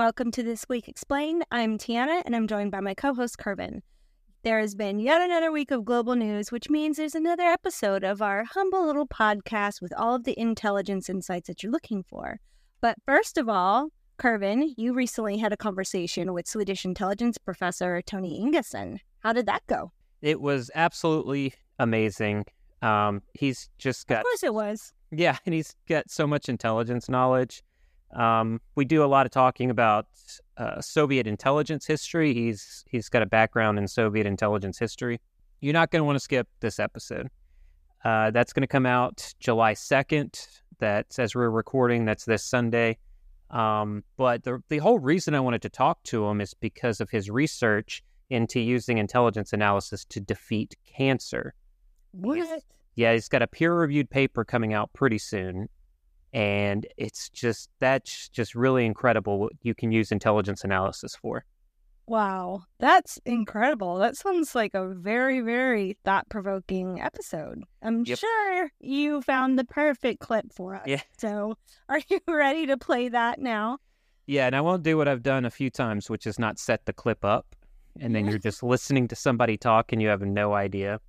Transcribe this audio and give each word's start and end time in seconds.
welcome 0.00 0.30
to 0.30 0.42
This 0.42 0.64
Week 0.66 0.88
Explained. 0.88 1.44
I'm 1.52 1.76
Tiana, 1.76 2.22
and 2.24 2.34
I'm 2.34 2.46
joined 2.46 2.70
by 2.70 2.80
my 2.80 2.94
co 2.94 3.12
host, 3.12 3.36
Kervin. 3.36 3.82
There 4.44 4.58
has 4.58 4.74
been 4.74 4.98
yet 4.98 5.20
another 5.20 5.52
week 5.52 5.70
of 5.70 5.84
global 5.84 6.14
news, 6.14 6.50
which 6.50 6.70
means 6.70 6.96
there's 6.96 7.14
another 7.14 7.42
episode 7.42 8.02
of 8.02 8.22
our 8.22 8.44
humble 8.44 8.86
little 8.86 9.06
podcast 9.06 9.82
with 9.82 9.92
all 9.94 10.14
of 10.14 10.24
the 10.24 10.40
intelligence 10.40 11.10
insights 11.10 11.48
that 11.48 11.62
you're 11.62 11.70
looking 11.70 12.02
for. 12.02 12.40
But 12.80 12.96
first 13.04 13.36
of 13.36 13.50
all, 13.50 13.90
Kervin, 14.18 14.72
you 14.78 14.94
recently 14.94 15.36
had 15.36 15.52
a 15.52 15.56
conversation 15.58 16.32
with 16.32 16.48
Swedish 16.48 16.86
intelligence 16.86 17.36
professor 17.36 18.00
Tony 18.00 18.40
Ingesson. 18.40 19.00
How 19.18 19.34
did 19.34 19.44
that 19.44 19.66
go? 19.66 19.92
It 20.22 20.40
was 20.40 20.70
absolutely 20.74 21.52
amazing. 21.78 22.46
Um, 22.80 23.20
he's 23.34 23.68
just 23.76 24.06
got. 24.06 24.20
Of 24.20 24.24
course, 24.24 24.44
it 24.44 24.54
was. 24.54 24.94
Yeah, 25.10 25.36
and 25.44 25.54
he's 25.54 25.76
got 25.86 26.10
so 26.10 26.26
much 26.26 26.48
intelligence 26.48 27.10
knowledge. 27.10 27.62
Um, 28.14 28.60
we 28.74 28.84
do 28.84 29.04
a 29.04 29.06
lot 29.06 29.26
of 29.26 29.32
talking 29.32 29.70
about 29.70 30.06
uh, 30.56 30.80
Soviet 30.80 31.26
intelligence 31.26 31.86
history. 31.86 32.34
He's 32.34 32.84
he's 32.88 33.08
got 33.08 33.22
a 33.22 33.26
background 33.26 33.78
in 33.78 33.86
Soviet 33.86 34.26
intelligence 34.26 34.78
history. 34.78 35.20
You're 35.60 35.74
not 35.74 35.90
going 35.90 36.00
to 36.00 36.04
want 36.04 36.16
to 36.16 36.20
skip 36.20 36.48
this 36.60 36.78
episode. 36.78 37.28
Uh, 38.04 38.30
that's 38.30 38.52
going 38.52 38.62
to 38.62 38.66
come 38.66 38.86
out 38.86 39.34
July 39.40 39.74
2nd. 39.74 40.46
That's 40.78 41.18
as 41.18 41.34
we're 41.34 41.50
recording. 41.50 42.06
That's 42.06 42.24
this 42.24 42.42
Sunday. 42.42 42.98
Um, 43.50 44.04
but 44.16 44.42
the 44.44 44.62
the 44.68 44.78
whole 44.78 44.98
reason 44.98 45.34
I 45.34 45.40
wanted 45.40 45.62
to 45.62 45.68
talk 45.68 46.02
to 46.04 46.26
him 46.26 46.40
is 46.40 46.54
because 46.54 47.00
of 47.00 47.10
his 47.10 47.30
research 47.30 48.02
into 48.30 48.60
using 48.60 48.98
intelligence 48.98 49.52
analysis 49.52 50.04
to 50.06 50.20
defeat 50.20 50.76
cancer. 50.96 51.54
What? 52.12 52.62
Yeah, 52.94 53.12
he's 53.12 53.28
got 53.28 53.42
a 53.42 53.46
peer 53.46 53.74
reviewed 53.74 54.10
paper 54.10 54.44
coming 54.44 54.72
out 54.72 54.92
pretty 54.92 55.18
soon 55.18 55.68
and 56.32 56.86
it's 56.96 57.28
just 57.30 57.70
that's 57.80 58.28
just 58.28 58.54
really 58.54 58.86
incredible 58.86 59.38
what 59.40 59.52
you 59.62 59.74
can 59.74 59.90
use 59.92 60.12
intelligence 60.12 60.64
analysis 60.64 61.14
for. 61.16 61.44
Wow, 62.06 62.62
that's 62.80 63.20
incredible. 63.24 63.96
That 63.98 64.16
sounds 64.16 64.54
like 64.56 64.74
a 64.74 64.88
very, 64.88 65.40
very 65.40 65.96
thought 66.04 66.28
provoking 66.28 67.00
episode. 67.00 67.62
I'm 67.82 68.02
Yep. 68.04 68.18
sure 68.18 68.70
you 68.80 69.22
found 69.22 69.56
the 69.58 69.64
perfect 69.64 70.18
clip 70.18 70.46
for 70.52 70.74
us. 70.74 70.82
Yeah. 70.86 71.02
So, 71.18 71.56
are 71.88 72.00
you 72.08 72.18
ready 72.28 72.66
to 72.66 72.76
play 72.76 73.08
that 73.10 73.38
now? 73.38 73.78
Yeah, 74.26 74.46
and 74.46 74.56
I 74.56 74.60
won't 74.60 74.82
do 74.82 74.96
what 74.96 75.06
I've 75.06 75.22
done 75.22 75.44
a 75.44 75.50
few 75.50 75.70
times, 75.70 76.10
which 76.10 76.26
is 76.26 76.36
not 76.38 76.58
set 76.58 76.84
the 76.84 76.92
clip 76.92 77.24
up, 77.24 77.54
and 78.00 78.12
then 78.14 78.26
you're 78.28 78.38
just 78.38 78.62
listening 78.64 79.06
to 79.08 79.14
somebody 79.14 79.56
talk 79.56 79.92
and 79.92 80.02
you 80.02 80.08
have 80.08 80.22
no 80.22 80.52
idea. 80.54 81.00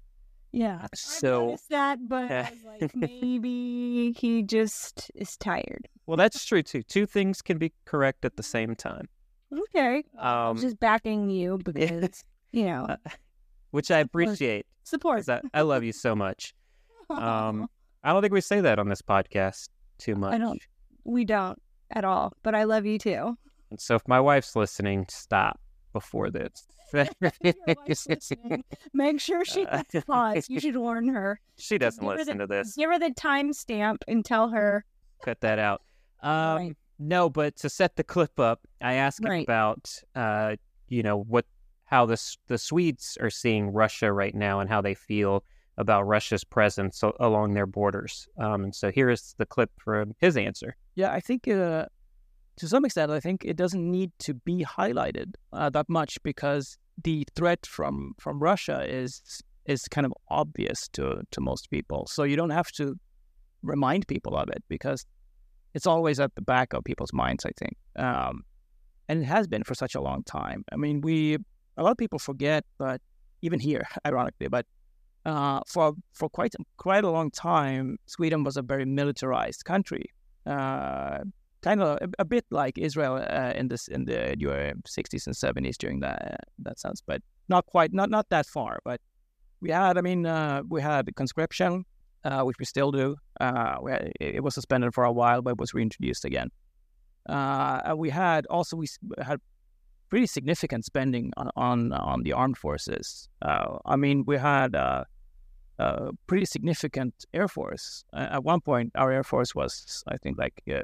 Yeah. 0.52 0.85
So- 0.94 1.44
I 1.44 1.45
noticed 1.45 1.69
that, 1.69 1.99
but 2.07 2.31
I 2.31 2.52
was 2.52 2.81
like, 2.81 2.95
maybe 3.21 4.11
he 4.17 4.44
just 4.44 5.09
is 5.16 5.38
tired. 5.38 5.88
Well, 6.05 6.17
that's 6.17 6.44
true 6.45 6.61
too. 6.63 6.83
Two 6.83 7.05
things 7.05 7.41
can 7.41 7.57
be 7.57 7.71
correct 7.85 8.25
at 8.25 8.35
the 8.38 8.44
same 8.44 8.75
time, 8.75 9.07
Okay. 9.53 10.03
Um, 10.17 10.57
just 10.57 10.79
backing 10.79 11.29
you 11.29 11.59
because, 11.63 12.23
you 12.52 12.66
know, 12.66 12.85
uh, 12.89 12.97
which 13.72 13.91
I 13.91 13.99
appreciate 13.99 14.66
support. 14.83 15.27
I, 15.29 15.41
I 15.53 15.61
love 15.61 15.83
you 15.83 15.94
so 15.94 16.16
much. 16.16 16.53
Um, 17.09 17.67
I 18.03 18.11
don't 18.11 18.22
think 18.22 18.33
we 18.33 18.41
say 18.41 18.61
that 18.61 18.79
on 18.79 18.89
this 18.89 19.02
podcast 19.02 19.69
too 19.99 20.16
much. 20.16 20.33
I 20.33 20.38
don't. 20.38 20.61
we 21.05 21.23
don't 21.23 21.61
at 21.91 22.03
all, 22.03 22.33
but 22.44 22.55
I 22.55 22.63
love 22.63 22.85
you 22.85 22.97
too. 22.97 23.38
And 23.69 23.79
so 23.79 23.95
if 23.95 24.05
my 24.07 24.19
wife's 24.19 24.55
listening, 24.55 25.05
stop 25.09 25.59
before 25.94 26.30
this. 26.30 26.67
Your 26.94 27.08
wife's 27.67 28.08
listening. 28.08 28.64
Make 28.94 29.20
sure 29.20 29.45
she 29.45 29.66
Uh, 29.66 29.84
pause. 30.06 30.50
You 30.50 30.59
should 30.61 30.75
warn 30.78 31.08
her. 31.09 31.39
she 31.57 31.78
doesn't 31.78 32.03
Give 32.03 32.18
listen 32.18 32.38
the- 32.38 32.44
to 32.44 32.47
this. 32.47 32.75
Give 32.75 32.90
her 32.90 33.00
the 33.00 33.12
timestamp 33.12 33.97
and 34.07 34.25
tell 34.25 34.50
her. 34.50 34.85
Cut 35.24 35.40
that 35.41 35.59
out. 35.59 35.81
Um, 36.22 36.57
Right. 36.57 36.78
No, 37.00 37.29
but 37.29 37.56
to 37.57 37.69
set 37.69 37.96
the 37.96 38.03
clip 38.03 38.40
up, 38.40 38.59
I 38.79 38.94
asked 38.96 39.22
Right. 39.24 39.44
about, 39.44 39.91
uh, 40.16 40.56
you 40.88 41.02
know, 41.03 41.18
what 41.18 41.46
how 41.85 42.06
the 42.06 42.22
the 42.47 42.58
Swedes 42.58 43.18
are 43.19 43.29
seeing 43.29 43.72
Russia 43.72 44.13
right 44.13 44.35
now 44.35 44.59
and 44.59 44.69
how 44.69 44.81
they 44.81 44.94
feel 44.94 45.44
about 45.78 46.03
Russia's 46.08 46.44
presence 46.44 47.02
along 47.19 47.53
their 47.53 47.66
borders. 47.66 48.28
Um, 48.38 48.66
and 48.66 48.75
so 48.75 48.91
here 48.91 49.09
is 49.09 49.34
the 49.38 49.46
clip 49.46 49.72
from 49.79 50.13
his 50.19 50.38
answer. 50.38 50.75
Yeah, 50.96 51.12
I 51.12 51.19
think 51.22 51.47
uh, 51.47 51.88
to 52.61 52.67
some 52.67 52.85
extent, 52.85 53.11
I 53.11 53.19
think 53.19 53.44
it 53.44 53.57
doesn't 53.57 53.89
need 53.89 54.11
to 54.19 54.35
be 54.35 54.63
highlighted 54.63 55.33
uh, 55.51 55.72
that 55.72 55.89
much 55.89 56.22
because 56.22 56.77
the 57.03 57.25
threat 57.35 57.66
from 57.66 58.13
from 58.19 58.39
Russia 58.39 58.85
is 58.88 59.41
is 59.66 59.88
kind 59.88 60.05
of 60.05 60.13
obvious 60.29 60.88
to 60.89 61.23
to 61.31 61.41
most 61.41 61.72
people. 61.72 62.05
So 62.05 62.22
you 62.22 62.35
don't 62.35 62.51
have 62.51 62.72
to 62.73 62.99
remind 63.63 64.07
people 64.07 64.35
of 64.38 64.47
it 64.49 64.63
because 64.69 65.07
it's 65.73 65.88
always 65.88 66.19
at 66.19 66.35
the 66.35 66.44
back 66.44 66.73
of 66.73 66.83
people's 66.83 67.13
minds. 67.13 67.45
I 67.47 67.51
think, 67.57 67.75
um, 67.95 68.44
and 69.09 69.23
it 69.23 69.25
has 69.25 69.47
been 69.47 69.63
for 69.63 69.73
such 69.73 69.95
a 69.95 70.01
long 70.01 70.22
time. 70.23 70.63
I 70.72 70.75
mean, 70.75 71.01
we 71.01 71.38
a 71.78 71.81
lot 71.81 71.93
of 71.93 71.97
people 71.97 72.19
forget, 72.19 72.63
but 72.78 73.01
even 73.41 73.59
here, 73.59 73.88
ironically, 74.05 74.49
but 74.49 74.67
uh, 75.25 75.61
for 75.66 75.93
for 76.13 76.29
quite 76.29 76.53
quite 76.78 77.05
a 77.05 77.09
long 77.09 77.31
time, 77.31 77.97
Sweden 78.05 78.43
was 78.43 78.55
a 78.55 78.61
very 78.61 78.85
militarized 78.85 79.66
country. 79.66 80.05
Uh, 80.45 81.23
kind 81.61 81.81
of 81.81 81.97
a, 82.01 82.09
a 82.19 82.25
bit 82.25 82.45
like 82.49 82.77
Israel 82.77 83.16
uh, 83.16 83.53
in 83.55 83.67
this 83.67 83.88
in 83.88 84.05
the 84.05 84.35
your 84.38 84.73
60s 84.88 85.27
and 85.27 85.35
70s 85.35 85.77
during 85.77 85.99
that 86.01 86.41
that 86.59 86.79
sense, 86.79 87.01
but 87.05 87.22
not 87.49 87.66
quite 87.66 87.94
not 87.94 88.09
not 88.09 88.29
that 88.29 88.45
far. 88.45 88.79
But 88.83 89.01
we 89.61 89.69
had, 89.69 89.97
I 89.97 90.01
mean, 90.01 90.25
uh, 90.25 90.63
we 90.67 90.81
had 90.81 91.16
conscription, 91.16 91.85
uh, 92.23 92.41
which 92.44 92.57
we 92.59 92.66
still 92.66 92.91
do. 92.91 93.16
Uh, 93.39 93.77
we 93.81 93.91
had, 93.91 94.11
it 94.19 94.44
was 94.44 94.55
suspended 94.55 94.94
for 94.94 95.03
a 95.03 95.11
while, 95.11 95.41
but 95.41 95.59
was 95.59 95.73
reintroduced 95.73 96.25
again. 96.25 96.49
Uh, 97.29 97.93
we 97.95 98.09
had 98.09 98.47
also 98.47 98.75
we 98.75 98.88
had 99.22 99.39
pretty 100.09 100.25
significant 100.25 100.83
spending 100.85 101.31
on 101.38 101.49
on, 101.55 101.93
on 101.93 102.23
the 102.23 102.33
armed 102.33 102.57
forces. 102.57 103.29
Uh, 103.41 103.78
I 103.85 103.95
mean, 103.95 104.23
we 104.25 104.38
had. 104.38 104.75
Uh, 104.75 105.03
uh, 105.81 106.11
pretty 106.28 106.45
significant 106.45 107.25
air 107.33 107.47
force. 107.47 108.05
Uh, 108.13 108.28
at 108.33 108.43
one 108.43 108.61
point, 108.61 108.91
our 108.93 109.11
air 109.11 109.23
force 109.23 109.55
was, 109.55 110.03
I 110.07 110.17
think, 110.17 110.38
like 110.38 110.61
uh, 110.72 110.83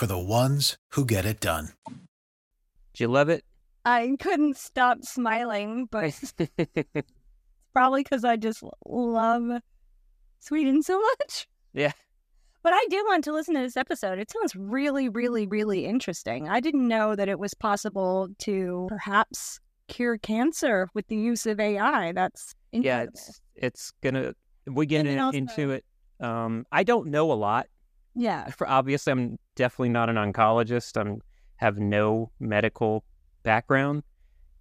for 0.00 0.06
the 0.06 0.18
ones 0.18 0.78
who 0.92 1.04
get 1.04 1.26
it 1.26 1.40
done. 1.40 1.74
Do 1.86 3.04
you 3.04 3.06
love 3.08 3.28
it? 3.28 3.44
I 3.84 4.16
couldn't 4.18 4.56
stop 4.56 5.04
smiling, 5.04 5.88
but 5.90 6.14
probably 7.74 8.02
because 8.02 8.24
I 8.24 8.36
just 8.36 8.62
love 8.86 9.60
Sweden 10.38 10.82
so 10.82 10.98
much. 10.98 11.46
yeah. 11.74 11.92
But 12.62 12.72
I 12.72 12.82
do 12.88 13.04
want 13.08 13.24
to 13.24 13.32
listen 13.34 13.52
to 13.56 13.60
this 13.60 13.76
episode. 13.76 14.18
It 14.18 14.30
sounds 14.30 14.56
really, 14.56 15.10
really, 15.10 15.46
really 15.46 15.84
interesting. 15.84 16.48
I 16.48 16.60
didn't 16.60 16.88
know 16.88 17.14
that 17.14 17.28
it 17.28 17.38
was 17.38 17.52
possible 17.52 18.28
to 18.38 18.86
perhaps 18.88 19.60
cure 19.88 20.16
cancer 20.16 20.88
with 20.94 21.08
the 21.08 21.16
use 21.16 21.44
of 21.44 21.60
AI. 21.60 22.12
That's 22.12 22.54
yeah 22.72 23.02
it's 23.02 23.38
it's 23.54 23.92
gonna 24.00 24.32
we 24.66 24.86
get 24.86 25.06
in, 25.06 25.18
also- 25.18 25.36
into 25.36 25.70
it 25.72 25.84
um 26.20 26.64
i 26.70 26.84
don't 26.84 27.08
know 27.08 27.32
a 27.32 27.34
lot 27.34 27.66
yeah. 28.14 28.48
for 28.50 28.68
obviously 28.68 29.10
i'm 29.12 29.38
definitely 29.56 29.88
not 29.88 30.08
an 30.08 30.16
oncologist 30.16 31.00
i'm 31.00 31.20
have 31.56 31.78
no 31.78 32.30
medical 32.40 33.04
background 33.42 34.02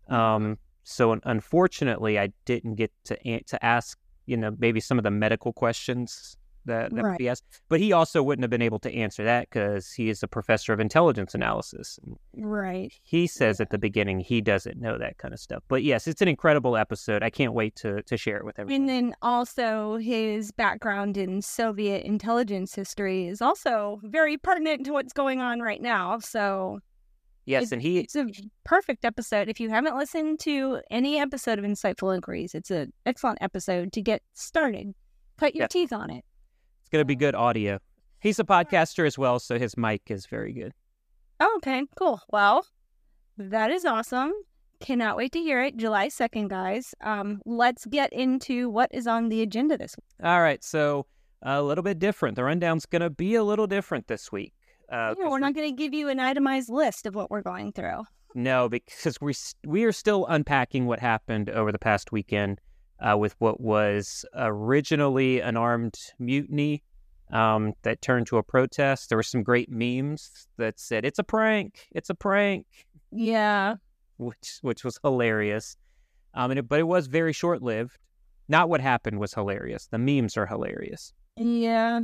um 0.09 0.57
so 0.83 1.19
unfortunately 1.23 2.19
i 2.19 2.29
didn't 2.45 2.75
get 2.75 2.91
to 3.03 3.43
to 3.43 3.65
ask 3.65 3.97
you 4.25 4.37
know 4.37 4.55
maybe 4.59 4.79
some 4.79 4.97
of 4.97 5.03
the 5.03 5.11
medical 5.11 5.53
questions 5.53 6.37
that, 6.69 6.95
that 6.95 7.03
Right. 7.03 7.21
asked 7.25 7.43
but 7.67 7.79
he 7.81 7.91
also 7.91 8.23
wouldn't 8.23 8.43
have 8.43 8.49
been 8.49 8.61
able 8.61 8.79
to 8.79 8.93
answer 8.93 9.23
that 9.25 9.49
because 9.49 9.91
he 9.91 10.09
is 10.09 10.23
a 10.23 10.27
professor 10.27 10.71
of 10.73 10.79
intelligence 10.79 11.35
analysis 11.35 11.99
Right. 12.35 12.93
he 13.03 13.27
says 13.27 13.59
at 13.59 13.69
the 13.71 13.77
beginning 13.77 14.19
he 14.21 14.39
doesn't 14.41 14.79
know 14.79 14.97
that 14.97 15.17
kind 15.17 15.33
of 15.33 15.39
stuff 15.39 15.63
but 15.67 15.83
yes 15.83 16.07
it's 16.07 16.21
an 16.21 16.27
incredible 16.27 16.77
episode 16.77 17.21
i 17.23 17.29
can't 17.29 17.53
wait 17.53 17.75
to 17.77 18.01
to 18.03 18.15
share 18.17 18.37
it 18.37 18.45
with 18.45 18.57
everyone 18.59 18.81
And 18.81 18.89
then 18.89 19.15
also 19.21 19.97
his 19.97 20.51
background 20.51 21.17
in 21.17 21.41
Soviet 21.41 22.05
intelligence 22.05 22.73
history 22.73 23.27
is 23.27 23.41
also 23.41 23.99
very 24.03 24.37
pertinent 24.37 24.85
to 24.85 24.93
what's 24.93 25.11
going 25.13 25.41
on 25.41 25.59
right 25.59 25.81
now. 25.81 26.19
So 26.19 26.79
yes 27.45 27.71
and 27.71 27.81
he 27.81 27.99
it's 27.99 28.15
a 28.15 28.27
perfect 28.63 29.03
episode. 29.05 29.49
If 29.49 29.59
you 29.59 29.69
haven't 29.69 29.95
listened 29.97 30.39
to 30.41 30.81
any 30.91 31.19
episode 31.19 31.57
of 31.59 31.65
Insightful 31.65 32.13
Inquiries, 32.15 32.53
it's 32.53 32.69
an 32.71 32.93
excellent 33.05 33.39
episode 33.41 33.91
to 33.93 34.01
get 34.01 34.21
started. 34.33 34.93
Cut 35.37 35.55
your 35.55 35.63
Yeah. 35.63 35.67
teeth 35.67 35.91
on 35.93 36.09
it. 36.11 36.23
It's 36.89 36.93
going 36.95 37.01
to 37.01 37.05
be 37.05 37.15
good 37.15 37.35
audio. 37.35 37.77
He's 38.19 38.39
a 38.39 38.43
podcaster 38.43 39.05
as 39.05 39.15
well, 39.15 39.37
so 39.37 39.59
his 39.59 39.77
mic 39.77 40.09
is 40.09 40.25
very 40.25 40.51
good. 40.51 40.73
Oh, 41.39 41.53
okay, 41.57 41.83
cool. 41.95 42.19
Well, 42.31 42.65
that 43.37 43.69
is 43.69 43.85
awesome. 43.85 44.31
Cannot 44.79 45.15
wait 45.15 45.31
to 45.33 45.39
hear 45.39 45.61
it. 45.61 45.77
July 45.77 46.07
2nd, 46.07 46.47
guys. 46.47 46.95
Um, 47.01 47.43
let's 47.45 47.85
get 47.85 48.11
into 48.11 48.71
what 48.71 48.89
is 48.91 49.05
on 49.05 49.29
the 49.29 49.43
agenda 49.43 49.77
this 49.77 49.95
week. 49.97 50.25
All 50.27 50.41
right, 50.41 50.63
so 50.63 51.05
a 51.43 51.61
little 51.61 51.83
bit 51.83 51.99
different. 51.99 52.35
The 52.35 52.43
rundown's 52.43 52.87
going 52.87 53.03
to 53.03 53.11
be 53.11 53.35
a 53.35 53.43
little 53.43 53.67
different 53.67 54.07
this 54.07 54.31
week. 54.31 54.53
Uh, 54.91 55.13
yeah, 55.19 55.29
we're 55.29 55.37
not 55.37 55.53
going 55.53 55.69
to 55.69 55.75
give 55.75 55.93
you 55.93 56.09
an 56.09 56.19
itemized 56.19 56.69
list 56.69 57.05
of 57.05 57.13
what 57.13 57.29
we're 57.29 57.43
going 57.43 57.71
through. 57.71 58.01
No, 58.33 58.67
because 58.67 59.21
we 59.21 59.35
we 59.63 59.83
are 59.83 59.91
still 59.91 60.25
unpacking 60.25 60.87
what 60.87 60.99
happened 60.99 61.51
over 61.51 61.71
the 61.71 61.77
past 61.77 62.11
weekend 62.11 62.59
uh, 63.01 63.17
with 63.17 63.35
what 63.39 63.61
was 63.61 64.25
originally 64.35 65.41
an 65.41 65.57
armed 65.57 65.95
mutiny 66.19 66.83
um, 67.31 67.73
that 67.83 68.01
turned 68.01 68.27
to 68.27 68.37
a 68.37 68.43
protest. 68.43 69.09
There 69.09 69.17
were 69.17 69.23
some 69.23 69.43
great 69.43 69.69
memes 69.71 70.47
that 70.57 70.79
said 70.79 71.05
"It's 71.05 71.19
a 71.19 71.23
prank! 71.23 71.87
It's 71.91 72.09
a 72.09 72.15
prank!" 72.15 72.65
Yeah, 73.11 73.75
which 74.17 74.59
which 74.61 74.83
was 74.83 74.99
hilarious. 75.03 75.77
Um, 76.33 76.51
and 76.51 76.59
it, 76.59 76.69
but 76.69 76.79
it 76.79 76.87
was 76.87 77.07
very 77.07 77.33
short 77.33 77.61
lived. 77.61 77.97
Not 78.47 78.69
what 78.69 78.81
happened 78.81 79.19
was 79.19 79.33
hilarious. 79.33 79.87
The 79.87 79.97
memes 79.97 80.37
are 80.37 80.45
hilarious. 80.45 81.13
Yeah. 81.37 82.01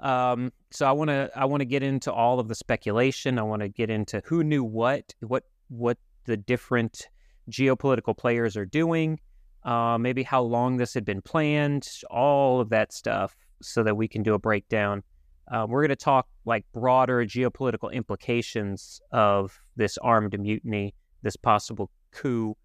Um, 0.00 0.52
so 0.70 0.86
I 0.86 0.92
want 0.92 1.08
to 1.08 1.30
I 1.34 1.46
want 1.46 1.62
to 1.62 1.64
get 1.66 1.82
into 1.82 2.12
all 2.12 2.38
of 2.38 2.48
the 2.48 2.54
speculation. 2.54 3.38
I 3.38 3.42
want 3.42 3.62
to 3.62 3.68
get 3.68 3.90
into 3.90 4.22
who 4.26 4.44
knew 4.44 4.62
what, 4.62 5.14
what 5.20 5.44
what 5.68 5.98
the 6.24 6.36
different 6.36 7.08
geopolitical 7.50 8.16
players 8.16 8.56
are 8.56 8.66
doing, 8.66 9.18
uh, 9.66 9.98
maybe 9.98 10.22
how 10.22 10.40
long 10.40 10.76
this 10.76 10.94
had 10.94 11.04
been 11.04 11.20
planned, 11.20 11.88
all 12.08 12.60
of 12.60 12.70
that 12.70 12.92
stuff, 12.92 13.36
so 13.60 13.82
that 13.82 13.96
we 13.96 14.06
can 14.06 14.22
do 14.22 14.32
a 14.32 14.38
breakdown. 14.38 15.02
Uh, 15.50 15.66
we're 15.68 15.82
going 15.82 15.88
to 15.88 15.96
talk 15.96 16.26
like 16.44 16.64
broader 16.72 17.24
geopolitical 17.24 17.92
implications 17.92 19.00
of 19.12 19.60
this 19.74 19.98
armed 19.98 20.38
mutiny, 20.38 20.94
this 21.22 21.36
possible 21.36 21.90
coup, 22.12 22.56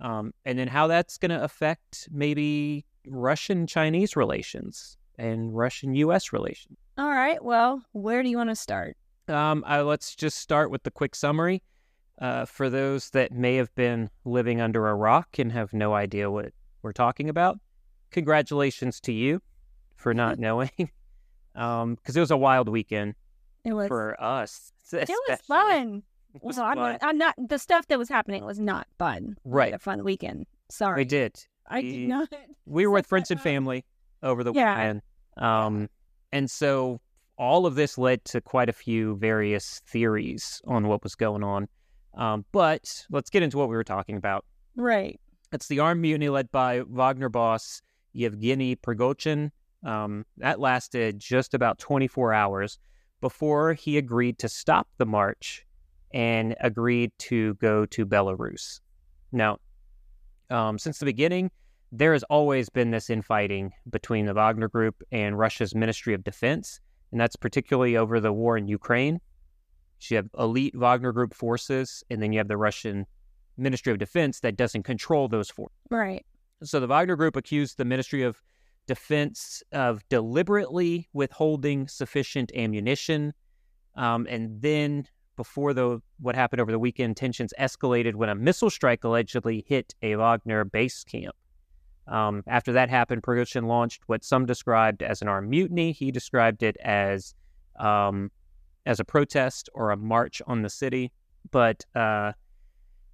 um, 0.00 0.32
and 0.44 0.58
then 0.58 0.68
how 0.68 0.86
that's 0.86 1.18
going 1.18 1.30
to 1.30 1.42
affect 1.42 2.08
maybe 2.12 2.84
Russian 3.06 3.66
Chinese 3.66 4.14
relations 4.14 4.96
and 5.18 5.54
Russian 5.56 5.94
U.S. 5.94 6.32
relations. 6.32 6.78
All 6.98 7.10
right. 7.10 7.42
Well, 7.42 7.82
where 7.92 8.22
do 8.22 8.28
you 8.28 8.36
want 8.36 8.50
to 8.50 8.56
start? 8.56 8.96
Um, 9.28 9.64
I, 9.66 9.80
let's 9.80 10.14
just 10.14 10.38
start 10.38 10.70
with 10.70 10.82
the 10.82 10.90
quick 10.90 11.14
summary. 11.14 11.62
Uh, 12.20 12.44
for 12.44 12.68
those 12.68 13.10
that 13.10 13.32
may 13.32 13.56
have 13.56 13.74
been 13.74 14.10
living 14.26 14.60
under 14.60 14.88
a 14.88 14.94
rock 14.94 15.38
and 15.38 15.50
have 15.52 15.72
no 15.72 15.94
idea 15.94 16.30
what 16.30 16.52
we're 16.82 16.92
talking 16.92 17.30
about, 17.30 17.58
congratulations 18.10 19.00
to 19.00 19.12
you 19.12 19.40
for 19.96 20.12
not 20.12 20.38
knowing, 20.46 20.70
because 21.54 21.82
um, 21.82 21.96
it 22.06 22.20
was 22.20 22.30
a 22.30 22.36
wild 22.36 22.68
weekend. 22.68 23.14
It 23.64 23.72
was 23.72 23.88
for 23.88 24.20
us. 24.22 24.72
It 24.92 25.08
was 25.28 25.40
fun. 25.40 26.02
It 26.32 26.44
was 26.44 26.58
well. 26.58 26.66
I'm, 26.66 26.76
not, 26.76 26.98
I'm, 27.02 27.18
not, 27.18 27.34
The 27.48 27.58
stuff 27.58 27.88
that 27.88 27.98
was 27.98 28.08
happening 28.08 28.44
was 28.44 28.60
not 28.60 28.86
fun. 28.98 29.36
Right. 29.44 29.74
a 29.74 29.80
fun 29.80 30.04
weekend. 30.04 30.46
Sorry. 30.68 31.00
We 31.00 31.04
did. 31.04 31.44
I 31.66 31.82
did 31.82 32.08
not. 32.08 32.28
We 32.66 32.86
were 32.86 32.92
with 32.92 33.06
friends 33.06 33.32
and 33.32 33.40
family 33.40 33.84
over 34.22 34.44
the 34.44 34.52
yeah. 34.52 34.76
weekend. 34.76 35.02
Um, 35.38 35.88
and 36.30 36.48
so 36.48 37.00
all 37.36 37.66
of 37.66 37.74
this 37.74 37.98
led 37.98 38.24
to 38.26 38.40
quite 38.40 38.68
a 38.68 38.72
few 38.72 39.16
various 39.16 39.80
theories 39.86 40.62
on 40.66 40.86
what 40.86 41.02
was 41.02 41.16
going 41.16 41.42
on. 41.42 41.68
Um, 42.14 42.44
but 42.52 43.06
let's 43.10 43.30
get 43.30 43.42
into 43.42 43.58
what 43.58 43.68
we 43.68 43.76
were 43.76 43.84
talking 43.84 44.16
about. 44.16 44.44
Right. 44.76 45.20
It's 45.52 45.68
the 45.68 45.80
armed 45.80 46.00
mutiny 46.00 46.28
led 46.28 46.50
by 46.50 46.82
Wagner 46.88 47.28
boss 47.28 47.82
Yevgeny 48.12 48.76
Prigozhin. 48.76 49.50
Um, 49.84 50.24
that 50.36 50.60
lasted 50.60 51.18
just 51.18 51.54
about 51.54 51.78
24 51.78 52.32
hours 52.34 52.78
before 53.20 53.74
he 53.74 53.98
agreed 53.98 54.38
to 54.38 54.48
stop 54.48 54.88
the 54.98 55.06
march 55.06 55.64
and 56.12 56.54
agreed 56.60 57.12
to 57.18 57.54
go 57.54 57.86
to 57.86 58.04
Belarus. 58.04 58.80
Now, 59.32 59.58
um, 60.50 60.78
since 60.78 60.98
the 60.98 61.04
beginning, 61.04 61.50
there 61.92 62.12
has 62.12 62.22
always 62.24 62.68
been 62.68 62.90
this 62.90 63.10
infighting 63.10 63.72
between 63.88 64.26
the 64.26 64.34
Wagner 64.34 64.68
Group 64.68 65.02
and 65.12 65.38
Russia's 65.38 65.74
Ministry 65.74 66.14
of 66.14 66.24
Defense, 66.24 66.80
and 67.12 67.20
that's 67.20 67.36
particularly 67.36 67.96
over 67.96 68.20
the 68.20 68.32
war 68.32 68.56
in 68.56 68.68
Ukraine. 68.68 69.20
So 70.00 70.14
you 70.14 70.16
have 70.16 70.28
elite 70.38 70.74
Wagner 70.74 71.12
Group 71.12 71.34
forces, 71.34 72.02
and 72.10 72.22
then 72.22 72.32
you 72.32 72.38
have 72.38 72.48
the 72.48 72.56
Russian 72.56 73.06
Ministry 73.56 73.92
of 73.92 73.98
Defense 73.98 74.40
that 74.40 74.56
doesn't 74.56 74.82
control 74.82 75.28
those 75.28 75.50
forces. 75.50 75.76
Right. 75.90 76.24
So 76.62 76.80
the 76.80 76.86
Wagner 76.86 77.16
Group 77.16 77.36
accused 77.36 77.76
the 77.76 77.84
Ministry 77.84 78.22
of 78.22 78.42
Defense 78.86 79.62
of 79.72 80.02
deliberately 80.08 81.08
withholding 81.12 81.86
sufficient 81.86 82.50
ammunition, 82.56 83.32
um, 83.94 84.26
and 84.28 84.60
then 84.60 85.06
before 85.36 85.72
the 85.72 86.00
what 86.18 86.34
happened 86.34 86.60
over 86.60 86.72
the 86.72 86.78
weekend, 86.78 87.16
tensions 87.16 87.52
escalated 87.58 88.14
when 88.14 88.28
a 88.28 88.34
missile 88.34 88.70
strike 88.70 89.04
allegedly 89.04 89.64
hit 89.68 89.94
a 90.02 90.16
Wagner 90.16 90.64
base 90.64 91.04
camp. 91.04 91.36
Um, 92.08 92.42
after 92.46 92.72
that 92.72 92.90
happened, 92.90 93.22
Prigozhin 93.22 93.66
launched 93.66 94.02
what 94.06 94.24
some 94.24 94.44
described 94.44 95.02
as 95.02 95.22
an 95.22 95.28
armed 95.28 95.50
mutiny. 95.50 95.92
He 95.92 96.10
described 96.10 96.62
it 96.62 96.76
as 96.82 97.34
um, 97.78 98.30
as 98.86 99.00
a 99.00 99.04
protest 99.04 99.68
or 99.74 99.90
a 99.90 99.96
march 99.96 100.40
on 100.46 100.62
the 100.62 100.70
city. 100.70 101.12
But 101.50 101.84
uh, 101.94 102.32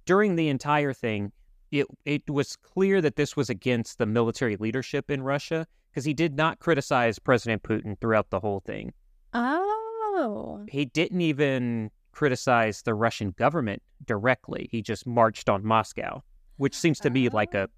during 0.05 0.35
the 0.35 0.49
entire 0.49 0.93
thing, 0.93 1.31
it 1.71 1.87
it 2.05 2.29
was 2.29 2.55
clear 2.55 3.01
that 3.01 3.15
this 3.15 3.35
was 3.35 3.49
against 3.49 3.97
the 3.97 4.05
military 4.05 4.55
leadership 4.55 5.11
in 5.11 5.21
Russia 5.21 5.67
because 5.89 6.05
he 6.05 6.13
did 6.13 6.35
not 6.35 6.59
criticize 6.59 7.19
President 7.19 7.63
Putin 7.63 7.99
throughout 7.99 8.29
the 8.29 8.39
whole 8.39 8.61
thing. 8.61 8.93
Oh, 9.33 10.65
he 10.69 10.85
didn't 10.85 11.21
even 11.21 11.91
criticize 12.11 12.81
the 12.81 12.93
Russian 12.93 13.31
government 13.31 13.81
directly. 14.05 14.69
He 14.71 14.81
just 14.81 15.05
marched 15.05 15.49
on 15.49 15.65
Moscow, 15.65 16.23
which 16.57 16.73
seems 16.73 16.99
to 17.01 17.09
me 17.09 17.29
like 17.29 17.53
a 17.53 17.69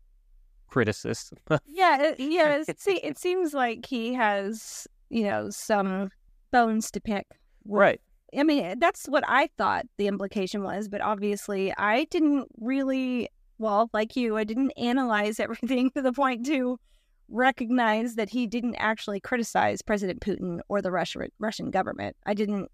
criticism. 0.68 1.38
yeah, 1.66 2.02
it, 2.02 2.20
yeah. 2.20 2.64
It, 2.68 2.80
see, 2.80 2.98
it 2.98 3.18
seems 3.18 3.54
like 3.54 3.86
he 3.86 4.14
has, 4.14 4.88
you 5.10 5.24
know, 5.24 5.50
some 5.50 6.12
bones 6.52 6.92
to 6.92 7.02
pick. 7.02 7.26
Right. 7.66 8.02
I 8.38 8.44
mean, 8.44 8.64
eh, 8.64 8.76
that's 8.78 9.06
what 9.08 9.24
I 9.28 9.50
thought 9.58 9.86
the 9.98 10.08
implication 10.08 10.64
was, 10.64 10.88
but 10.88 11.02
obviously, 11.02 11.74
I 11.78 12.06
didn't 12.06 12.48
really. 12.60 13.30
Well, 13.58 13.90
like 13.94 14.16
you, 14.16 14.38
I 14.38 14.46
didn't 14.46 14.72
analyze 14.72 15.40
everything 15.40 15.92
to 15.92 16.02
the 16.02 16.14
point 16.14 16.46
to 16.46 16.80
recognize 17.28 18.16
that 18.16 18.30
he 18.30 18.48
didn't 18.48 18.76
actually 18.76 19.20
criticize 19.20 19.82
President 19.82 20.22
Putin 20.22 20.60
or 20.70 20.82
the 20.82 20.92
Russia, 20.92 21.28
Russian 21.40 21.70
government. 21.70 22.16
I 22.26 22.34
didn't 22.34 22.70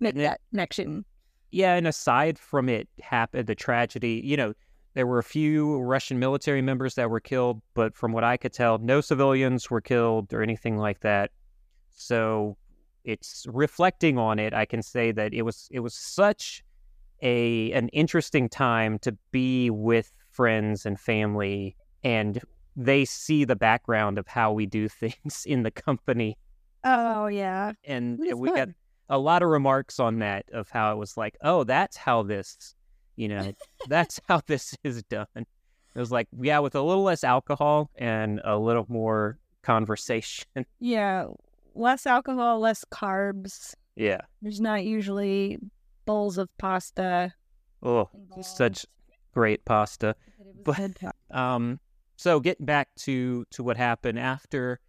make 0.00 0.14
that 0.16 0.40
connection. 0.50 1.04
Yeah, 1.50 1.74
and 1.74 1.86
aside 1.86 2.38
from 2.38 2.68
it 2.68 2.88
happened, 3.00 3.46
the 3.46 3.54
tragedy, 3.54 4.20
you 4.24 4.36
know, 4.36 4.54
there 4.94 5.06
were 5.06 5.18
a 5.18 5.24
few 5.24 5.78
Russian 5.80 6.18
military 6.18 6.62
members 6.62 6.94
that 6.94 7.10
were 7.10 7.20
killed, 7.20 7.62
but 7.74 7.94
from 7.94 8.12
what 8.12 8.24
I 8.24 8.36
could 8.36 8.52
tell, 8.52 8.78
no 8.78 9.00
civilians 9.00 9.70
were 9.70 9.80
killed 9.80 10.32
or 10.32 10.42
anything 10.42 10.76
like 10.76 11.00
that. 11.00 11.30
So 11.90 12.56
it's 13.04 13.46
reflecting 13.48 14.18
on 14.18 14.38
it, 14.38 14.54
I 14.54 14.64
can 14.64 14.82
say 14.82 15.12
that 15.12 15.34
it 15.34 15.42
was 15.42 15.68
it 15.70 15.80
was 15.80 15.94
such 15.94 16.62
a 17.22 17.72
an 17.72 17.88
interesting 17.88 18.48
time 18.48 18.98
to 19.00 19.16
be 19.30 19.70
with 19.70 20.12
friends 20.30 20.86
and 20.86 20.98
family 20.98 21.76
and 22.02 22.40
they 22.74 23.04
see 23.04 23.44
the 23.44 23.56
background 23.56 24.18
of 24.18 24.26
how 24.26 24.52
we 24.52 24.66
do 24.66 24.88
things 25.02 25.44
in 25.46 25.62
the 25.62 25.70
company. 25.70 26.36
Oh 26.84 27.26
yeah. 27.26 27.72
And 27.84 28.18
we 28.18 28.50
got 28.50 28.68
a 29.08 29.18
lot 29.18 29.42
of 29.42 29.50
remarks 29.50 30.00
on 30.00 30.18
that 30.20 30.46
of 30.52 30.68
how 30.70 30.92
it 30.92 30.96
was 30.96 31.16
like, 31.16 31.36
oh, 31.42 31.64
that's 31.64 31.96
how 31.96 32.22
this 32.22 32.74
you 33.16 33.28
know, 33.28 33.52
that's 33.88 34.20
how 34.28 34.40
this 34.46 34.74
is 34.84 35.02
done. 35.04 35.26
It 35.36 35.98
was 35.98 36.10
like, 36.10 36.28
yeah, 36.40 36.58
with 36.60 36.74
a 36.74 36.80
little 36.80 37.02
less 37.02 37.22
alcohol 37.22 37.90
and 37.96 38.40
a 38.44 38.58
little 38.58 38.86
more 38.88 39.38
conversation. 39.62 40.46
Yeah, 40.80 41.26
less 41.74 42.06
alcohol, 42.06 42.60
less 42.60 42.84
carbs. 42.92 43.74
Yeah. 43.96 44.20
There's 44.40 44.60
not 44.60 44.84
usually 44.84 45.58
bowls 46.06 46.38
of 46.38 46.48
pasta. 46.58 47.34
Oh, 47.82 48.08
involved. 48.14 48.44
such 48.44 48.86
great 49.32 49.64
pasta. 49.64 50.14
But 50.64 50.98
um 51.30 51.80
so 52.16 52.40
getting 52.40 52.66
back 52.66 52.94
to 53.00 53.44
to 53.50 53.62
what 53.62 53.76
happened 53.76 54.18
after 54.18 54.80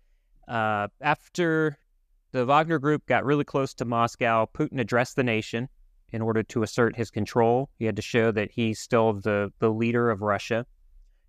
uh 0.47 0.87
after 1.01 1.77
the 2.31 2.45
Wagner 2.45 2.79
group 2.79 3.05
got 3.05 3.25
really 3.25 3.43
close 3.43 3.73
to 3.75 3.85
Moscow, 3.85 4.47
Putin 4.53 4.79
addressed 4.79 5.15
the 5.15 5.23
nation 5.23 5.69
in 6.11 6.21
order 6.21 6.43
to 6.43 6.63
assert 6.63 6.95
his 6.95 7.09
control. 7.11 7.69
He 7.77 7.85
had 7.85 7.95
to 7.95 8.01
show 8.01 8.31
that 8.31 8.51
he's 8.51 8.79
still 8.79 9.13
the, 9.13 9.51
the 9.59 9.69
leader 9.69 10.09
of 10.09 10.21
Russia. 10.21 10.65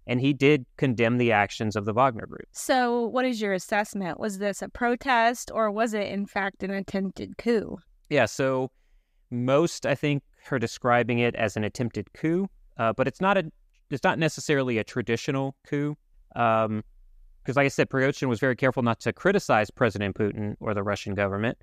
And 0.06 0.20
he 0.20 0.32
did 0.32 0.66
condemn 0.76 1.18
the 1.18 1.32
actions 1.32 1.76
of 1.76 1.86
the 1.86 1.92
Wagner 1.92 2.26
Group. 2.26 2.46
So, 2.52 3.06
what 3.06 3.24
is 3.24 3.40
your 3.40 3.54
assessment? 3.54 4.20
Was 4.20 4.38
this 4.38 4.60
a 4.60 4.68
protest 4.68 5.50
or 5.52 5.70
was 5.70 5.94
it, 5.94 6.08
in 6.08 6.26
fact, 6.26 6.62
an 6.62 6.70
attempted 6.70 7.38
coup? 7.38 7.78
Yeah, 8.10 8.26
so 8.26 8.70
most, 9.30 9.86
I 9.86 9.94
think, 9.94 10.22
are 10.50 10.58
describing 10.58 11.20
it 11.20 11.34
as 11.34 11.56
an 11.56 11.64
attempted 11.64 12.12
coup, 12.12 12.48
uh, 12.76 12.92
but 12.92 13.08
it's 13.08 13.20
not 13.20 13.38
a 13.38 13.50
it's 13.90 14.04
not 14.04 14.18
necessarily 14.18 14.78
a 14.78 14.84
traditional 14.84 15.56
coup. 15.66 15.96
Because, 16.28 16.66
um, 16.68 16.82
like 17.46 17.64
I 17.64 17.68
said, 17.68 17.88
Prigozhin 17.88 18.28
was 18.28 18.40
very 18.40 18.56
careful 18.56 18.82
not 18.82 19.00
to 19.00 19.12
criticize 19.12 19.70
President 19.70 20.16
Putin 20.16 20.56
or 20.60 20.74
the 20.74 20.82
Russian 20.82 21.14
government. 21.14 21.58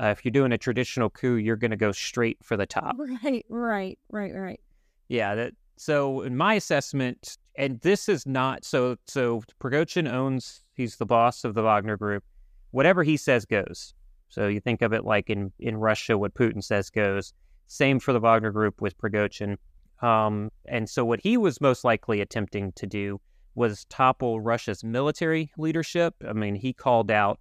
Uh, 0.00 0.06
if 0.06 0.24
you're 0.24 0.32
doing 0.32 0.52
a 0.52 0.58
traditional 0.58 1.10
coup, 1.10 1.36
you're 1.36 1.56
going 1.56 1.70
to 1.70 1.76
go 1.76 1.92
straight 1.92 2.38
for 2.42 2.56
the 2.56 2.66
top. 2.66 2.96
Right, 2.98 3.44
right, 3.48 3.98
right, 4.10 4.34
right. 4.34 4.60
Yeah. 5.08 5.34
That, 5.34 5.52
So, 5.84 6.20
in 6.20 6.36
my 6.36 6.54
assessment, 6.54 7.38
and 7.56 7.80
this 7.80 8.08
is 8.08 8.24
not 8.24 8.64
so. 8.64 8.96
So, 9.08 9.42
Prigozhin 9.60 10.08
owns. 10.08 10.62
He's 10.74 10.96
the 10.96 11.06
boss 11.06 11.42
of 11.42 11.54
the 11.54 11.62
Wagner 11.62 11.96
Group. 11.96 12.22
Whatever 12.70 13.02
he 13.02 13.16
says 13.16 13.44
goes. 13.44 13.92
So 14.28 14.46
you 14.46 14.60
think 14.60 14.80
of 14.80 14.92
it 14.92 15.04
like 15.04 15.28
in 15.28 15.52
in 15.58 15.76
Russia, 15.76 16.16
what 16.16 16.34
Putin 16.34 16.62
says 16.62 16.88
goes. 16.88 17.34
Same 17.66 17.98
for 17.98 18.12
the 18.12 18.20
Wagner 18.20 18.52
Group 18.52 18.80
with 18.80 18.96
Prigozhin. 18.96 19.56
Um, 20.02 20.52
and 20.66 20.88
so 20.88 21.04
what 21.04 21.20
he 21.20 21.36
was 21.36 21.60
most 21.60 21.82
likely 21.82 22.20
attempting 22.20 22.70
to 22.76 22.86
do 22.86 23.20
was 23.56 23.84
topple 23.86 24.40
Russia's 24.40 24.84
military 24.84 25.50
leadership. 25.58 26.14
I 26.26 26.32
mean, 26.32 26.54
he 26.54 26.72
called 26.72 27.10
out 27.10 27.40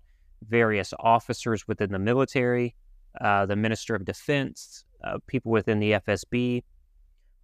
various 0.49 0.93
officers 0.99 1.67
within 1.67 1.91
the 1.91 1.99
military, 1.99 2.75
uh, 3.21 3.45
the 3.45 3.55
Minister 3.55 3.93
of 3.93 4.03
Defense, 4.03 4.83
uh, 5.03 5.19
people 5.27 5.51
within 5.51 5.79
the 5.79 5.91
FSB. 5.91 6.63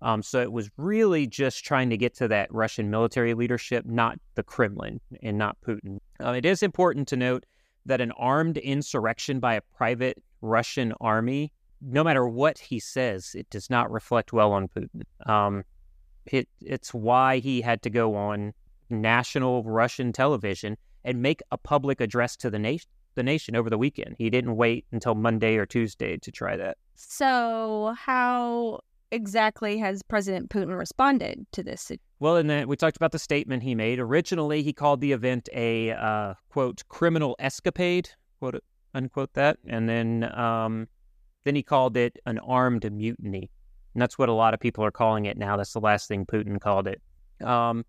Um, 0.02 0.22
so 0.22 0.42
it 0.42 0.52
was 0.52 0.70
really 0.78 1.26
just 1.26 1.66
trying 1.66 1.90
to 1.90 1.98
get 1.98 2.14
to 2.16 2.28
that 2.28 2.54
Russian 2.54 2.90
military 2.90 3.34
leadership, 3.34 3.86
not 3.86 4.20
the 4.36 4.44
Kremlin 4.44 5.00
and 5.24 5.38
not 5.38 5.58
Putin. 5.66 6.00
Uh, 6.24 6.32
it 6.32 6.46
is 6.46 6.62
important 6.62 7.08
to 7.10 7.18
note 7.18 7.46
that 7.86 8.02
an 8.02 8.12
armed 8.12 8.58
insurrection 8.58 9.40
by 9.40 9.56
a 9.56 9.62
private 9.76 10.22
Russian 10.42 10.94
army, 11.02 11.52
no 11.82 12.04
matter 12.04 12.28
what 12.28 12.60
he 12.60 12.80
says, 12.80 13.34
it 13.34 13.50
does 13.50 13.70
not 13.70 13.92
reflect 13.92 14.34
well 14.34 14.52
on 14.52 14.68
Putin. 14.68 15.04
Um, 15.30 15.64
it, 16.26 16.48
it's 16.62 16.94
why 16.94 17.40
he 17.40 17.62
had 17.62 17.82
to 17.84 17.90
go 17.90 18.16
on 18.16 18.54
national 18.90 19.64
Russian 19.64 20.12
television 20.12 20.78
and 21.04 21.22
make 21.22 21.42
a 21.52 21.58
public 21.58 22.02
address 22.02 22.36
to 22.38 22.50
the 22.50 22.60
nation 22.60 22.90
the 23.18 23.24
nation 23.24 23.56
over 23.56 23.70
the 23.70 23.78
weekend. 23.78 24.16
He 24.18 24.30
didn't 24.30 24.56
wait 24.56 24.86
until 24.92 25.16
Monday 25.16 25.58
or 25.58 25.66
Tuesday 25.66 26.18
to 26.18 26.32
try 26.32 26.56
that. 26.56 26.78
So, 26.96 27.96
how 27.98 28.82
exactly 29.12 29.78
has 29.78 30.04
President 30.04 30.50
Putin 30.50 30.78
responded 30.78 31.46
to 31.52 31.64
this? 31.64 31.92
Well, 32.20 32.38
and 32.38 32.50
then 32.50 32.68
we 32.68 32.76
talked 32.76 32.98
about 32.98 33.12
the 33.12 33.20
statement 33.20 33.64
he 33.64 33.76
made. 33.76 34.00
Originally, 34.00 34.64
he 34.64 34.74
called 34.74 35.02
the 35.02 35.12
event 35.12 35.50
a 35.54 35.92
uh, 35.92 36.34
quote 36.50 36.84
criminal 36.90 37.36
escapade, 37.40 38.10
quote 38.40 38.64
unquote 38.94 39.34
that, 39.34 39.58
and 39.68 39.88
then 39.88 40.32
um, 40.38 40.88
then 41.44 41.56
he 41.56 41.64
called 41.64 41.96
it 41.96 42.18
an 42.26 42.40
armed 42.40 42.92
mutiny, 42.92 43.50
and 43.94 44.02
that's 44.02 44.18
what 44.18 44.30
a 44.30 44.34
lot 44.34 44.54
of 44.54 44.60
people 44.60 44.84
are 44.84 44.92
calling 44.92 45.26
it 45.26 45.38
now. 45.38 45.56
That's 45.58 45.74
the 45.74 45.80
last 45.80 46.08
thing 46.08 46.26
Putin 46.26 46.60
called 46.60 46.88
it. 46.88 47.02
Um, 47.42 47.86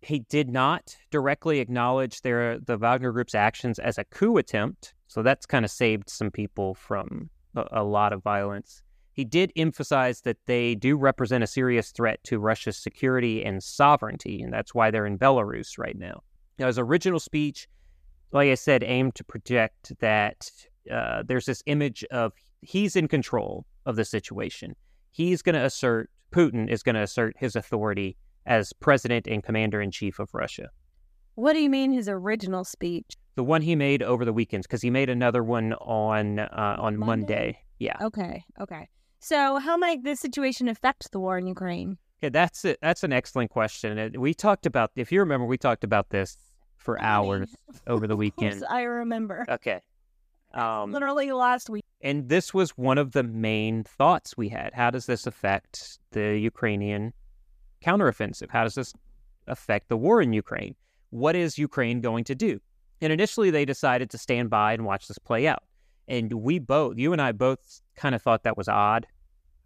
he 0.00 0.20
did 0.20 0.50
not 0.50 0.96
directly 1.10 1.60
acknowledge 1.60 2.20
their 2.20 2.60
the 2.60 2.76
Wagner 2.76 3.10
Group's 3.10 3.34
actions 3.34 3.78
as 3.78 3.98
a 3.98 4.04
coup 4.04 4.36
attempt, 4.36 4.94
so 5.08 5.22
that's 5.22 5.46
kind 5.46 5.64
of 5.64 5.70
saved 5.70 6.08
some 6.08 6.30
people 6.30 6.74
from 6.74 7.30
a, 7.56 7.64
a 7.72 7.84
lot 7.84 8.12
of 8.12 8.22
violence. 8.22 8.83
He 9.14 9.24
did 9.24 9.52
emphasize 9.54 10.22
that 10.22 10.38
they 10.46 10.74
do 10.74 10.96
represent 10.96 11.44
a 11.44 11.46
serious 11.46 11.92
threat 11.92 12.18
to 12.24 12.40
Russia's 12.40 12.76
security 12.76 13.44
and 13.44 13.62
sovereignty, 13.62 14.42
and 14.42 14.52
that's 14.52 14.74
why 14.74 14.90
they're 14.90 15.06
in 15.06 15.18
Belarus 15.18 15.78
right 15.78 15.96
now. 15.96 16.24
Now, 16.58 16.66
his 16.66 16.80
original 16.80 17.20
speech, 17.20 17.68
like 18.32 18.50
I 18.50 18.54
said, 18.54 18.82
aimed 18.82 19.14
to 19.14 19.24
project 19.24 19.92
that 20.00 20.50
uh, 20.90 21.22
there's 21.24 21.46
this 21.46 21.62
image 21.66 22.04
of 22.10 22.32
he's 22.62 22.96
in 22.96 23.06
control 23.06 23.66
of 23.86 23.94
the 23.94 24.04
situation. 24.04 24.74
He's 25.12 25.42
going 25.42 25.54
to 25.54 25.64
assert, 25.64 26.10
Putin 26.32 26.68
is 26.68 26.82
going 26.82 26.96
to 26.96 27.02
assert 27.02 27.36
his 27.38 27.54
authority 27.54 28.16
as 28.46 28.72
president 28.72 29.28
and 29.28 29.44
commander 29.44 29.80
in 29.80 29.92
chief 29.92 30.18
of 30.18 30.34
Russia. 30.34 30.70
What 31.36 31.52
do 31.52 31.60
you 31.60 31.70
mean 31.70 31.92
his 31.92 32.08
original 32.08 32.64
speech? 32.64 33.16
The 33.36 33.44
one 33.44 33.62
he 33.62 33.76
made 33.76 34.02
over 34.02 34.24
the 34.24 34.32
weekends, 34.32 34.66
because 34.66 34.82
he 34.82 34.90
made 34.90 35.08
another 35.08 35.44
one 35.44 35.72
on 35.74 36.40
uh, 36.40 36.76
on 36.78 36.96
Monday? 36.96 37.06
Monday. 37.06 37.58
Yeah. 37.78 37.96
Okay. 38.00 38.44
Okay. 38.60 38.88
So, 39.24 39.58
how 39.58 39.78
might 39.78 40.04
this 40.04 40.20
situation 40.20 40.68
affect 40.68 41.10
the 41.10 41.18
war 41.18 41.38
in 41.38 41.46
Ukraine? 41.46 41.96
Okay, 42.18 42.28
that's 42.28 42.62
it. 42.66 42.78
That's 42.82 43.02
an 43.04 43.12
excellent 43.14 43.50
question. 43.50 44.12
We 44.18 44.34
talked 44.34 44.66
about, 44.66 44.90
if 44.96 45.10
you 45.10 45.20
remember, 45.20 45.46
we 45.46 45.56
talked 45.56 45.82
about 45.82 46.10
this 46.10 46.36
for 46.76 47.00
hours 47.00 47.48
over 47.86 48.06
the 48.06 48.16
weekend. 48.24 48.62
I 48.68 48.82
remember. 48.82 49.46
Okay. 49.48 49.80
Um, 50.52 50.92
Literally 50.92 51.32
last 51.32 51.70
week. 51.70 51.82
And 52.02 52.28
this 52.28 52.52
was 52.52 52.72
one 52.72 52.98
of 52.98 53.12
the 53.12 53.22
main 53.22 53.84
thoughts 53.84 54.36
we 54.36 54.50
had. 54.50 54.74
How 54.74 54.90
does 54.90 55.06
this 55.06 55.26
affect 55.26 55.98
the 56.10 56.38
Ukrainian 56.38 57.14
counteroffensive? 57.82 58.50
How 58.50 58.64
does 58.64 58.74
this 58.74 58.92
affect 59.46 59.88
the 59.88 59.96
war 59.96 60.20
in 60.20 60.34
Ukraine? 60.34 60.74
What 61.08 61.34
is 61.34 61.56
Ukraine 61.56 62.02
going 62.02 62.24
to 62.24 62.34
do? 62.34 62.60
And 63.00 63.10
initially, 63.10 63.50
they 63.50 63.64
decided 63.64 64.10
to 64.10 64.18
stand 64.18 64.50
by 64.50 64.74
and 64.74 64.84
watch 64.84 65.08
this 65.08 65.18
play 65.18 65.46
out. 65.46 65.62
And 66.08 66.30
we 66.30 66.58
both, 66.58 66.98
you 66.98 67.14
and 67.14 67.22
I 67.22 67.32
both 67.32 67.80
kind 67.96 68.14
of 68.14 68.20
thought 68.20 68.42
that 68.42 68.58
was 68.58 68.68
odd 68.68 69.06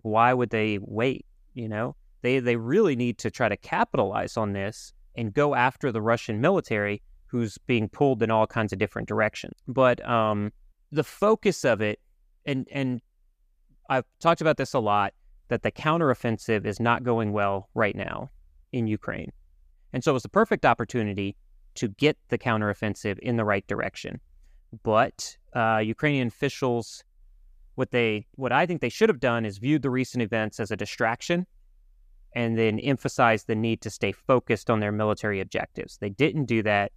why 0.03 0.33
would 0.33 0.51
they 0.51 0.79
wait? 0.81 1.27
You 1.55 1.69
know, 1.69 1.97
they 2.23 2.41
they 2.41 2.57
really 2.57 2.97
need 2.97 3.19
to 3.19 3.31
try 3.31 3.49
to 3.49 3.57
capitalize 3.57 4.37
on 4.37 4.53
this 4.53 4.93
and 5.15 5.35
go 5.35 5.55
after 5.55 5.91
the 5.91 6.03
Russian 6.03 6.41
military 6.41 7.03
who's 7.27 7.59
being 7.59 7.89
pulled 7.89 8.23
in 8.23 8.31
all 8.31 8.47
kinds 8.47 8.73
of 8.73 8.79
different 8.79 9.09
directions. 9.09 9.59
But 9.67 10.07
um, 10.09 10.53
the 10.93 11.05
focus 11.05 11.65
of 11.65 11.81
it, 11.81 12.01
and 12.47 12.67
and 12.71 13.01
I've 13.91 14.05
talked 14.21 14.41
about 14.41 14.57
this 14.57 14.75
a 14.75 14.79
lot, 14.79 15.15
that 15.49 15.63
the 15.63 15.73
counteroffensive 15.73 16.67
is 16.67 16.81
not 16.81 17.03
going 17.05 17.33
well 17.33 17.69
right 17.75 17.97
now 17.97 18.31
in 18.73 18.87
Ukraine, 18.87 19.33
and 19.93 20.03
so 20.03 20.13
it 20.13 20.15
was 20.15 20.23
the 20.23 20.29
perfect 20.29 20.65
opportunity 20.65 21.37
to 21.75 21.89
get 21.89 22.17
the 22.29 22.39
counteroffensive 22.39 23.19
in 23.21 23.37
the 23.37 23.45
right 23.45 23.67
direction. 23.67 24.21
But 24.83 25.37
uh, 25.55 25.81
Ukrainian 25.85 26.29
officials 26.29 27.05
what 27.79 27.93
they 27.93 28.27
what 28.35 28.51
I 28.51 28.67
think 28.67 28.81
they 28.81 28.89
should 28.89 29.09
have 29.09 29.21
done 29.21 29.47
is 29.47 29.59
viewed 29.59 29.83
the 29.83 29.91
recent 29.91 30.21
events 30.21 30.59
as 30.59 30.73
a 30.73 30.77
distraction 30.77 31.47
and 32.35 32.59
then 32.59 32.81
emphasized 32.81 33.47
the 33.47 33.55
need 33.55 33.81
to 33.83 33.91
stay 33.91 34.11
focused 34.11 34.69
on 34.69 34.81
their 34.81 34.91
military 34.91 35.41
objectives. 35.41 35.97
They 35.99 36.11
didn't 36.11 36.47
do 36.47 36.63
that. 36.65 36.91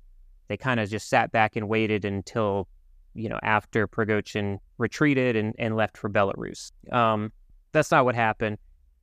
They 0.48 0.58
kind 0.58 0.80
of 0.80 0.90
just 0.90 1.08
sat 1.08 1.32
back 1.32 1.56
and 1.56 1.70
waited 1.70 2.04
until, 2.04 2.68
you 3.14 3.30
know, 3.30 3.40
after 3.44 3.88
Prigozhin 3.88 4.58
retreated 4.80 5.36
and, 5.36 5.54
and 5.60 5.76
left 5.76 5.98
for 5.98 6.10
Belarus. 6.10 6.72
Um, 6.92 7.32
that's 7.74 7.92
not 7.92 8.04
what 8.04 8.16
happened. 8.16 8.58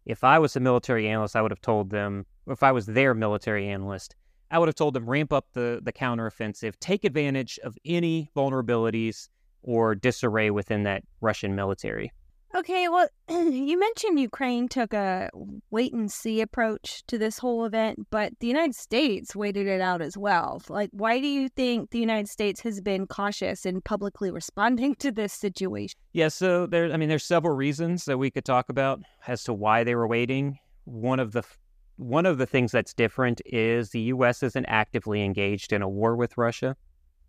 If 0.05 0.25
I 0.25 0.41
was 0.41 0.57
a 0.57 0.61
military 0.61 1.09
analyst, 1.09 1.37
I 1.37 1.43
would 1.43 1.53
have 1.53 1.61
told 1.61 1.91
them, 1.91 2.27
if 2.49 2.63
I 2.63 2.73
was 2.73 2.87
their 2.87 3.15
military 3.15 3.69
analyst, 3.69 4.17
I 4.51 4.59
would 4.59 4.69
have 4.69 4.75
told 4.75 4.95
them 4.95 5.09
ramp 5.09 5.33
up 5.33 5.47
the, 5.53 5.81
the 5.83 5.93
counteroffensive, 5.93 6.75
take 6.81 7.05
advantage 7.05 7.59
of 7.63 7.77
any 7.85 8.31
vulnerabilities 8.37 9.29
or 9.63 9.95
disarray 9.95 10.51
within 10.51 10.85
that 10.85 11.03
Russian 11.21 11.55
military. 11.55 12.13
Okay, 12.55 12.89
well, 12.89 13.09
you 13.29 13.79
mentioned 13.79 14.19
Ukraine 14.19 14.69
took 14.69 14.95
a 14.95 15.29
wait 15.71 15.93
and 15.93 16.11
see 16.11 16.41
approach 16.41 17.03
to 17.07 17.19
this 17.19 17.39
whole 17.39 17.67
event, 17.67 18.07
but 18.11 18.33
the 18.41 18.47
United 18.47 18.75
States 18.75 19.37
waited 19.37 19.67
it 19.67 19.83
out 19.83 20.01
as 20.01 20.17
well. 20.17 20.63
Like, 20.69 20.89
why 20.93 21.21
do 21.21 21.27
you 21.27 21.51
think 21.51 21.91
the 21.91 21.99
United 21.99 22.29
States 22.29 22.61
has 22.63 22.81
been 22.81 23.07
cautious 23.07 23.67
in 23.67 23.83
publicly 23.83 24.31
responding 24.31 24.95
to 24.97 25.13
this 25.13 25.35
situation? 25.35 25.99
Yeah, 26.15 26.29
so 26.29 26.67
there, 26.67 26.91
I 26.91 26.97
mean, 26.97 27.11
there's 27.11 27.25
several 27.25 27.55
reasons 27.55 28.07
that 28.07 28.17
we 28.17 28.31
could 28.31 28.47
talk 28.47 28.71
about 28.71 29.03
as 29.27 29.45
to 29.45 29.53
why 29.53 29.85
they 29.85 29.95
were 29.95 30.09
waiting. 30.09 30.59
One 30.85 31.21
of 31.21 31.33
the 31.33 31.43
one 31.97 32.27
of 32.27 32.39
the 32.39 32.47
things 32.47 32.71
that's 32.71 32.95
different 32.95 33.43
is 33.45 33.91
the 33.91 34.01
U.S. 34.01 34.43
isn't 34.45 34.67
actively 34.67 35.23
engaged 35.23 35.73
in 35.73 35.83
a 35.83 35.89
war 35.89 36.15
with 36.15 36.39
Russia, 36.39 36.77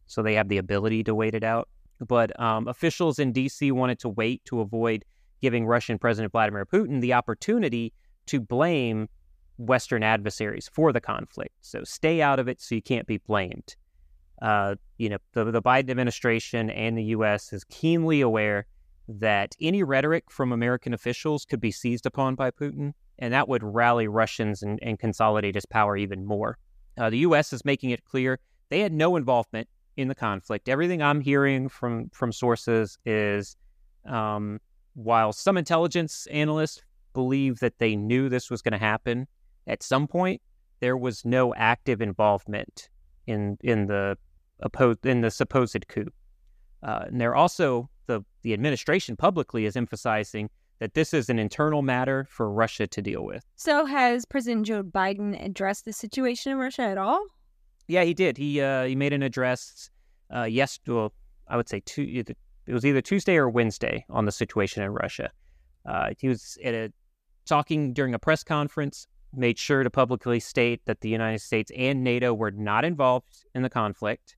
so 0.06 0.22
they 0.22 0.36
have 0.36 0.48
the 0.48 0.60
ability 0.60 1.04
to 1.06 1.16
wait 1.16 1.34
it 1.34 1.44
out. 1.44 1.68
But 2.08 2.38
um, 2.40 2.68
officials 2.68 3.20
in 3.20 3.32
D.C. 3.32 3.72
wanted 3.72 4.00
to 4.00 4.10
wait 4.10 4.44
to 4.46 4.62
avoid 4.62 5.04
giving 5.42 5.66
Russian 5.66 5.98
President 5.98 6.32
Vladimir 6.32 6.66
Putin 6.66 7.02
the 7.02 7.14
opportunity 7.14 7.94
to 8.28 8.40
blame 8.40 9.10
Western 9.58 10.04
adversaries 10.04 10.70
for 10.72 10.94
the 10.94 11.02
conflict. 11.02 11.54
So 11.62 11.84
stay 11.84 12.22
out 12.22 12.40
of 12.40 12.48
it 12.48 12.62
so 12.62 12.76
you 12.76 12.82
can't 12.82 13.08
be 13.08 13.18
blamed. 13.18 13.76
Uh, 14.42 14.76
you 14.98 15.10
know, 15.10 15.18
the, 15.34 15.46
the 15.46 15.62
Biden 15.62 15.90
administration 15.90 16.70
and 16.70 16.98
the 16.98 17.04
U.S. 17.06 17.52
is 17.52 17.64
keenly 17.66 18.22
aware 18.22 18.66
that 19.08 19.56
any 19.60 19.84
rhetoric 19.84 20.26
from 20.30 20.52
American 20.52 20.94
officials 20.94 21.44
could 21.44 21.60
be 21.60 21.72
seized 21.72 22.06
upon 22.06 22.36
by 22.36 22.52
Putin, 22.52 22.94
and 23.18 23.34
that 23.34 23.50
would 23.50 23.64
rally 23.64 24.08
Russians 24.08 24.62
and, 24.62 24.80
and 24.82 25.00
consolidate 25.00 25.56
his 25.56 25.66
power 25.66 25.98
even 25.98 26.26
more. 26.26 26.58
Uh, 26.98 27.10
the 27.10 27.18
U.S. 27.20 27.52
is 27.52 27.66
making 27.66 27.90
it 27.90 28.06
clear 28.06 28.40
they 28.70 28.80
had 28.82 28.94
no 28.94 29.16
involvement 29.16 29.68
in 30.00 30.08
the 30.08 30.16
conflict. 30.16 30.70
Everything 30.70 31.02
I'm 31.02 31.20
hearing 31.20 31.68
from 31.68 32.10
from 32.10 32.32
sources 32.32 32.98
is, 33.06 33.58
um, 34.06 34.60
while 34.94 35.34
some 35.34 35.58
intelligence 35.58 36.26
analysts 36.32 36.82
believe 37.14 37.60
that 37.60 37.80
they 37.80 37.96
knew 37.96 38.30
this 38.30 38.50
was 38.50 38.62
going 38.62 38.72
to 38.72 38.80
happen 38.80 39.28
at 39.68 39.84
some 39.84 40.08
point, 40.08 40.42
there 40.80 40.96
was 40.96 41.26
no 41.26 41.54
active 41.56 42.02
involvement 42.02 42.90
in 43.28 43.58
in 43.62 43.88
the 43.88 44.18
opposed 44.62 45.06
in 45.06 45.22
the 45.22 45.32
supposed 45.32 45.88
coup. 45.90 46.08
Uh, 46.82 47.04
and 47.08 47.20
they're 47.20 47.36
also 47.36 47.90
the 48.08 48.24
the 48.42 48.54
administration 48.54 49.18
publicly 49.18 49.66
is 49.66 49.76
emphasizing 49.76 50.50
that 50.80 50.94
this 50.94 51.14
is 51.14 51.30
an 51.30 51.38
internal 51.38 51.82
matter 51.82 52.26
for 52.30 52.50
Russia 52.50 52.88
to 52.88 53.02
deal 53.02 53.26
with. 53.26 53.44
So, 53.56 53.86
has 53.86 54.24
President 54.24 54.66
Joe 54.66 54.82
Biden 54.82 55.44
addressed 55.44 55.84
the 55.84 55.92
situation 55.92 56.54
in 56.54 56.58
Russia 56.58 56.84
at 56.84 56.98
all? 56.98 57.22
Yeah, 57.90 58.04
he 58.04 58.14
did. 58.14 58.38
He 58.38 58.62
uh, 58.62 58.86
he 58.86 58.96
made 58.96 59.14
an 59.14 59.24
address 59.24 59.90
uh, 60.34 60.44
yes, 60.44 60.80
well, 60.88 61.12
I 61.48 61.58
would 61.58 61.68
say 61.68 61.82
two. 61.86 62.24
It 62.68 62.74
was 62.74 62.86
either 62.86 63.02
Tuesday 63.02 63.36
or 63.36 63.50
Wednesday 63.50 64.06
on 64.10 64.26
the 64.26 64.32
situation 64.32 64.84
in 64.84 64.92
Russia. 64.92 65.32
Uh, 65.86 66.12
he 66.20 66.28
was 66.28 66.58
at 66.64 66.76
a 66.76 66.94
talking 67.46 67.94
during 67.94 68.14
a 68.14 68.20
press 68.20 68.44
conference 68.44 69.08
made 69.34 69.58
sure 69.58 69.84
to 69.84 69.90
publicly 69.90 70.40
state 70.40 70.82
that 70.86 71.02
the 71.02 71.10
United 71.10 71.40
States 71.40 71.72
and 71.76 72.04
NATO 72.04 72.34
were 72.34 72.52
not 72.52 72.86
involved 72.86 73.46
in 73.56 73.64
the 73.64 73.70
conflict. 73.70 74.36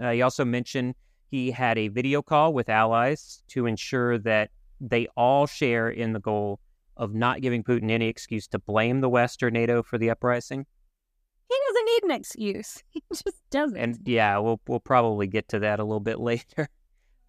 Uh, 0.00 0.10
he 0.10 0.22
also 0.22 0.44
mentioned 0.44 0.94
he 1.30 1.50
had 1.50 1.78
a 1.78 1.88
video 1.88 2.20
call 2.20 2.52
with 2.52 2.68
allies 2.68 3.42
to 3.48 3.66
ensure 3.66 4.18
that 4.18 4.50
they 4.80 5.06
all 5.16 5.46
share 5.46 5.88
in 5.88 6.12
the 6.12 6.20
goal 6.20 6.60
of 6.96 7.14
not 7.14 7.40
giving 7.40 7.62
Putin 7.62 7.90
any 7.90 8.08
excuse 8.08 8.46
to 8.48 8.58
blame 8.58 9.00
the 9.00 9.08
West 9.08 9.42
or 9.42 9.50
NATO 9.50 9.82
for 9.82 9.96
the 9.96 10.10
uprising. 10.10 10.66
Doesn't 11.80 11.94
need 11.94 12.12
an 12.12 12.20
excuse. 12.20 12.82
He 12.90 13.02
just 13.12 13.24
doesn't. 13.50 13.76
And 13.76 13.98
yeah, 14.04 14.38
we'll 14.38 14.60
we'll 14.66 14.80
probably 14.80 15.26
get 15.26 15.48
to 15.48 15.58
that 15.60 15.80
a 15.80 15.84
little 15.84 16.00
bit 16.00 16.20
later. 16.20 16.68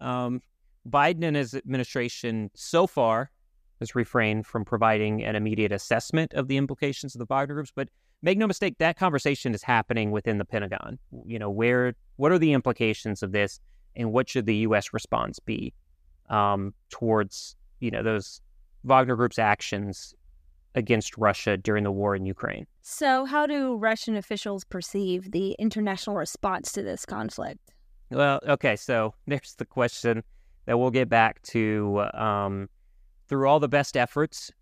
Um, 0.00 0.40
Biden 0.88 1.24
and 1.24 1.36
his 1.36 1.54
administration 1.54 2.50
so 2.54 2.86
far 2.86 3.30
has 3.78 3.94
refrained 3.94 4.46
from 4.46 4.64
providing 4.64 5.24
an 5.24 5.36
immediate 5.36 5.72
assessment 5.72 6.34
of 6.34 6.48
the 6.48 6.56
implications 6.56 7.14
of 7.14 7.20
the 7.20 7.26
Wagner 7.26 7.54
groups, 7.54 7.72
but 7.74 7.88
make 8.20 8.38
no 8.38 8.46
mistake, 8.46 8.76
that 8.78 8.96
conversation 8.96 9.54
is 9.54 9.62
happening 9.62 10.10
within 10.10 10.38
the 10.38 10.44
Pentagon. 10.44 10.98
You 11.24 11.38
know, 11.38 11.50
where 11.50 11.94
what 12.16 12.32
are 12.32 12.38
the 12.38 12.52
implications 12.52 13.22
of 13.22 13.32
this, 13.32 13.60
and 13.96 14.12
what 14.12 14.28
should 14.28 14.46
the 14.46 14.56
U.S. 14.56 14.92
response 14.92 15.38
be 15.38 15.72
um, 16.28 16.74
towards 16.90 17.56
you 17.80 17.90
know 17.90 18.02
those 18.02 18.40
Wagner 18.84 19.16
Group's 19.16 19.38
actions 19.38 20.14
against 20.74 21.16
Russia 21.18 21.56
during 21.56 21.84
the 21.84 21.92
war 21.92 22.14
in 22.16 22.24
Ukraine. 22.26 22.66
So, 22.80 23.24
how 23.24 23.46
do 23.46 23.76
Russian 23.76 24.16
officials 24.16 24.64
perceive 24.64 25.32
the 25.32 25.52
international 25.58 26.16
response 26.16 26.72
to 26.72 26.82
this 26.82 27.04
conflict? 27.04 27.72
Well, 28.10 28.40
okay, 28.46 28.76
so 28.76 29.14
there's 29.26 29.54
the 29.56 29.64
question 29.64 30.22
that 30.66 30.78
we'll 30.78 30.90
get 30.90 31.08
back 31.08 31.42
to. 31.42 32.04
Um, 32.14 32.68
through 33.32 33.48
all 33.48 33.58
the 33.58 33.68
best 33.68 33.96
efforts 33.96 34.52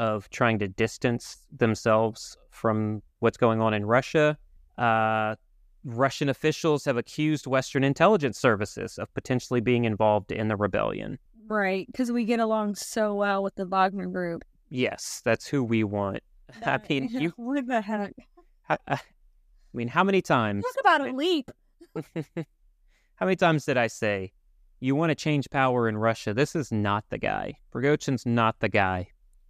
of 0.00 0.28
trying 0.30 0.58
to 0.58 0.66
distance 0.66 1.38
themselves 1.56 2.36
from 2.50 3.00
what's 3.20 3.36
going 3.36 3.60
on 3.60 3.72
in 3.72 3.86
Russia, 3.86 4.36
uh, 4.78 5.36
Russian 5.84 6.28
officials 6.28 6.84
have 6.86 6.96
accused 6.96 7.46
Western 7.46 7.84
intelligence 7.84 8.36
services 8.36 8.98
of 8.98 9.14
potentially 9.14 9.60
being 9.60 9.84
involved 9.84 10.32
in 10.32 10.48
the 10.48 10.56
rebellion. 10.56 11.20
Right, 11.46 11.86
because 11.86 12.10
we 12.10 12.24
get 12.24 12.40
along 12.40 12.74
so 12.74 13.14
well 13.14 13.44
with 13.44 13.54
the 13.54 13.64
Wagner 13.64 14.08
group. 14.08 14.44
Yes, 14.68 15.22
that's 15.24 15.46
who 15.46 15.62
we 15.64 15.84
want. 15.84 16.20
I 16.64 16.80
mean, 16.88 17.08
you. 17.10 17.32
What 17.36 17.66
the 17.66 17.80
heck? 17.80 18.12
I, 18.68 18.78
I 18.88 18.98
mean, 19.72 19.88
how 19.88 20.04
many 20.04 20.22
times? 20.22 20.64
Talk 20.64 20.80
about 20.80 21.08
a 21.08 21.12
leap. 21.12 21.50
how 22.24 23.26
many 23.26 23.36
times 23.36 23.64
did 23.64 23.76
I 23.76 23.86
say, 23.86 24.32
you 24.80 24.94
want 24.94 25.10
to 25.10 25.14
change 25.14 25.48
power 25.50 25.88
in 25.88 25.96
Russia? 25.96 26.34
This 26.34 26.54
is 26.56 26.70
not 26.72 27.04
the 27.10 27.18
guy. 27.18 27.54
Prigozhin's 27.72 28.26
not 28.26 28.58
the 28.60 28.68
guy 28.68 29.08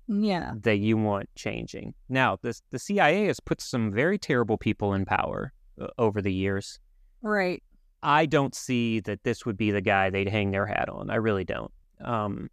Yeah. 0.08 0.52
that 0.62 0.76
you 0.78 0.96
want 0.96 1.28
changing. 1.34 1.94
Now, 2.08 2.38
this, 2.42 2.62
the 2.70 2.78
CIA 2.78 3.26
has 3.26 3.40
put 3.40 3.60
some 3.60 3.90
very 3.92 4.18
terrible 4.18 4.58
people 4.58 4.92
in 4.94 5.04
power 5.04 5.52
uh, 5.80 5.88
over 5.98 6.20
the 6.22 6.32
years. 6.32 6.78
Right. 7.22 7.62
I 8.02 8.26
don't 8.26 8.54
see 8.54 9.00
that 9.00 9.24
this 9.24 9.44
would 9.46 9.56
be 9.56 9.70
the 9.70 9.80
guy 9.80 10.10
they'd 10.10 10.28
hang 10.28 10.50
their 10.52 10.66
hat 10.66 10.88
on. 10.88 11.10
I 11.10 11.16
really 11.16 11.44
don't. 11.44 11.72
Um, 12.04 12.50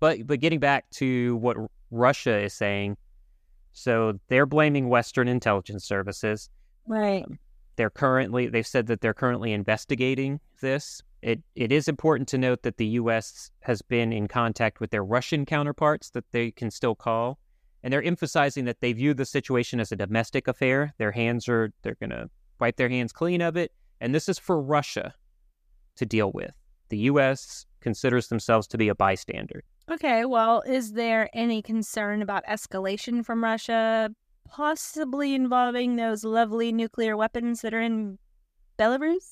but 0.00 0.26
but 0.26 0.40
getting 0.40 0.58
back 0.58 0.90
to 0.94 1.36
what 1.36 1.56
Russia 1.90 2.38
is 2.38 2.54
saying, 2.54 2.96
so 3.72 4.18
they're 4.28 4.46
blaming 4.46 4.88
Western 4.88 5.28
intelligence 5.28 5.84
services. 5.84 6.50
Right. 6.86 7.24
Um, 7.24 7.38
they're 7.76 7.90
currently 7.90 8.46
they've 8.48 8.66
said 8.66 8.88
that 8.88 9.00
they're 9.00 9.14
currently 9.14 9.52
investigating 9.52 10.40
this. 10.60 11.02
It 11.22 11.42
it 11.54 11.72
is 11.72 11.88
important 11.88 12.28
to 12.28 12.38
note 12.38 12.62
that 12.62 12.76
the 12.76 12.86
U.S. 12.86 13.50
has 13.60 13.80
been 13.80 14.12
in 14.12 14.28
contact 14.28 14.80
with 14.80 14.90
their 14.90 15.04
Russian 15.04 15.46
counterparts 15.46 16.10
that 16.10 16.24
they 16.32 16.50
can 16.50 16.70
still 16.70 16.94
call, 16.94 17.38
and 17.82 17.92
they're 17.92 18.02
emphasizing 18.02 18.64
that 18.66 18.80
they 18.80 18.92
view 18.92 19.14
the 19.14 19.24
situation 19.24 19.80
as 19.80 19.92
a 19.92 19.96
domestic 19.96 20.48
affair. 20.48 20.92
Their 20.98 21.12
hands 21.12 21.48
are 21.48 21.72
they're 21.82 21.96
going 21.96 22.10
to 22.10 22.28
wipe 22.58 22.76
their 22.76 22.88
hands 22.88 23.12
clean 23.12 23.40
of 23.40 23.56
it, 23.56 23.72
and 24.00 24.14
this 24.14 24.28
is 24.28 24.38
for 24.38 24.60
Russia 24.60 25.14
to 25.96 26.04
deal 26.04 26.32
with. 26.32 26.52
The 26.90 26.98
U.S. 26.98 27.64
considers 27.80 28.28
themselves 28.28 28.66
to 28.68 28.78
be 28.78 28.88
a 28.88 28.94
bystander. 28.94 29.62
Okay. 29.90 30.24
Well, 30.24 30.62
is 30.66 30.92
there 30.92 31.28
any 31.34 31.62
concern 31.62 32.22
about 32.22 32.44
escalation 32.46 33.24
from 33.24 33.42
Russia, 33.42 34.10
possibly 34.48 35.34
involving 35.34 35.96
those 35.96 36.24
lovely 36.24 36.72
nuclear 36.72 37.16
weapons 37.16 37.62
that 37.62 37.74
are 37.74 37.80
in 37.80 38.18
Belarus? 38.78 39.26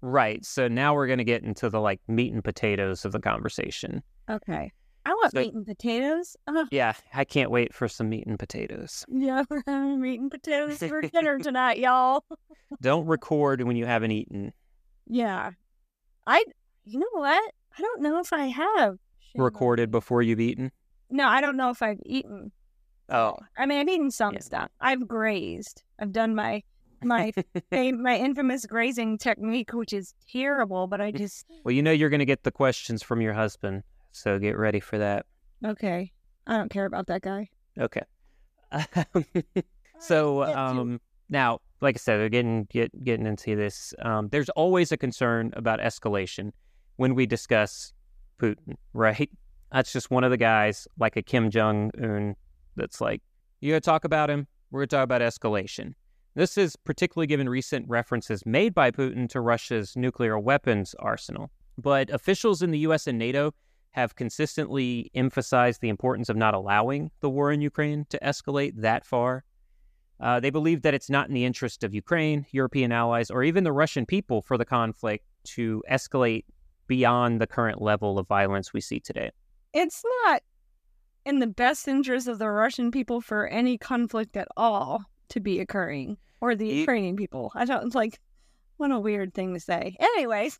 Right. 0.00 0.44
So 0.44 0.68
now 0.68 0.94
we're 0.94 1.06
going 1.06 1.18
to 1.18 1.24
get 1.24 1.42
into 1.42 1.68
the 1.70 1.80
like 1.80 2.00
meat 2.08 2.32
and 2.32 2.44
potatoes 2.44 3.04
of 3.04 3.12
the 3.12 3.20
conversation. 3.20 4.02
Okay. 4.30 4.70
I 5.06 5.10
want 5.10 5.32
So- 5.32 5.40
meat 5.40 5.54
and 5.54 5.66
potatoes. 5.66 6.36
Uh, 6.46 6.64
Yeah, 6.70 6.94
I 7.12 7.24
can't 7.24 7.50
wait 7.50 7.74
for 7.74 7.88
some 7.88 8.08
meat 8.08 8.26
and 8.26 8.38
potatoes. 8.38 9.04
yeah, 9.08 9.44
we're 9.50 9.62
having 9.66 10.00
meat 10.00 10.20
and 10.20 10.30
potatoes 10.30 10.78
for 10.78 11.02
dinner 11.12 11.38
tonight, 11.38 11.78
y'all. 11.78 12.24
Don't 12.80 13.06
record 13.06 13.62
when 13.62 13.76
you 13.76 13.84
haven't 13.86 14.12
eaten. 14.12 14.52
Yeah. 15.06 15.50
I, 16.26 16.44
you 16.84 16.98
know 16.98 17.06
what? 17.12 17.52
I 17.78 17.82
don't 17.82 18.00
know 18.02 18.18
if 18.20 18.32
I 18.32 18.46
have. 18.46 18.96
Recorded 19.34 19.90
before 19.90 20.22
you've 20.22 20.40
eaten. 20.40 20.70
No, 21.10 21.26
I 21.26 21.40
don't 21.40 21.56
know 21.56 21.70
if 21.70 21.82
I've 21.82 22.00
eaten. 22.06 22.52
Oh, 23.08 23.36
I 23.56 23.66
mean, 23.66 23.78
I've 23.78 23.88
eaten 23.88 24.10
some 24.10 24.34
Yeah. 24.34 24.40
stuff. 24.40 24.70
I've 24.80 25.06
grazed. 25.06 25.82
I've 25.98 26.12
done 26.12 26.34
my 26.34 26.62
my 27.02 27.32
my 27.72 28.16
infamous 28.16 28.64
grazing 28.66 29.18
technique, 29.18 29.72
which 29.72 29.92
is 29.92 30.14
terrible. 30.30 30.86
But 30.86 31.00
I 31.00 31.10
just 31.22 31.46
well, 31.64 31.72
you 31.72 31.82
know 31.82 31.90
you're 31.92 32.08
going 32.10 32.20
to 32.20 32.24
get 32.24 32.42
the 32.44 32.52
questions 32.52 33.02
from 33.02 33.20
your 33.20 33.34
husband, 33.34 33.82
so 34.12 34.38
get 34.38 34.56
ready 34.56 34.80
for 34.80 34.98
that. 34.98 35.26
okay. 35.64 36.12
I 36.46 36.58
don't 36.58 36.68
care 36.70 36.84
about 36.84 37.06
that 37.06 37.22
guy. 37.22 37.48
Okay. 37.80 38.02
so 39.98 40.42
um, 40.44 41.00
now, 41.30 41.58
like 41.80 41.96
I 41.96 41.98
said, 41.98 42.18
we're 42.20 42.28
getting 42.28 42.64
get, 42.70 42.90
getting 43.02 43.26
into 43.26 43.56
this. 43.56 43.94
Um, 44.02 44.28
there's 44.28 44.50
always 44.50 44.92
a 44.92 44.98
concern 44.98 45.52
about 45.56 45.80
escalation 45.80 46.50
when 46.96 47.14
we 47.14 47.24
discuss 47.24 47.93
Putin, 48.40 48.76
right? 48.92 49.30
That's 49.72 49.92
just 49.92 50.10
one 50.10 50.24
of 50.24 50.30
the 50.30 50.36
guys, 50.36 50.86
like 50.98 51.16
a 51.16 51.22
Kim 51.22 51.50
Jong 51.50 51.90
Un, 52.00 52.36
that's 52.76 53.00
like, 53.00 53.22
you're 53.60 53.72
gonna 53.72 53.80
talk 53.80 54.04
about 54.04 54.30
him? 54.30 54.46
We're 54.70 54.80
gonna 54.80 54.86
talk 54.88 55.04
about 55.04 55.20
escalation. 55.20 55.94
This 56.34 56.58
is 56.58 56.74
particularly 56.76 57.28
given 57.28 57.48
recent 57.48 57.88
references 57.88 58.44
made 58.44 58.74
by 58.74 58.90
Putin 58.90 59.28
to 59.30 59.40
Russia's 59.40 59.94
nuclear 59.96 60.38
weapons 60.38 60.94
arsenal. 60.98 61.50
But 61.78 62.10
officials 62.10 62.62
in 62.62 62.72
the 62.72 62.78
U.S. 62.80 63.06
and 63.06 63.18
NATO 63.18 63.52
have 63.92 64.16
consistently 64.16 65.10
emphasized 65.14 65.80
the 65.80 65.88
importance 65.88 66.28
of 66.28 66.36
not 66.36 66.54
allowing 66.54 67.12
the 67.20 67.30
war 67.30 67.52
in 67.52 67.60
Ukraine 67.60 68.04
to 68.10 68.18
escalate 68.20 68.72
that 68.76 69.06
far. 69.06 69.44
Uh, 70.18 70.40
they 70.40 70.50
believe 70.50 70.82
that 70.82 70.94
it's 70.94 71.10
not 71.10 71.28
in 71.28 71.34
the 71.34 71.44
interest 71.44 71.84
of 71.84 71.94
Ukraine, 71.94 72.46
European 72.50 72.90
allies, 72.90 73.30
or 73.30 73.44
even 73.44 73.62
the 73.62 73.72
Russian 73.72 74.04
people 74.04 74.42
for 74.42 74.58
the 74.58 74.64
conflict 74.64 75.24
to 75.44 75.82
escalate 75.88 76.44
beyond 76.86 77.40
the 77.40 77.46
current 77.46 77.80
level 77.80 78.18
of 78.18 78.26
violence 78.28 78.72
we 78.72 78.80
see 78.80 79.00
today. 79.00 79.30
It's 79.72 80.02
not 80.24 80.42
in 81.24 81.38
the 81.38 81.46
best 81.46 81.88
interest 81.88 82.28
of 82.28 82.38
the 82.38 82.50
Russian 82.50 82.90
people 82.90 83.20
for 83.20 83.46
any 83.46 83.78
conflict 83.78 84.36
at 84.36 84.48
all 84.56 85.04
to 85.30 85.40
be 85.40 85.60
occurring, 85.60 86.16
or 86.40 86.54
the 86.54 86.68
Ukrainian 86.68 87.16
people. 87.16 87.50
I 87.54 87.64
don't 87.64 87.94
like. 87.94 88.18
What 88.76 88.90
a 88.90 88.98
weird 88.98 89.34
thing 89.34 89.54
to 89.54 89.60
say. 89.60 89.96
Anyways, 90.00 90.58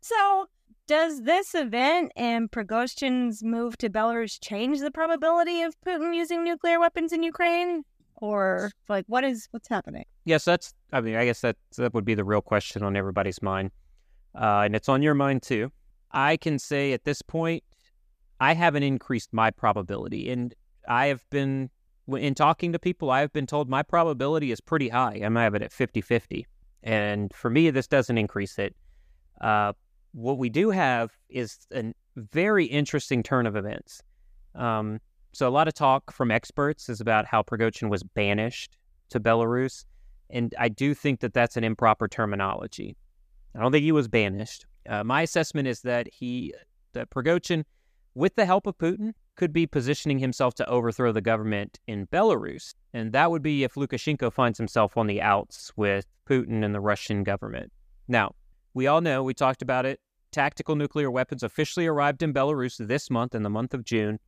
so 0.00 0.46
does 0.86 1.22
this 1.22 1.54
event 1.54 2.12
and 2.16 2.50
Prigozhin's 2.50 3.42
move 3.42 3.76
to 3.78 3.90
Belarus 3.90 4.38
change 4.40 4.80
the 4.80 4.90
probability 4.90 5.62
of 5.62 5.74
Putin 5.80 6.14
using 6.14 6.44
nuclear 6.44 6.78
weapons 6.78 7.12
in 7.12 7.22
Ukraine, 7.22 7.82
or 8.16 8.70
like 8.88 9.04
what 9.08 9.24
is 9.24 9.48
what's 9.50 9.68
happening? 9.68 10.04
Yes, 10.24 10.44
that's. 10.44 10.72
I 10.92 11.00
mean, 11.00 11.16
I 11.16 11.24
guess 11.24 11.40
that 11.40 11.56
that 11.76 11.94
would 11.94 12.04
be 12.04 12.14
the 12.14 12.24
real 12.24 12.40
question 12.40 12.82
on 12.82 12.96
everybody's 12.96 13.42
mind, 13.42 13.70
uh, 14.36 14.62
and 14.64 14.76
it's 14.76 14.88
on 14.88 15.02
your 15.02 15.14
mind 15.14 15.42
too. 15.42 15.72
I 16.12 16.36
can 16.36 16.58
say 16.58 16.92
at 16.92 17.04
this 17.04 17.22
point, 17.22 17.64
I 18.40 18.54
haven't 18.54 18.82
increased 18.82 19.32
my 19.32 19.50
probability, 19.50 20.30
and 20.30 20.54
I 20.88 21.06
have 21.06 21.28
been 21.30 21.70
in 22.08 22.34
talking 22.34 22.72
to 22.72 22.78
people. 22.78 23.10
I 23.10 23.20
have 23.20 23.32
been 23.32 23.46
told 23.46 23.68
my 23.68 23.82
probability 23.82 24.52
is 24.52 24.60
pretty 24.60 24.88
high. 24.88 25.20
I 25.24 25.28
might 25.28 25.44
have 25.44 25.54
it 25.54 25.62
at 25.62 25.72
50-50. 25.72 26.44
and 26.82 27.34
for 27.34 27.50
me, 27.50 27.70
this 27.70 27.88
doesn't 27.88 28.16
increase 28.16 28.58
it. 28.58 28.76
Uh, 29.40 29.72
what 30.12 30.38
we 30.38 30.48
do 30.48 30.70
have 30.70 31.10
is 31.28 31.58
a 31.72 31.92
very 32.16 32.64
interesting 32.64 33.22
turn 33.22 33.46
of 33.46 33.56
events. 33.56 34.02
Um, 34.54 35.00
so 35.32 35.46
a 35.46 35.50
lot 35.50 35.68
of 35.68 35.74
talk 35.74 36.10
from 36.10 36.30
experts 36.30 36.88
is 36.88 37.00
about 37.00 37.26
how 37.26 37.42
Prigozhin 37.42 37.90
was 37.90 38.02
banished 38.02 38.78
to 39.10 39.20
Belarus. 39.20 39.84
And 40.30 40.54
I 40.58 40.68
do 40.68 40.94
think 40.94 41.20
that 41.20 41.34
that's 41.34 41.56
an 41.58 41.64
improper 41.64 42.08
terminology. 42.08 42.96
I 43.56 43.60
don't 43.60 43.72
think 43.72 43.84
he 43.84 43.92
was 43.92 44.08
banished. 44.08 44.66
Uh, 44.88 45.02
my 45.02 45.22
assessment 45.22 45.66
is 45.66 45.80
that 45.82 46.08
he, 46.12 46.52
that 46.92 47.10
Prigozhin, 47.10 47.64
with 48.14 48.34
the 48.34 48.44
help 48.44 48.66
of 48.66 48.76
Putin, 48.76 49.12
could 49.36 49.52
be 49.52 49.66
positioning 49.66 50.18
himself 50.18 50.54
to 50.54 50.68
overthrow 50.68 51.12
the 51.12 51.20
government 51.20 51.78
in 51.86 52.06
Belarus. 52.06 52.74
And 52.92 53.12
that 53.12 53.30
would 53.30 53.42
be 53.42 53.64
if 53.64 53.74
Lukashenko 53.74 54.32
finds 54.32 54.58
himself 54.58 54.96
on 54.96 55.06
the 55.06 55.20
outs 55.20 55.72
with 55.76 56.06
Putin 56.28 56.64
and 56.64 56.74
the 56.74 56.80
Russian 56.80 57.24
government. 57.24 57.72
Now, 58.08 58.34
we 58.74 58.86
all 58.86 59.00
know, 59.00 59.22
we 59.22 59.34
talked 59.34 59.62
about 59.62 59.86
it, 59.86 60.00
tactical 60.32 60.76
nuclear 60.76 61.10
weapons 61.10 61.42
officially 61.42 61.86
arrived 61.86 62.22
in 62.22 62.34
Belarus 62.34 62.76
this 62.86 63.10
month, 63.10 63.34
in 63.34 63.42
the 63.42 63.50
month 63.50 63.72
of 63.72 63.84
June. 63.84 64.18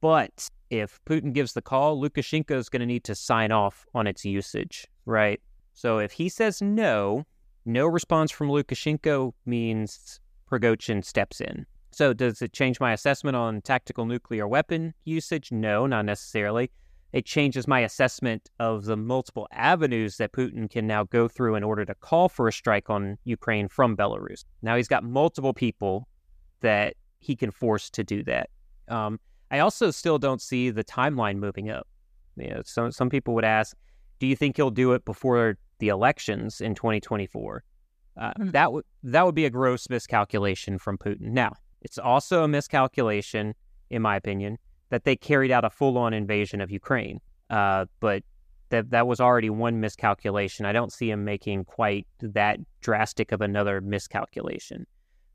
But 0.00 0.48
if 0.70 1.00
Putin 1.08 1.32
gives 1.32 1.52
the 1.52 1.62
call, 1.62 2.00
Lukashenko 2.00 2.56
is 2.56 2.68
going 2.68 2.80
to 2.80 2.86
need 2.86 3.04
to 3.04 3.14
sign 3.14 3.52
off 3.52 3.86
on 3.94 4.06
its 4.08 4.24
usage, 4.24 4.86
right? 5.06 5.40
So 5.74 5.98
if 5.98 6.12
he 6.12 6.28
says 6.28 6.60
no, 6.60 7.24
no 7.68 7.86
response 7.86 8.30
from 8.30 8.48
Lukashenko 8.48 9.32
means 9.46 10.20
Prigozhin 10.50 11.04
steps 11.04 11.40
in. 11.40 11.66
So 11.90 12.12
does 12.12 12.42
it 12.42 12.52
change 12.52 12.80
my 12.80 12.92
assessment 12.92 13.36
on 13.36 13.60
tactical 13.60 14.06
nuclear 14.06 14.48
weapon 14.48 14.94
usage? 15.04 15.52
No, 15.52 15.86
not 15.86 16.04
necessarily. 16.04 16.70
It 17.12 17.24
changes 17.24 17.66
my 17.66 17.80
assessment 17.80 18.50
of 18.58 18.84
the 18.84 18.96
multiple 18.96 19.48
avenues 19.52 20.18
that 20.18 20.32
Putin 20.32 20.70
can 20.70 20.86
now 20.86 21.04
go 21.04 21.26
through 21.26 21.54
in 21.54 21.64
order 21.64 21.84
to 21.84 21.94
call 21.94 22.28
for 22.28 22.48
a 22.48 22.52
strike 22.52 22.90
on 22.90 23.16
Ukraine 23.24 23.68
from 23.68 23.96
Belarus. 23.96 24.44
Now 24.62 24.76
he's 24.76 24.88
got 24.88 25.04
multiple 25.04 25.54
people 25.54 26.06
that 26.60 26.94
he 27.18 27.34
can 27.34 27.50
force 27.50 27.88
to 27.90 28.04
do 28.04 28.22
that. 28.24 28.50
Um, 28.88 29.18
I 29.50 29.60
also 29.60 29.90
still 29.90 30.18
don't 30.18 30.42
see 30.42 30.70
the 30.70 30.84
timeline 30.84 31.36
moving 31.36 31.70
up. 31.70 31.86
You 32.36 32.50
know, 32.50 32.62
some 32.64 32.92
some 32.92 33.08
people 33.10 33.34
would 33.34 33.44
ask, 33.44 33.76
do 34.20 34.26
you 34.26 34.36
think 34.36 34.56
he'll 34.56 34.70
do 34.70 34.92
it 34.92 35.04
before 35.04 35.58
the 35.78 35.88
elections 35.88 36.60
in 36.60 36.74
2024? 36.74 37.62
Uh, 38.18 38.32
mm. 38.38 38.52
That 38.52 38.72
would 38.72 38.84
that 39.04 39.24
would 39.24 39.34
be 39.34 39.44
a 39.44 39.50
gross 39.50 39.88
miscalculation 39.88 40.78
from 40.78 40.98
Putin. 40.98 41.30
Now, 41.30 41.52
it's 41.82 41.98
also 41.98 42.42
a 42.42 42.48
miscalculation, 42.48 43.54
in 43.90 44.02
my 44.02 44.16
opinion, 44.16 44.58
that 44.90 45.04
they 45.04 45.16
carried 45.16 45.50
out 45.50 45.64
a 45.64 45.70
full-on 45.70 46.12
invasion 46.12 46.60
of 46.60 46.70
Ukraine. 46.70 47.20
Uh, 47.50 47.86
but 48.00 48.22
that 48.70 48.90
that 48.90 49.06
was 49.06 49.20
already 49.20 49.50
one 49.50 49.80
miscalculation. 49.80 50.66
I 50.66 50.72
don't 50.72 50.92
see 50.92 51.10
him 51.10 51.24
making 51.24 51.64
quite 51.64 52.06
that 52.20 52.58
drastic 52.80 53.32
of 53.32 53.40
another 53.40 53.80
miscalculation. 53.80 54.86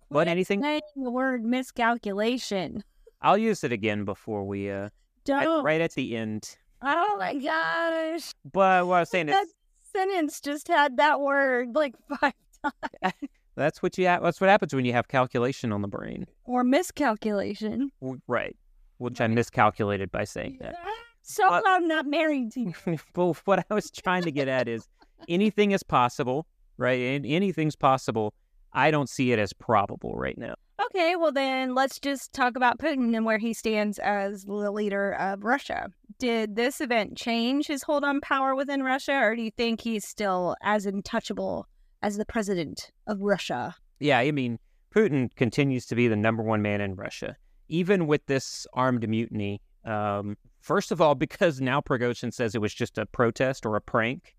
But 0.09 0.27
anything? 0.27 0.61
The 0.61 0.81
word 1.09 1.43
miscalculation. 1.43 2.83
I'll 3.21 3.37
use 3.37 3.63
it 3.63 3.71
again 3.71 4.05
before 4.05 4.43
we 4.43 4.69
uh 4.69 4.89
Don't. 5.23 5.63
right 5.63 5.81
at 5.81 5.93
the 5.93 6.15
end. 6.15 6.57
Oh 6.81 7.15
my 7.17 7.33
gosh. 7.35 8.33
But 8.51 8.85
what 8.85 8.95
I 8.95 8.99
was 8.99 9.09
saying 9.09 9.29
is 9.29 9.53
sentence 9.95 10.41
just 10.41 10.67
had 10.67 10.97
that 10.97 11.19
word 11.21 11.69
like 11.75 11.95
five 12.19 12.33
eh, 12.63 12.69
times. 13.03 13.31
that's 13.55 13.81
what 13.83 13.97
you 13.97 14.07
ha- 14.07 14.19
that's 14.21 14.41
what 14.41 14.49
happens 14.49 14.73
when 14.73 14.85
you 14.85 14.93
have 14.93 15.07
calculation 15.07 15.71
on 15.71 15.81
the 15.81 15.87
brain. 15.87 16.25
Or 16.45 16.63
miscalculation. 16.63 17.91
Right. 18.27 18.55
Which 18.97 19.19
I 19.21 19.27
miscalculated 19.27 20.11
by 20.11 20.23
saying 20.23 20.57
that. 20.61 20.75
So 21.21 21.47
But- 21.49 21.63
I'm 21.65 21.87
not 21.87 22.05
married 22.05 22.51
to 22.53 22.59
you. 22.85 22.97
but 23.13 23.35
what 23.45 23.65
I 23.69 23.73
was 23.73 23.89
trying 23.91 24.23
to 24.23 24.31
get 24.31 24.47
at 24.47 24.67
is 24.67 24.87
anything 25.29 25.71
is 25.71 25.83
possible, 25.83 26.45
right? 26.77 26.99
And 26.99 27.25
anything's 27.25 27.75
possible. 27.75 28.33
I 28.73 28.91
don't 28.91 29.09
see 29.09 29.31
it 29.31 29.39
as 29.39 29.53
probable 29.53 30.13
right 30.15 30.37
now. 30.37 30.55
Okay, 30.87 31.15
well 31.15 31.31
then 31.31 31.75
let's 31.75 31.99
just 31.99 32.33
talk 32.33 32.55
about 32.55 32.79
Putin 32.79 33.15
and 33.15 33.25
where 33.25 33.37
he 33.37 33.53
stands 33.53 33.99
as 33.99 34.43
the 34.45 34.71
leader 34.71 35.13
of 35.13 35.43
Russia. 35.43 35.89
Did 36.23 36.55
this 36.55 36.79
event 36.79 37.17
change 37.17 37.67
his 37.67 37.83
hold 37.83 38.05
on 38.05 38.21
power 38.21 38.55
within 38.55 38.81
Russia, 38.81 39.11
or 39.11 39.35
do 39.35 39.41
you 39.41 39.51
think 39.51 39.81
he's 39.81 40.07
still 40.07 40.55
as 40.63 40.85
untouchable 40.85 41.67
as 42.01 42.15
the 42.15 42.25
president 42.25 42.91
of 43.07 43.19
Russia? 43.19 43.75
Yeah, 43.99 44.19
I 44.19 44.31
mean, 44.31 44.57
Putin 44.95 45.35
continues 45.35 45.85
to 45.87 45.95
be 45.95 46.07
the 46.07 46.15
number 46.15 46.41
one 46.41 46.61
man 46.61 46.79
in 46.79 46.95
Russia, 46.95 47.35
even 47.67 48.07
with 48.07 48.25
this 48.25 48.65
armed 48.71 49.05
mutiny. 49.05 49.61
Um, 49.83 50.37
first 50.61 50.93
of 50.93 51.01
all, 51.01 51.13
because 51.25 51.59
now 51.59 51.81
Prigozhin 51.81 52.33
says 52.33 52.55
it 52.55 52.61
was 52.61 52.73
just 52.73 52.97
a 52.97 53.05
protest 53.05 53.65
or 53.65 53.75
a 53.75 53.81
prank. 53.81 54.33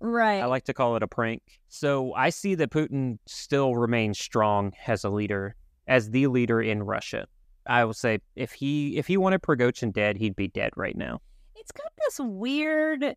Right. 0.00 0.40
I 0.40 0.46
like 0.46 0.64
to 0.64 0.72
call 0.72 0.96
it 0.96 1.02
a 1.02 1.06
prank. 1.06 1.42
So 1.68 2.14
I 2.14 2.30
see 2.30 2.54
that 2.54 2.70
Putin 2.70 3.18
still 3.26 3.74
remains 3.74 4.18
strong 4.18 4.72
as 4.86 5.04
a 5.04 5.10
leader, 5.10 5.54
as 5.86 6.08
the 6.12 6.28
leader 6.28 6.62
in 6.62 6.82
Russia. 6.82 7.26
I 7.70 7.84
will 7.84 7.94
say 7.94 8.18
if 8.36 8.52
he 8.52 8.96
if 8.96 9.06
he 9.06 9.16
wanted 9.16 9.42
Prigozhin 9.42 9.92
dead, 9.92 10.16
he'd 10.16 10.34
be 10.36 10.48
dead 10.48 10.72
right 10.76 10.96
now. 10.96 11.20
it's 11.56 11.72
got 11.72 11.92
this 11.98 12.18
weird 12.20 13.14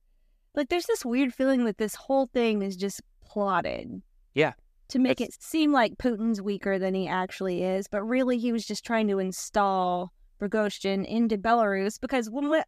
like 0.55 0.69
there's 0.69 0.85
this 0.85 1.03
weird 1.03 1.33
feeling 1.33 1.65
that 1.65 1.77
this 1.79 1.95
whole 1.95 2.27
thing 2.27 2.61
is 2.61 2.75
just 2.75 3.01
plotted 3.25 4.01
Yeah. 4.35 4.53
to 4.89 4.99
make 4.99 5.19
It's- 5.21 5.37
it 5.37 5.43
seem 5.43 5.71
like 5.71 5.97
putin's 5.97 6.41
weaker 6.41 6.77
than 6.77 6.93
he 6.93 7.07
actually 7.07 7.63
is 7.63 7.87
but 7.87 8.03
really 8.03 8.37
he 8.37 8.51
was 8.51 8.65
just 8.65 8.85
trying 8.85 9.07
to 9.07 9.17
install 9.19 10.11
Prigozhin 10.39 11.05
into 11.05 11.37
belarus 11.37 11.99
because 11.99 12.29
when 12.29 12.49
we, 12.49 12.61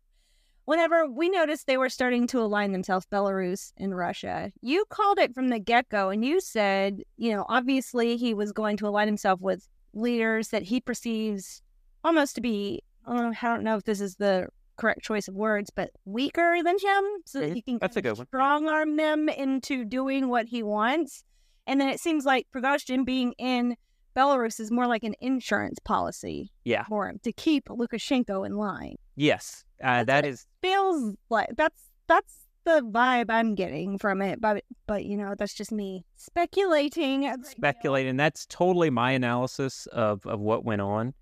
whenever 0.63 1.07
we 1.07 1.29
noticed 1.29 1.67
they 1.67 1.77
were 1.77 1.89
starting 1.89 2.25
to 2.27 2.39
align 2.41 2.71
themselves 2.71 3.05
belarus 3.11 3.73
and 3.77 3.95
russia 3.95 4.51
you 4.61 4.85
called 4.89 5.19
it 5.19 5.35
from 5.35 5.49
the 5.49 5.59
get-go 5.59 6.09
and 6.09 6.23
you 6.25 6.39
said 6.39 7.01
you 7.17 7.31
know 7.31 7.45
obviously 7.49 8.17
he 8.17 8.33
was 8.33 8.51
going 8.51 8.77
to 8.77 8.87
align 8.87 9.07
himself 9.07 9.39
with 9.41 9.67
leaders 9.93 10.47
that 10.49 10.63
he 10.63 10.79
perceives 10.81 11.61
almost 12.05 12.35
to 12.35 12.41
be 12.41 12.81
I 13.07 13.13
don't 13.13 13.23
know, 13.31 13.37
I 13.41 13.53
don't 13.53 13.63
know 13.63 13.75
if 13.77 13.83
this 13.83 13.99
is 14.01 14.15
the 14.15 14.47
correct 14.77 15.01
choice 15.03 15.27
of 15.27 15.35
words, 15.35 15.69
but 15.69 15.91
weaker 16.05 16.57
than 16.63 16.75
him, 16.79 17.03
so 17.25 17.39
that 17.39 17.51
Mhm. 17.51 17.53
he 17.53 17.61
can 17.61 17.77
That's 17.79 17.95
a 17.95 18.01
kind 18.01 18.11
of 18.11 18.11
good 18.13 18.17
one. 18.19 18.27
strong 18.27 18.67
arm 18.67 18.95
them 18.97 19.29
into 19.29 19.85
doing 19.85 20.27
what 20.29 20.47
he 20.47 20.63
wants. 20.63 21.23
And 21.67 21.79
then 21.79 21.89
it 21.89 21.99
seems 21.99 22.25
like 22.25 22.47
Prigozhin 22.53 23.05
being 23.05 23.33
in 23.37 23.75
Belarus 24.15 24.59
is 24.59 24.71
more 24.71 24.87
like 24.87 25.03
an 25.03 25.13
insurance 25.21 25.77
policy 25.79 26.51
Yeah. 26.63 26.83
for 26.85 27.07
him 27.09 27.19
to 27.23 27.31
keep 27.31 27.65
Lukashenko 27.65 28.45
in 28.45 28.55
line. 28.57 28.95
Yes. 29.15 29.63
Uh, 29.83 30.03
that 30.05 30.25
is 30.25 30.47
Feels 30.61 31.15
like 31.29 31.49
that's 31.55 31.91
that's 32.07 32.47
the 32.63 32.81
vibe 32.81 33.25
I'm 33.29 33.53
getting 33.55 33.97
from 33.99 34.21
it, 34.21 34.41
but 34.41 34.63
but 34.87 35.05
you 35.05 35.15
know 35.15 35.35
that's 35.37 35.53
just 35.53 35.71
me 35.71 36.05
speculating. 36.15 37.31
speculating. 37.43 38.17
That's 38.17 38.45
totally 38.45 38.89
my 38.89 39.11
analysis 39.11 39.85
of, 39.87 40.25
of 40.25 40.39
what 40.39 40.63
went 40.65 40.81
on. 40.81 41.13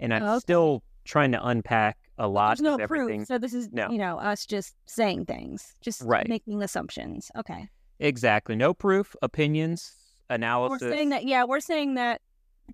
And 0.00 0.12
I'm 0.14 0.22
Okay. 0.22 0.38
still 0.40 0.82
trying 1.04 1.32
to 1.32 1.46
unpack 1.46 1.96
a 2.18 2.26
lot 2.28 2.56
There's 2.58 2.62
no 2.62 2.74
of 2.74 2.80
everything. 2.80 3.20
proof, 3.20 3.28
so 3.28 3.38
this 3.38 3.54
is 3.54 3.70
No. 3.72 3.90
you 3.90 3.98
know 3.98 4.18
us 4.18 4.46
just 4.46 4.74
saying 4.86 5.26
things, 5.26 5.74
just 5.80 6.02
Right. 6.02 6.28
making 6.28 6.62
assumptions. 6.62 7.30
Okay. 7.36 7.68
Exactly. 7.98 8.56
No 8.56 8.74
proof, 8.74 9.14
opinions, 9.22 9.94
analysis. 10.28 10.82
We're 10.82 10.90
saying 10.90 11.10
that, 11.10 11.24
yeah, 11.24 11.44
we're 11.44 11.60
saying 11.60 11.94
that 11.94 12.20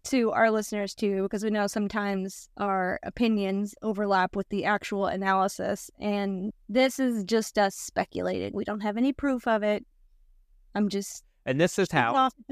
to 0.05 0.31
our 0.33 0.51
listeners 0.51 0.95
too, 0.95 1.25
because 1.25 1.45
we 1.45 1.51
know 1.51 1.67
sometimes 1.67 2.49
our 2.57 2.99
opinions 3.03 3.75
overlap 3.83 4.35
with 4.35 4.49
the 4.49 4.65
actual 4.65 5.07
analysis. 5.07 5.91
And 6.01 6.53
this 6.69 6.99
is 6.99 7.25
just 7.25 7.59
us 7.59 7.75
speculating. 7.75 8.53
We 8.55 8.65
don't 8.65 8.81
have 8.81 8.97
any 8.97 9.13
proof 9.13 9.47
of 9.47 9.63
it. 9.63 9.85
I'm 10.75 10.89
just 10.89 11.25
and 11.46 11.61
this 11.61 11.78
is 11.78 11.90
how 11.90 12.12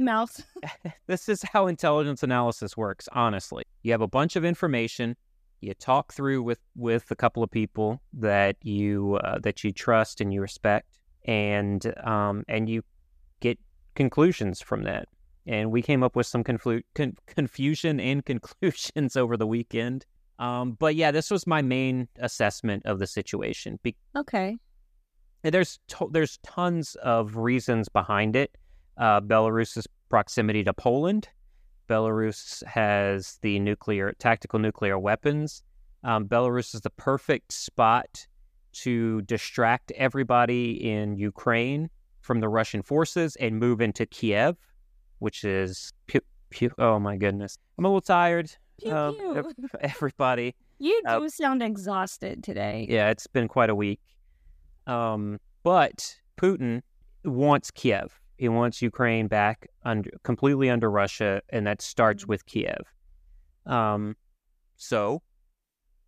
this 1.07 1.29
is 1.29 1.43
how 1.43 1.67
intelligence 1.67 2.23
analysis 2.23 2.77
works 2.77 3.09
honestly 3.13 3.65
you 3.83 3.93
have 3.93 4.01
a 4.01 4.09
bunch 4.09 4.37
of 4.37 4.45
information 4.45 5.17
you 5.61 5.75
talk 5.75 6.13
through 6.13 6.43
with 6.43 6.61
with 6.75 7.11
a 7.11 7.17
couple 7.17 7.43
of 7.43 7.51
people 7.51 8.01
that 8.13 8.57
you 8.63 9.19
uh, 9.25 9.39
that 9.41 9.63
you 9.63 9.73
trust 9.73 10.21
and 10.21 10.33
you 10.33 10.41
respect 10.41 10.99
and 11.27 11.93
um 12.05 12.45
and 12.49 12.69
you 12.69 12.83
get 13.41 13.59
conclusions 13.95 14.61
from 14.61 14.83
that 14.85 15.07
and 15.47 15.71
we 15.71 15.83
came 15.83 16.03
up 16.03 16.17
with 16.17 16.27
some 16.27 16.45
conflu- 16.45 16.83
con- 16.95 17.17
confusion 17.27 18.01
and 18.01 18.25
conclusions 18.33 19.17
over 19.17 19.37
the 19.37 19.47
weekend 19.47 20.07
um 20.39 20.73
but 20.79 20.95
yeah 20.95 21.11
this 21.11 21.31
was 21.31 21.47
my 21.47 21.61
main 21.61 22.09
assessment 22.21 22.85
of 22.87 22.99
the 22.99 23.07
situation 23.07 23.79
Be- 23.83 23.97
okay. 24.17 24.57
and 25.45 25.53
there's 25.53 25.79
to- 25.89 26.09
there's 26.11 26.39
tons 26.39 26.95
of 27.03 27.37
reasons 27.37 27.89
behind 27.89 28.37
it. 28.37 28.57
Uh, 29.01 29.21
Belarus's 29.21 29.87
proximity 30.11 30.63
to 30.63 30.73
Poland. 30.73 31.29
Belarus 31.89 32.63
has 32.67 33.39
the 33.43 33.59
nuclear 33.59 34.13
tactical 34.19 34.59
nuclear 34.61 34.99
weapons. 34.99 35.63
Um, 36.05 36.27
Belarus 36.29 36.75
is 36.75 36.83
the 36.83 36.91
perfect 36.91 37.53
spot 37.53 38.27
to 38.73 39.23
distract 39.23 39.91
everybody 39.93 40.89
in 40.93 41.17
Ukraine 41.17 41.91
from 42.21 42.41
the 42.41 42.49
Russian 42.49 42.83
forces 42.83 43.35
and 43.37 43.59
move 43.59 43.81
into 43.81 44.07
Kiev, 44.07 44.57
which 45.19 45.43
is 45.45 45.93
pu- 46.07 46.21
pu- 46.51 46.71
oh 46.79 46.99
my 47.01 47.17
goodness, 47.17 47.59
I'm 47.79 47.85
a 47.87 47.89
little 47.89 48.01
tired. 48.03 48.53
Pew, 48.81 48.95
Um, 48.95 49.15
pew. 49.17 49.53
everybody, 49.81 50.55
You 50.79 51.03
uh, 51.07 51.19
do 51.19 51.29
sound 51.31 51.63
exhausted 51.63 52.45
today. 52.45 52.87
yeah, 52.89 53.11
it's 53.11 53.27
been 53.27 53.49
quite 53.49 53.71
a 53.71 53.75
week. 53.75 54.01
Um, 54.87 55.41
but 55.65 56.17
Putin 56.41 56.83
wants 57.25 57.71
Kiev. 57.71 58.20
He 58.41 58.49
wants 58.49 58.81
Ukraine 58.81 59.29
back 59.29 59.69
under 59.85 60.11
completely 60.23 60.71
under 60.71 60.91
Russia, 60.91 61.43
and 61.51 61.67
that 61.67 61.83
starts 61.83 62.27
with 62.27 62.47
Kiev. 62.47 62.91
Um, 63.67 64.17
so 64.77 65.21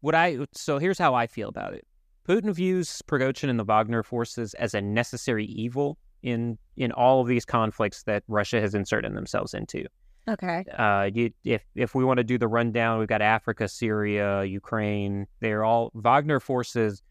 what 0.00 0.14
I 0.14 0.38
so 0.52 0.78
here's 0.78 0.98
how 0.98 1.14
I 1.14 1.26
feel 1.26 1.50
about 1.50 1.74
it. 1.74 1.86
Putin 2.26 2.50
views 2.54 3.02
Prigozhin 3.06 3.50
and 3.50 3.58
the 3.58 3.64
Wagner 3.64 4.02
forces 4.02 4.54
as 4.54 4.72
a 4.72 4.80
necessary 4.80 5.44
evil 5.44 5.98
in 6.22 6.56
in 6.78 6.90
all 6.92 7.20
of 7.20 7.26
these 7.26 7.44
conflicts 7.44 8.04
that 8.04 8.22
Russia 8.28 8.62
has 8.62 8.74
inserted 8.74 9.14
themselves 9.14 9.52
into. 9.52 9.84
Okay. 10.26 10.64
Uh, 10.78 11.10
you, 11.12 11.32
if 11.44 11.62
if 11.74 11.94
we 11.94 12.02
want 12.02 12.16
to 12.16 12.24
do 12.24 12.38
the 12.38 12.48
rundown, 12.48 12.98
we've 12.98 13.08
got 13.08 13.20
Africa, 13.20 13.68
Syria, 13.68 14.44
Ukraine. 14.44 15.26
They're 15.40 15.64
all 15.64 15.90
Wagner 15.92 16.40
forces 16.40 17.02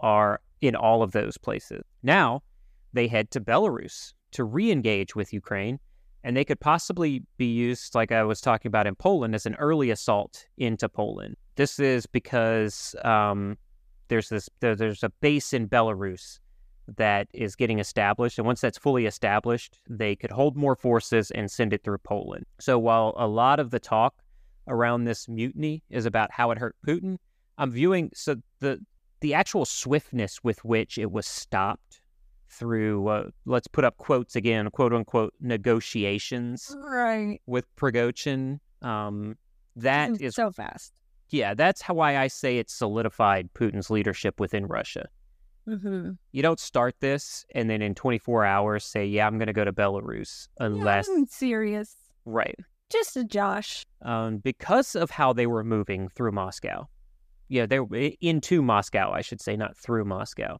are 0.00 0.42
in 0.60 0.76
all 0.76 1.02
of 1.02 1.12
those 1.12 1.38
places. 1.38 1.82
Now 2.02 2.42
they 2.92 3.08
head 3.08 3.30
to 3.30 3.40
Belarus 3.40 4.12
to 4.32 4.44
re-engage 4.44 5.14
with 5.14 5.32
Ukraine, 5.32 5.78
and 6.24 6.36
they 6.36 6.44
could 6.44 6.60
possibly 6.60 7.22
be 7.36 7.46
used, 7.46 7.94
like 7.94 8.10
I 8.12 8.24
was 8.24 8.40
talking 8.40 8.68
about 8.68 8.86
in 8.86 8.94
Poland, 8.96 9.34
as 9.34 9.46
an 9.46 9.54
early 9.56 9.90
assault 9.90 10.46
into 10.58 10.88
Poland. 10.88 11.36
This 11.54 11.78
is 11.78 12.06
because 12.06 12.94
um, 13.04 13.56
there's 14.08 14.28
this 14.28 14.48
there, 14.60 14.74
there's 14.74 15.02
a 15.02 15.10
base 15.20 15.52
in 15.52 15.68
Belarus 15.68 16.38
that 16.96 17.28
is 17.32 17.56
getting 17.56 17.78
established, 17.78 18.38
and 18.38 18.46
once 18.46 18.60
that's 18.60 18.78
fully 18.78 19.06
established, 19.06 19.78
they 19.88 20.14
could 20.14 20.30
hold 20.30 20.56
more 20.56 20.76
forces 20.76 21.30
and 21.30 21.50
send 21.50 21.72
it 21.72 21.82
through 21.82 21.98
Poland. 21.98 22.44
So 22.60 22.78
while 22.78 23.14
a 23.16 23.26
lot 23.26 23.60
of 23.60 23.70
the 23.70 23.80
talk 23.80 24.14
around 24.68 25.04
this 25.04 25.28
mutiny 25.28 25.82
is 25.90 26.06
about 26.06 26.30
how 26.30 26.50
it 26.50 26.58
hurt 26.58 26.76
Putin, 26.86 27.18
I'm 27.58 27.70
viewing 27.70 28.10
so 28.14 28.36
the 28.60 28.78
the 29.20 29.34
actual 29.34 29.64
swiftness 29.64 30.44
with 30.44 30.64
which 30.64 30.98
it 30.98 31.10
was 31.10 31.26
stopped 31.26 32.00
through 32.56 33.06
uh, 33.08 33.24
let's 33.44 33.68
put 33.68 33.84
up 33.84 33.96
quotes 33.98 34.34
again, 34.36 34.68
quote 34.70 34.92
unquote 34.92 35.34
negotiations 35.40 36.74
Right. 36.78 37.40
with 37.46 37.64
Prigozhin. 37.76 38.58
Um, 38.82 39.36
that 39.76 40.10
Mm, 40.10 40.20
is 40.20 40.34
so 40.34 40.50
fast. 40.50 40.92
yeah, 41.30 41.54
that's 41.54 41.82
how 41.82 41.94
why 41.94 42.16
I 42.16 42.28
say 42.28 42.58
it 42.58 42.70
solidified 42.70 43.50
Putin's 43.54 43.90
leadership 43.90 44.40
within 44.40 44.66
Russia. 44.66 45.06
Mm-hmm. 45.68 46.12
You 46.32 46.42
don't 46.42 46.60
start 46.60 46.94
this 47.00 47.44
and 47.54 47.68
then 47.68 47.82
in 47.82 47.94
24 47.94 48.44
hours 48.44 48.84
say, 48.84 49.04
"Yeah, 49.04 49.26
I'm 49.26 49.36
going 49.38 49.48
to 49.48 49.52
go 49.52 49.64
to 49.64 49.72
Belarus," 49.72 50.48
unless 50.58 51.08
I'm 51.08 51.26
serious. 51.26 51.94
right 52.24 52.54
Just 52.90 53.16
a 53.16 53.24
Josh. 53.24 53.84
um, 54.02 54.38
because 54.38 54.94
of 54.94 55.10
how 55.10 55.32
they 55.32 55.46
were 55.46 55.64
moving 55.64 56.08
through 56.08 56.32
Moscow. 56.32 56.88
Yeah, 57.48 57.66
they 57.66 57.80
were 57.80 58.10
into 58.20 58.62
Moscow, 58.62 59.10
I 59.12 59.20
should 59.22 59.40
say, 59.40 59.56
not 59.56 59.76
through 59.76 60.04
Moscow. 60.04 60.58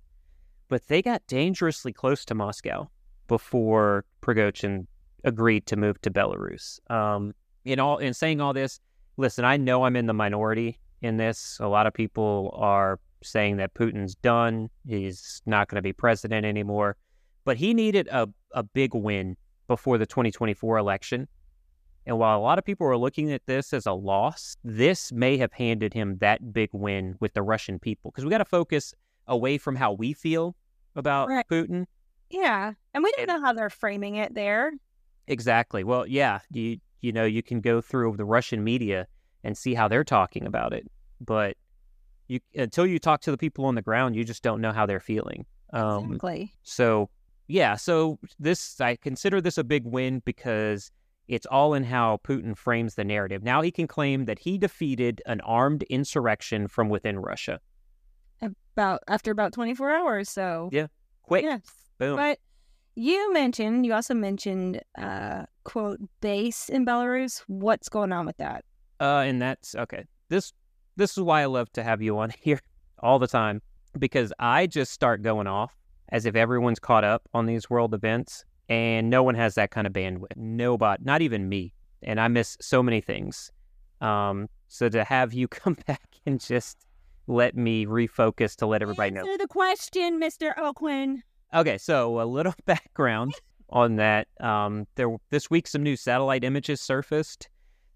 But 0.68 0.86
they 0.88 1.02
got 1.02 1.26
dangerously 1.26 1.92
close 1.92 2.24
to 2.26 2.34
Moscow 2.34 2.88
before 3.28 4.04
Prigozhin 4.22 4.86
agreed 5.24 5.66
to 5.66 5.76
move 5.76 6.00
to 6.02 6.10
Belarus. 6.10 6.80
Um, 6.90 7.34
in 7.64 7.80
all, 7.80 7.98
in 7.98 8.14
saying 8.14 8.40
all 8.40 8.52
this, 8.52 8.80
listen, 9.16 9.44
I 9.44 9.56
know 9.56 9.84
I'm 9.84 9.96
in 9.96 10.06
the 10.06 10.14
minority 10.14 10.78
in 11.02 11.16
this. 11.16 11.58
A 11.60 11.68
lot 11.68 11.86
of 11.86 11.94
people 11.94 12.54
are 12.56 12.98
saying 13.22 13.56
that 13.56 13.74
Putin's 13.74 14.14
done; 14.14 14.68
he's 14.86 15.42
not 15.46 15.68
going 15.68 15.76
to 15.76 15.82
be 15.82 15.92
president 15.92 16.46
anymore. 16.46 16.96
But 17.44 17.56
he 17.56 17.74
needed 17.74 18.08
a 18.10 18.28
a 18.52 18.62
big 18.62 18.94
win 18.94 19.36
before 19.68 19.98
the 19.98 20.06
2024 20.06 20.78
election. 20.78 21.28
And 22.06 22.18
while 22.18 22.38
a 22.38 22.40
lot 22.40 22.58
of 22.58 22.64
people 22.64 22.86
are 22.86 22.96
looking 22.96 23.32
at 23.32 23.44
this 23.46 23.72
as 23.72 23.84
a 23.84 23.92
loss, 23.92 24.56
this 24.62 25.10
may 25.12 25.36
have 25.38 25.52
handed 25.52 25.92
him 25.92 26.18
that 26.18 26.52
big 26.52 26.70
win 26.72 27.16
with 27.18 27.34
the 27.34 27.42
Russian 27.42 27.80
people 27.80 28.12
because 28.12 28.24
we 28.24 28.30
got 28.30 28.38
to 28.38 28.44
focus 28.44 28.94
away 29.28 29.58
from 29.58 29.76
how 29.76 29.92
we 29.92 30.12
feel 30.12 30.56
about 30.94 31.28
Right. 31.28 31.46
Putin. 31.48 31.86
Yeah. 32.30 32.72
And 32.94 33.04
we 33.04 33.12
don't 33.16 33.28
know 33.28 33.40
how 33.40 33.52
they're 33.52 33.70
framing 33.70 34.16
it 34.16 34.34
there. 34.34 34.72
Exactly. 35.28 35.84
Well, 35.84 36.06
yeah, 36.06 36.40
you 36.50 36.78
you 37.02 37.12
know, 37.12 37.24
you 37.24 37.42
can 37.42 37.60
go 37.60 37.80
through 37.80 38.16
the 38.16 38.24
Russian 38.24 38.64
media 38.64 39.06
and 39.44 39.56
see 39.56 39.74
how 39.74 39.86
they're 39.86 40.04
talking 40.04 40.46
about 40.46 40.72
it, 40.72 40.90
but 41.20 41.56
you 42.28 42.40
until 42.54 42.86
you 42.86 42.98
talk 42.98 43.20
to 43.22 43.30
the 43.30 43.36
people 43.36 43.64
on 43.66 43.74
the 43.74 43.82
ground, 43.82 44.16
you 44.16 44.24
just 44.24 44.42
don't 44.42 44.60
know 44.60 44.72
how 44.72 44.86
they're 44.86 45.00
feeling. 45.00 45.46
Um, 45.72 46.04
exactly. 46.04 46.52
So, 46.62 47.10
yeah, 47.48 47.76
so 47.76 48.18
this, 48.38 48.80
I 48.80 48.96
consider 48.96 49.40
this 49.40 49.58
a 49.58 49.64
big 49.64 49.84
win 49.84 50.22
because 50.24 50.90
it's 51.28 51.46
all 51.46 51.74
in 51.74 51.84
how 51.84 52.18
Putin 52.24 52.56
frames 52.56 52.94
the 52.94 53.04
narrative. 53.04 53.42
Now 53.42 53.62
he 53.62 53.70
can 53.70 53.86
claim 53.86 54.24
that 54.24 54.38
he 54.38 54.58
defeated 54.58 55.22
an 55.26 55.40
armed 55.42 55.82
insurrection 55.84 56.68
from 56.68 56.88
within 56.88 57.18
Russia. 57.18 57.60
About 58.76 59.00
after 59.08 59.30
about 59.30 59.52
24 59.54 59.90
hours. 59.90 60.28
So, 60.28 60.68
Yeah. 60.70 60.88
Quick, 61.22 61.44
yes. 61.44 61.62
boom. 61.98 62.16
But 62.16 62.38
you 62.94 63.32
mentioned, 63.32 63.86
you 63.86 63.94
also 63.94 64.14
mentioned, 64.14 64.82
uh, 64.98 65.44
quote, 65.64 65.98
base 66.20 66.68
in 66.68 66.84
Belarus. 66.84 67.42
What's 67.46 67.88
going 67.88 68.12
on 68.12 68.26
with 68.26 68.36
that? 68.36 68.64
Uh, 69.00 69.24
and 69.26 69.40
that's 69.40 69.74
okay. 69.74 70.04
This 70.28 70.52
this 70.96 71.16
is 71.16 71.22
why 71.22 71.42
I 71.42 71.46
love 71.46 71.70
to 71.72 71.82
have 71.82 72.00
you 72.02 72.18
on 72.18 72.30
here 72.40 72.60
all 73.00 73.18
the 73.18 73.26
time 73.26 73.60
because 73.98 74.32
I 74.38 74.66
just 74.66 74.92
start 74.92 75.22
going 75.22 75.46
off 75.46 75.74
as 76.10 76.26
if 76.26 76.36
everyone's 76.36 76.78
caught 76.78 77.04
up 77.04 77.28
on 77.34 77.46
these 77.46 77.68
world 77.68 77.92
events, 77.92 78.44
and 78.68 79.10
no 79.10 79.22
one 79.22 79.34
has 79.34 79.54
that 79.56 79.70
kind 79.70 79.86
of 79.86 79.92
bandwidth. 79.92 80.36
Nobody, 80.36 81.02
not 81.04 81.20
even 81.22 81.48
me, 81.48 81.72
and 82.02 82.20
I 82.20 82.28
miss 82.28 82.56
so 82.60 82.82
many 82.82 83.00
things. 83.00 83.50
Um, 84.00 84.48
so 84.68 84.88
to 84.88 85.02
have 85.04 85.34
you 85.34 85.48
come 85.62 85.76
back 85.86 86.16
and 86.24 86.40
just 86.40 86.85
let 87.26 87.56
me 87.56 87.86
refocus 87.86 88.56
to 88.56 88.66
let 88.66 88.82
everybody 88.82 89.10
know. 89.10 89.20
Answer 89.20 89.38
the 89.38 89.48
question, 89.48 90.20
Mr. 90.20 90.54
Oquin. 90.56 91.22
Okay, 91.54 91.78
so 91.78 92.20
a 92.20 92.24
little 92.24 92.54
background 92.66 93.34
on 93.70 93.96
that. 93.96 94.28
Um, 94.40 94.86
there 94.94 95.14
this 95.30 95.50
week, 95.50 95.66
some 95.66 95.82
new 95.82 95.96
satellite 95.96 96.44
images 96.44 96.80
surfaced 96.80 97.48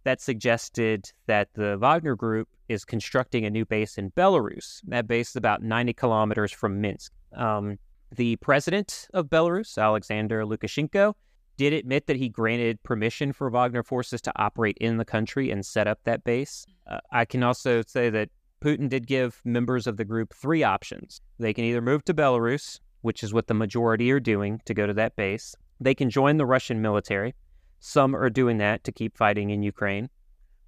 that 0.04 0.20
suggested 0.20 1.10
that 1.26 1.48
the 1.54 1.76
Wagner 1.78 2.16
Group 2.16 2.48
is 2.68 2.84
constructing 2.84 3.44
a 3.44 3.50
new 3.50 3.64
base 3.64 3.98
in 3.98 4.10
Belarus. 4.12 4.80
That 4.84 5.06
base 5.06 5.30
is 5.30 5.36
about 5.36 5.62
90 5.62 5.92
kilometers 5.92 6.52
from 6.52 6.80
Minsk. 6.80 7.12
Um, 7.36 7.78
the 8.14 8.36
president 8.36 9.08
of 9.12 9.26
Belarus, 9.26 9.76
Alexander 9.76 10.44
Lukashenko, 10.44 11.14
did 11.56 11.72
admit 11.72 12.06
that 12.06 12.16
he 12.16 12.28
granted 12.28 12.82
permission 12.82 13.32
for 13.32 13.50
Wagner 13.50 13.82
forces 13.82 14.20
to 14.22 14.32
operate 14.36 14.78
in 14.80 14.96
the 14.96 15.04
country 15.04 15.50
and 15.50 15.64
set 15.64 15.86
up 15.86 15.98
that 16.04 16.24
base. 16.24 16.64
Uh, 16.90 17.00
I 17.12 17.24
can 17.24 17.42
also 17.42 17.82
say 17.86 18.08
that 18.08 18.30
Putin 18.60 18.88
did 18.88 19.06
give 19.06 19.40
members 19.44 19.86
of 19.86 19.96
the 19.96 20.04
group 20.04 20.34
three 20.34 20.62
options. 20.62 21.20
They 21.38 21.54
can 21.54 21.64
either 21.64 21.80
move 21.80 22.04
to 22.04 22.14
Belarus, 22.14 22.78
which 23.00 23.22
is 23.22 23.32
what 23.32 23.46
the 23.46 23.54
majority 23.54 24.10
are 24.10 24.20
doing 24.20 24.60
to 24.66 24.74
go 24.74 24.86
to 24.86 24.94
that 24.94 25.16
base. 25.16 25.54
They 25.80 25.94
can 25.94 26.10
join 26.10 26.36
the 26.36 26.46
Russian 26.46 26.82
military. 26.82 27.34
Some 27.80 28.14
are 28.14 28.28
doing 28.28 28.58
that 28.58 28.84
to 28.84 28.92
keep 28.92 29.16
fighting 29.16 29.50
in 29.50 29.62
Ukraine. 29.62 30.10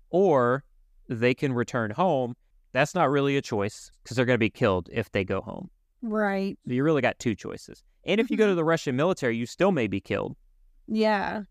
Or 0.08 0.64
they 1.08 1.34
can 1.34 1.52
return 1.52 1.90
home. 1.90 2.34
That's 2.72 2.94
not 2.94 3.10
really 3.10 3.36
a 3.36 3.42
choice 3.42 3.90
because 4.02 4.16
they're 4.16 4.26
going 4.26 4.36
to 4.36 4.38
be 4.38 4.50
killed 4.50 4.88
if 4.90 5.12
they 5.12 5.24
go 5.24 5.42
home. 5.42 5.68
Right. 6.00 6.58
So 6.66 6.72
you 6.72 6.82
really 6.82 7.02
got 7.02 7.18
two 7.18 7.34
choices. 7.34 7.82
And 8.04 8.20
if 8.20 8.30
you 8.30 8.36
go 8.36 8.48
to 8.48 8.54
the 8.54 8.64
Russian 8.64 8.96
military, 8.96 9.36
you 9.36 9.46
still 9.46 9.72
may 9.72 9.86
be 9.86 10.00
killed. 10.00 10.36
Yeah. 10.88 11.42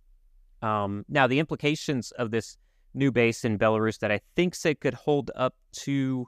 Um, 0.62 1.06
now, 1.08 1.28
the 1.28 1.40
implications 1.40 2.12
of 2.12 2.32
this 2.32 2.58
new 2.94 3.12
base 3.12 3.46
in 3.46 3.58
Belarus 3.58 4.00
that 4.00 4.12
I 4.12 4.20
think 4.36 4.56
said 4.56 4.80
could 4.80 4.94
hold 4.94 5.32
up 5.36 5.56
to 5.84 6.28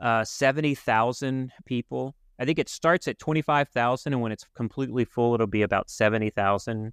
uh, 0.00 0.24
70,000 0.24 1.52
people. 1.64 2.14
I 2.38 2.44
think 2.44 2.58
it 2.58 2.68
starts 2.68 3.08
at 3.08 3.18
25,000, 3.18 4.12
and 4.12 4.20
when 4.20 4.32
it's 4.32 4.44
completely 4.54 5.04
full, 5.04 5.34
it'll 5.34 5.46
be 5.46 5.62
about 5.62 5.88
70,000 5.90 6.92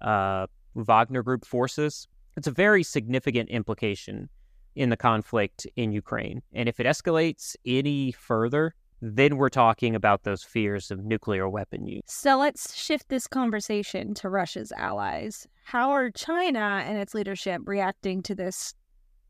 uh, 0.00 0.46
Wagner 0.74 1.22
Group 1.22 1.44
forces. 1.44 2.08
It's 2.36 2.46
a 2.46 2.52
very 2.52 2.82
significant 2.82 3.50
implication 3.50 4.28
in 4.76 4.90
the 4.90 4.96
conflict 4.96 5.66
in 5.76 5.92
Ukraine. 5.92 6.40
And 6.52 6.68
if 6.68 6.80
it 6.80 6.86
escalates 6.86 7.56
any 7.66 8.12
further, 8.12 8.74
then 9.00 9.36
we're 9.36 9.48
talking 9.48 9.94
about 9.94 10.24
those 10.24 10.42
fears 10.42 10.90
of 10.90 11.04
nuclear 11.04 11.48
weapon 11.48 11.86
use. 11.86 12.02
So 12.06 12.38
let's 12.38 12.74
shift 12.76 13.08
this 13.08 13.26
conversation 13.26 14.14
to 14.14 14.28
Russia's 14.28 14.72
allies. 14.72 15.46
How 15.64 15.90
are 15.90 16.10
China 16.10 16.82
and 16.84 16.98
its 16.98 17.14
leadership 17.14 17.62
reacting 17.64 18.22
to 18.24 18.34
this 18.34 18.74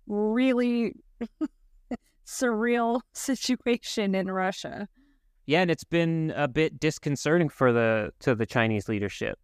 really 0.07 0.95
surreal 2.27 3.01
situation 3.13 4.15
in 4.15 4.31
Russia? 4.31 4.89
Yeah, 5.47 5.63
and 5.63 5.71
it's 5.71 5.85
been 5.85 6.33
a 6.37 6.47
bit 6.47 6.79
disconcerting 6.79 7.49
for 7.49 7.73
the 7.73 8.13
to 8.21 8.35
the 8.35 8.45
Chinese 8.45 8.89
leadership. 8.89 9.39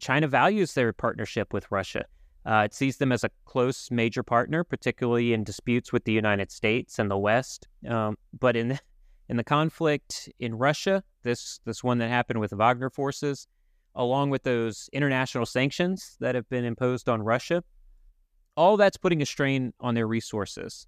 China 0.00 0.26
values 0.26 0.74
their 0.74 0.92
partnership 0.92 1.52
with 1.52 1.70
Russia. 1.70 2.04
Uh, 2.44 2.62
it 2.64 2.74
sees 2.74 2.96
them 2.96 3.12
as 3.12 3.24
a 3.24 3.30
close 3.44 3.90
major 3.90 4.22
partner, 4.22 4.64
particularly 4.64 5.32
in 5.32 5.44
disputes 5.44 5.92
with 5.92 6.04
the 6.04 6.12
United 6.12 6.50
States 6.50 6.98
and 6.98 7.10
the 7.10 7.18
West. 7.18 7.68
Um, 7.86 8.16
but 8.38 8.56
in 8.56 8.68
the, 8.68 8.80
in 9.28 9.36
the 9.36 9.44
conflict 9.44 10.28
in 10.38 10.54
Russia, 10.54 11.02
this 11.22 11.60
this 11.64 11.84
one 11.84 11.98
that 11.98 12.08
happened 12.08 12.40
with 12.40 12.52
Wagner 12.52 12.90
forces, 12.90 13.46
along 13.94 14.30
with 14.30 14.42
those 14.42 14.88
international 14.92 15.46
sanctions 15.46 16.16
that 16.20 16.34
have 16.34 16.48
been 16.48 16.64
imposed 16.64 17.08
on 17.08 17.22
Russia, 17.22 17.62
all 18.56 18.76
that's 18.76 18.96
putting 18.96 19.22
a 19.22 19.26
strain 19.26 19.72
on 19.80 19.94
their 19.94 20.06
resources 20.06 20.86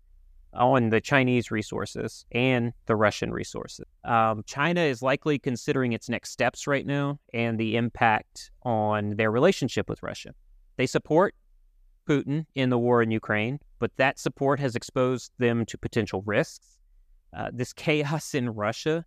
on 0.53 0.91
the 0.91 1.01
Chinese 1.01 1.51
resources 1.51 2.25
and 2.33 2.73
the 2.87 2.97
Russian 2.97 3.33
resources. 3.33 3.87
Um, 4.05 4.43
China 4.47 4.81
is 4.81 5.03
likely 5.03 5.39
considering 5.39 5.93
its 5.93 6.09
next 6.09 6.31
steps 6.31 6.67
right 6.67 6.87
now 6.87 7.21
and 7.33 7.59
the 7.59 7.77
impact 7.77 8.51
on 8.63 9.17
their 9.17 9.31
relationship 9.31 9.89
with 9.89 10.03
Russia. 10.03 10.35
They 10.77 10.87
support 10.87 11.35
Putin 12.09 12.47
in 12.55 12.71
the 12.71 12.79
war 12.79 13.03
in 13.03 13.11
Ukraine, 13.11 13.61
but 13.79 13.93
that 13.97 14.19
support 14.19 14.59
has 14.59 14.75
exposed 14.75 15.31
them 15.39 15.65
to 15.67 15.79
potential 15.79 16.23
risks. 16.27 16.80
Uh, 17.37 17.51
this 17.53 17.73
chaos 17.73 18.35
in 18.35 18.51
Russia 18.51 19.05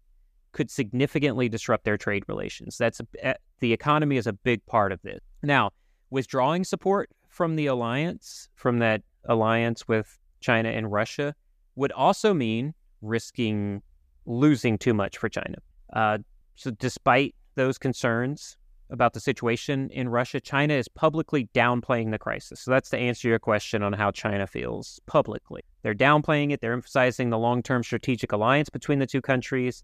could 0.53 0.69
significantly 0.69 1.49
disrupt 1.49 1.83
their 1.83 1.97
trade 1.97 2.23
relations. 2.27 2.77
That's 2.77 3.01
uh, 3.23 3.33
the 3.59 3.73
economy 3.73 4.17
is 4.17 4.27
a 4.27 4.33
big 4.33 4.65
part 4.65 4.91
of 4.91 5.01
this. 5.01 5.19
Now, 5.41 5.71
withdrawing 6.09 6.63
support 6.63 7.09
from 7.27 7.55
the 7.55 7.65
alliance, 7.65 8.49
from 8.55 8.79
that 8.79 9.01
alliance 9.25 9.87
with 9.87 10.17
China 10.39 10.69
and 10.69 10.91
Russia 10.91 11.33
would 11.75 11.91
also 11.91 12.33
mean 12.33 12.73
risking 13.01 13.81
losing 14.25 14.77
too 14.77 14.93
much 14.93 15.17
for 15.17 15.27
China. 15.27 15.57
Uh, 15.91 16.19
so, 16.55 16.71
despite 16.71 17.35
those 17.55 17.77
concerns, 17.77 18.57
about 18.89 19.13
the 19.13 19.19
situation 19.19 19.89
in 19.91 20.09
Russia, 20.09 20.39
China 20.39 20.73
is 20.73 20.87
publicly 20.87 21.49
downplaying 21.53 22.11
the 22.11 22.19
crisis. 22.19 22.59
So 22.59 22.71
that's 22.71 22.89
to 22.91 22.97
answer 22.97 23.27
your 23.27 23.39
question 23.39 23.81
on 23.81 23.93
how 23.93 24.11
China 24.11 24.45
feels 24.45 24.99
publicly. 25.05 25.61
They're 25.81 25.95
downplaying 25.95 26.51
it. 26.51 26.61
They're 26.61 26.73
emphasizing 26.73 27.29
the 27.29 27.39
long 27.39 27.63
term 27.63 27.83
strategic 27.83 28.31
alliance 28.31 28.69
between 28.69 28.99
the 28.99 29.07
two 29.07 29.21
countries. 29.21 29.83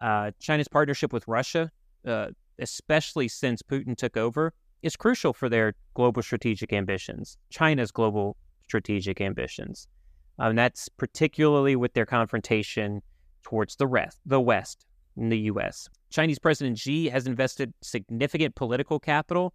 Uh, 0.00 0.32
China's 0.40 0.68
partnership 0.68 1.12
with 1.12 1.26
Russia, 1.28 1.70
uh, 2.06 2.28
especially 2.58 3.28
since 3.28 3.62
Putin 3.62 3.96
took 3.96 4.16
over, 4.16 4.52
is 4.82 4.96
crucial 4.96 5.32
for 5.32 5.48
their 5.48 5.74
global 5.94 6.22
strategic 6.22 6.72
ambitions, 6.72 7.36
China's 7.50 7.90
global 7.90 8.36
strategic 8.66 9.20
ambitions. 9.20 9.88
Um, 10.38 10.54
that's 10.54 10.88
particularly 10.88 11.74
with 11.74 11.94
their 11.94 12.06
confrontation 12.06 13.02
towards 13.42 13.76
the 13.76 13.86
rest, 13.86 14.20
the 14.24 14.40
West, 14.40 14.86
in 15.16 15.30
the 15.30 15.38
U.S. 15.38 15.88
Chinese 16.10 16.38
President 16.38 16.78
Xi 16.78 17.08
has 17.08 17.26
invested 17.26 17.74
significant 17.82 18.54
political 18.54 18.98
capital 18.98 19.52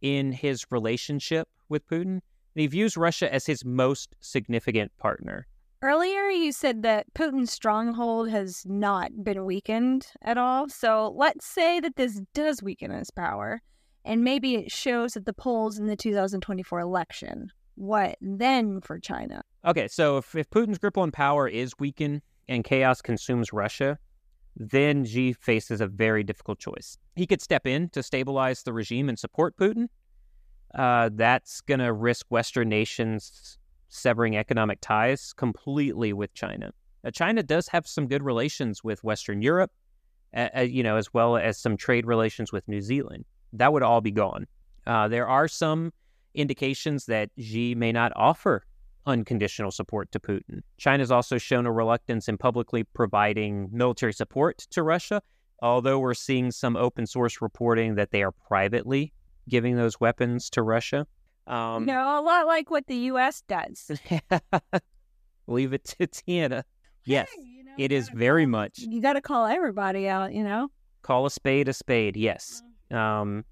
in 0.00 0.32
his 0.32 0.66
relationship 0.70 1.48
with 1.68 1.86
Putin, 1.86 2.04
and 2.06 2.20
he 2.54 2.66
views 2.66 2.96
Russia 2.96 3.32
as 3.32 3.46
his 3.46 3.64
most 3.64 4.14
significant 4.20 4.92
partner. 4.98 5.46
Earlier, 5.82 6.28
you 6.30 6.52
said 6.52 6.82
that 6.82 7.12
Putin's 7.14 7.52
stronghold 7.52 8.30
has 8.30 8.64
not 8.66 9.10
been 9.22 9.44
weakened 9.44 10.06
at 10.22 10.38
all. 10.38 10.68
So 10.68 11.12
let's 11.14 11.46
say 11.46 11.78
that 11.80 11.96
this 11.96 12.20
does 12.32 12.62
weaken 12.62 12.90
his 12.90 13.10
power, 13.10 13.60
and 14.04 14.24
maybe 14.24 14.54
it 14.54 14.72
shows 14.72 15.16
at 15.16 15.26
the 15.26 15.34
polls 15.34 15.78
in 15.78 15.86
the 15.86 15.96
2024 15.96 16.80
election. 16.80 17.50
What 17.74 18.16
then 18.20 18.80
for 18.80 18.98
China? 18.98 19.42
Okay, 19.64 19.88
so 19.88 20.18
if, 20.18 20.34
if 20.34 20.48
Putin's 20.48 20.78
grip 20.78 20.96
on 20.96 21.10
power 21.10 21.48
is 21.48 21.72
weakened 21.78 22.22
and 22.48 22.62
chaos 22.62 23.02
consumes 23.02 23.52
Russia, 23.52 23.98
then 24.56 25.04
Xi 25.04 25.32
faces 25.32 25.80
a 25.80 25.86
very 25.86 26.22
difficult 26.22 26.58
choice. 26.58 26.96
He 27.16 27.26
could 27.26 27.42
step 27.42 27.66
in 27.66 27.88
to 27.90 28.02
stabilize 28.02 28.62
the 28.62 28.72
regime 28.72 29.08
and 29.08 29.18
support 29.18 29.56
Putin. 29.56 29.88
Uh, 30.74 31.10
that's 31.12 31.60
going 31.60 31.80
to 31.80 31.92
risk 31.92 32.26
Western 32.30 32.68
nations 32.68 33.58
severing 33.88 34.36
economic 34.36 34.80
ties 34.80 35.32
completely 35.32 36.12
with 36.12 36.34
China. 36.34 36.72
China 37.12 37.42
does 37.42 37.68
have 37.68 37.86
some 37.86 38.08
good 38.08 38.22
relations 38.22 38.82
with 38.82 39.04
Western 39.04 39.42
Europe, 39.42 39.70
uh, 40.34 40.60
you 40.62 40.82
know, 40.82 40.96
as 40.96 41.12
well 41.12 41.36
as 41.36 41.58
some 41.58 41.76
trade 41.76 42.06
relations 42.06 42.50
with 42.50 42.66
New 42.66 42.80
Zealand. 42.80 43.24
That 43.52 43.72
would 43.72 43.82
all 43.82 44.00
be 44.00 44.10
gone. 44.10 44.46
Uh, 44.86 45.08
there 45.08 45.28
are 45.28 45.46
some 45.46 45.92
indications 46.34 47.06
that 47.06 47.30
Xi 47.38 47.74
may 47.74 47.92
not 47.92 48.12
offer 48.16 48.64
unconditional 49.06 49.70
support 49.70 50.10
to 50.12 50.20
Putin. 50.20 50.62
China's 50.78 51.10
also 51.10 51.38
shown 51.38 51.66
a 51.66 51.72
reluctance 51.72 52.28
in 52.28 52.38
publicly 52.38 52.84
providing 52.84 53.68
military 53.72 54.12
support 54.12 54.58
to 54.70 54.82
Russia, 54.82 55.22
although 55.62 55.98
we're 55.98 56.14
seeing 56.14 56.50
some 56.50 56.76
open 56.76 57.06
source 57.06 57.40
reporting 57.40 57.94
that 57.96 58.10
they 58.10 58.22
are 58.22 58.32
privately 58.32 59.12
giving 59.48 59.76
those 59.76 60.00
weapons 60.00 60.48
to 60.50 60.62
Russia. 60.62 61.06
Um, 61.46 61.84
no, 61.84 62.18
a 62.18 62.22
lot 62.22 62.46
like 62.46 62.70
what 62.70 62.86
the 62.86 62.96
U.S. 62.96 63.42
does. 63.46 63.90
Leave 65.46 65.74
it 65.74 65.84
to 65.84 66.06
Tiana. 66.06 66.62
Yes, 67.04 67.28
hey, 67.34 67.42
you 67.42 67.64
know, 67.64 67.72
it 67.76 67.92
is 67.92 68.08
very 68.08 68.44
call, 68.44 68.50
much. 68.50 68.78
You 68.78 69.02
got 69.02 69.12
to 69.14 69.20
call 69.20 69.46
everybody 69.46 70.08
out, 70.08 70.32
you 70.32 70.42
know? 70.42 70.68
Call 71.02 71.26
a 71.26 71.30
spade 71.30 71.68
a 71.68 71.74
spade, 71.74 72.16
yes. 72.16 72.62
Mm. 72.90 72.96
Um, 72.96 73.44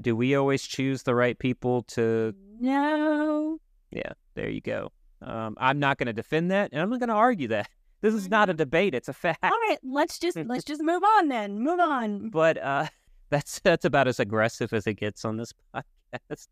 do 0.00 0.16
we 0.16 0.34
always 0.34 0.62
choose 0.62 1.04
the 1.04 1.14
right 1.14 1.38
people 1.38 1.82
to. 1.82 2.34
No. 2.58 3.58
Yeah, 3.90 4.12
there 4.34 4.48
you 4.48 4.60
go. 4.60 4.92
Um, 5.22 5.56
I'm 5.58 5.78
not 5.78 5.98
going 5.98 6.06
to 6.06 6.12
defend 6.12 6.50
that, 6.50 6.70
and 6.72 6.80
I'm 6.80 6.90
not 6.90 7.00
going 7.00 7.08
to 7.08 7.14
argue 7.14 7.48
that. 7.48 7.68
This 8.00 8.14
is 8.14 8.28
not 8.28 8.48
a 8.48 8.54
debate; 8.54 8.94
it's 8.94 9.08
a 9.08 9.12
fact. 9.12 9.42
All 9.42 9.50
right, 9.50 9.78
let's 9.82 10.20
just 10.20 10.36
let's 10.46 10.62
just 10.62 10.80
move 10.80 11.02
on 11.02 11.26
then. 11.26 11.58
Move 11.58 11.80
on. 11.80 12.30
But 12.30 12.56
uh, 12.56 12.86
that's 13.30 13.58
that's 13.58 13.84
about 13.84 14.06
as 14.06 14.20
aggressive 14.20 14.72
as 14.72 14.86
it 14.86 14.94
gets 14.94 15.24
on 15.24 15.36
this 15.36 15.52
podcast. 15.74 16.46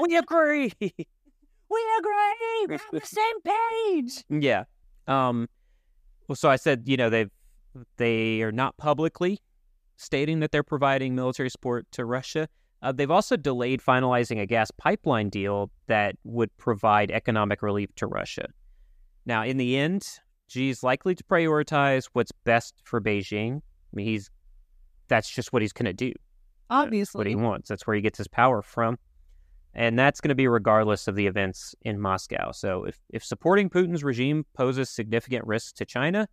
we 0.00 0.16
agree. 0.16 0.72
We 0.80 0.94
agree. 1.98 2.66
We're 2.68 2.74
on 2.74 2.78
the 2.92 3.00
same 3.04 3.40
page. 3.42 4.24
Yeah. 4.28 4.62
Um. 5.08 5.48
Well, 6.28 6.36
so 6.36 6.48
I 6.48 6.54
said, 6.54 6.84
you 6.86 6.96
know, 6.96 7.10
they 7.10 7.26
they 7.96 8.42
are 8.42 8.52
not 8.52 8.76
publicly 8.76 9.40
stating 9.96 10.40
that 10.40 10.52
they're 10.52 10.62
providing 10.62 11.14
military 11.14 11.50
support 11.50 11.86
to 11.92 12.04
Russia. 12.04 12.48
Uh, 12.82 12.90
they've 12.90 13.10
also 13.10 13.36
delayed 13.36 13.80
finalizing 13.80 14.40
a 14.40 14.46
gas 14.46 14.70
pipeline 14.72 15.28
deal 15.28 15.70
that 15.86 16.16
would 16.24 16.54
provide 16.56 17.10
economic 17.10 17.62
relief 17.62 17.94
to 17.94 18.06
Russia. 18.06 18.48
Now, 19.24 19.44
in 19.44 19.56
the 19.56 19.76
end, 19.76 20.04
Xi's 20.48 20.82
likely 20.82 21.14
to 21.14 21.22
prioritize 21.24 22.08
what's 22.12 22.32
best 22.44 22.74
for 22.82 23.00
Beijing. 23.00 23.58
I 23.58 23.60
mean, 23.94 24.06
he's 24.06 24.30
that's 25.08 25.30
just 25.30 25.52
what 25.52 25.62
he's 25.62 25.72
going 25.72 25.86
to 25.86 25.92
do. 25.92 26.12
Obviously, 26.70 26.98
that's 27.00 27.14
what 27.14 27.26
he 27.26 27.36
wants. 27.36 27.68
That's 27.68 27.86
where 27.86 27.94
he 27.94 28.02
gets 28.02 28.18
his 28.18 28.28
power 28.28 28.62
from, 28.62 28.98
and 29.74 29.98
that's 29.98 30.20
going 30.20 30.30
to 30.30 30.34
be 30.34 30.48
regardless 30.48 31.06
of 31.06 31.14
the 31.14 31.26
events 31.26 31.74
in 31.82 32.00
Moscow. 32.00 32.50
So, 32.52 32.84
if 32.84 32.98
if 33.10 33.24
supporting 33.24 33.70
Putin's 33.70 34.02
regime 34.02 34.44
poses 34.54 34.90
significant 34.90 35.46
risks 35.46 35.72
to 35.74 35.84
China, 35.84 36.26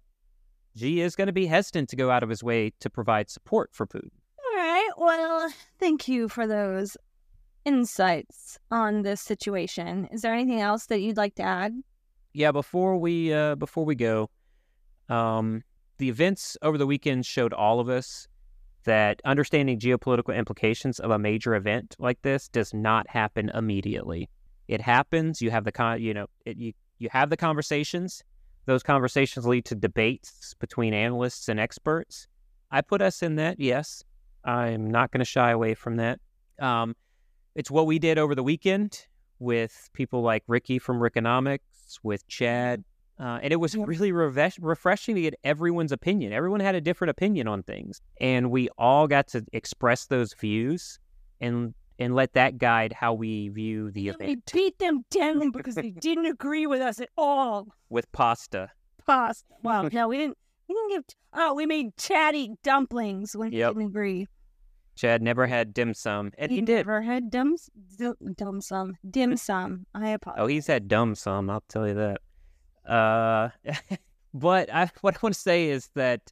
Xi 0.75 1.01
is 1.01 1.15
going 1.15 1.27
to 1.27 1.33
be 1.33 1.45
hesitant 1.45 1.89
to 1.89 1.95
go 1.95 2.09
out 2.09 2.23
of 2.23 2.29
his 2.29 2.43
way 2.43 2.71
to 2.79 2.89
provide 2.89 3.29
support 3.29 3.69
for 3.73 3.85
Putin. 3.85 4.09
Well, 4.99 5.49
thank 5.79 6.09
you 6.09 6.27
for 6.27 6.45
those 6.45 6.97
insights 7.63 8.59
on 8.69 9.03
this 9.03 9.21
situation. 9.21 10.09
Is 10.11 10.23
there 10.23 10.33
anything 10.33 10.59
else 10.59 10.87
that 10.87 10.99
you'd 10.99 11.15
like 11.15 11.35
to 11.35 11.43
add? 11.43 11.73
Yeah, 12.33 12.51
before 12.51 12.97
we 12.97 13.33
uh, 13.33 13.55
before 13.55 13.85
we 13.85 13.95
go, 13.95 14.29
um, 15.07 15.63
the 15.99 16.09
events 16.09 16.57
over 16.61 16.77
the 16.77 16.85
weekend 16.85 17.25
showed 17.25 17.53
all 17.53 17.79
of 17.79 17.87
us 17.87 18.27
that 18.83 19.21
understanding 19.23 19.79
geopolitical 19.79 20.35
implications 20.35 20.99
of 20.99 21.11
a 21.11 21.17
major 21.17 21.55
event 21.55 21.95
like 21.97 22.21
this 22.21 22.49
does 22.49 22.73
not 22.73 23.09
happen 23.09 23.47
immediately. 23.53 24.27
It 24.67 24.81
happens. 24.81 25.41
You 25.41 25.49
have 25.49 25.63
the 25.63 25.71
con, 25.71 26.01
you 26.01 26.13
know, 26.13 26.27
it, 26.45 26.57
you 26.57 26.73
you 26.97 27.07
have 27.13 27.29
the 27.29 27.37
conversations. 27.37 28.21
Those 28.65 28.83
conversations 28.83 29.47
lead 29.47 29.63
to 29.65 29.75
debates 29.75 30.55
between 30.59 30.93
analysts 30.93 31.47
and 31.47 31.57
experts. 31.57 32.27
I 32.69 32.81
put 32.81 33.01
us 33.01 33.23
in 33.23 33.35
that, 33.37 33.61
yes. 33.61 34.03
I'm 34.43 34.89
not 34.89 35.11
going 35.11 35.19
to 35.19 35.25
shy 35.25 35.51
away 35.51 35.73
from 35.73 35.97
that. 35.97 36.19
Um, 36.59 36.95
it's 37.55 37.71
what 37.71 37.85
we 37.87 37.99
did 37.99 38.17
over 38.17 38.35
the 38.35 38.43
weekend 38.43 39.05
with 39.39 39.89
people 39.93 40.21
like 40.21 40.43
Ricky 40.47 40.79
from 40.79 40.99
Rickonomics, 40.99 41.59
with 42.03 42.27
Chad. 42.27 42.83
Uh, 43.19 43.39
and 43.43 43.51
it 43.51 43.57
was 43.57 43.75
really 43.75 44.11
re- 44.11 44.51
refreshing 44.61 45.15
to 45.15 45.21
get 45.21 45.35
everyone's 45.43 45.91
opinion. 45.91 46.31
Everyone 46.31 46.61
had 46.61 46.75
a 46.75 46.81
different 46.81 47.09
opinion 47.09 47.47
on 47.47 47.63
things. 47.63 48.01
And 48.21 48.49
we 48.49 48.69
all 48.77 49.07
got 49.07 49.27
to 49.29 49.45
express 49.51 50.05
those 50.05 50.33
views 50.33 50.99
and 51.41 51.73
and 51.99 52.15
let 52.15 52.31
that 52.31 52.57
guide 52.57 52.93
how 52.93 53.13
we 53.13 53.49
view 53.49 53.91
the 53.91 54.07
event. 54.07 54.29
We 54.29 54.53
beat 54.53 54.79
them 54.79 55.03
down 55.11 55.51
because 55.51 55.75
they 55.75 55.89
didn't 55.91 56.27
agree 56.27 56.65
with 56.65 56.79
us 56.79 57.01
at 57.01 57.09
all. 57.17 57.67
With 57.89 58.09
pasta. 58.13 58.71
Pasta. 59.05 59.43
Well, 59.63 59.89
no, 59.91 60.07
we 60.07 60.17
didn't. 60.17 60.37
Didn't 60.69 60.89
give. 60.89 61.03
Oh, 61.33 61.55
we 61.55 61.65
made 61.65 61.97
chatty 61.97 62.51
dumplings 62.63 63.35
when 63.35 63.51
yep. 63.51 63.73
we 63.73 63.81
didn't 63.81 63.89
agree. 63.89 64.27
Chad 64.95 65.21
never 65.21 65.47
had 65.47 65.73
dim 65.73 65.93
sum, 65.93 66.31
and 66.37 66.51
he, 66.51 66.57
he 66.57 66.61
did. 66.61 66.85
Never 66.85 67.01
had 67.01 67.31
dim 67.31 67.55
dim 68.35 68.61
sum. 68.61 68.97
Dim 69.09 69.35
sum. 69.35 69.85
I 69.95 70.09
apologize. 70.09 70.43
Oh, 70.43 70.47
he's 70.47 70.67
had 70.67 70.87
dumb 70.87 71.15
sum. 71.15 71.49
I'll 71.49 71.63
tell 71.69 71.87
you 71.87 71.95
that. 71.95 72.21
Uh, 72.87 73.49
but 74.33 74.71
I, 74.73 74.91
what 75.01 75.15
I 75.15 75.19
want 75.23 75.33
to 75.33 75.39
say 75.39 75.69
is 75.69 75.89
that 75.95 76.31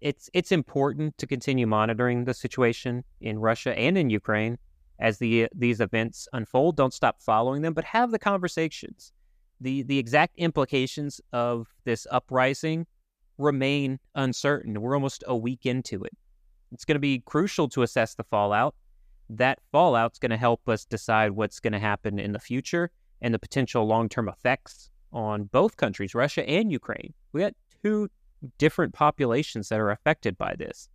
it's 0.00 0.28
it's 0.34 0.50
important 0.50 1.16
to 1.18 1.26
continue 1.26 1.66
monitoring 1.66 2.24
the 2.24 2.34
situation 2.34 3.04
in 3.20 3.38
Russia 3.38 3.78
and 3.78 3.96
in 3.96 4.10
Ukraine 4.10 4.58
as 4.98 5.18
the 5.18 5.48
these 5.54 5.80
events 5.80 6.26
unfold. 6.32 6.76
Don't 6.76 6.94
stop 6.94 7.20
following 7.20 7.62
them, 7.62 7.74
but 7.74 7.84
have 7.84 8.10
the 8.10 8.18
conversations. 8.18 9.12
the 9.60 9.82
The 9.82 9.98
exact 9.98 10.36
implications 10.38 11.20
of 11.32 11.68
this 11.84 12.06
uprising 12.10 12.86
remain 13.38 13.98
uncertain. 14.14 14.80
We're 14.80 14.94
almost 14.94 15.24
a 15.26 15.36
week 15.36 15.66
into 15.66 16.02
it. 16.04 16.16
It's 16.72 16.84
going 16.84 16.96
to 16.96 17.00
be 17.00 17.22
crucial 17.24 17.68
to 17.70 17.82
assess 17.82 18.14
the 18.14 18.24
fallout. 18.24 18.74
That 19.28 19.58
fallout's 19.72 20.18
going 20.18 20.30
to 20.30 20.36
help 20.36 20.68
us 20.68 20.84
decide 20.84 21.32
what's 21.32 21.60
going 21.60 21.72
to 21.72 21.78
happen 21.78 22.18
in 22.18 22.32
the 22.32 22.38
future 22.38 22.90
and 23.20 23.32
the 23.32 23.38
potential 23.38 23.86
long 23.86 24.08
term 24.08 24.28
effects 24.28 24.90
on 25.12 25.44
both 25.44 25.76
countries, 25.76 26.14
Russia 26.14 26.48
and 26.48 26.70
Ukraine. 26.70 27.14
We 27.32 27.40
got 27.40 27.54
two 27.82 28.08
different 28.58 28.92
populations 28.94 29.68
that 29.68 29.80
are 29.80 29.90
affected 29.90 30.36
by 30.36 30.54
this. 30.56 30.88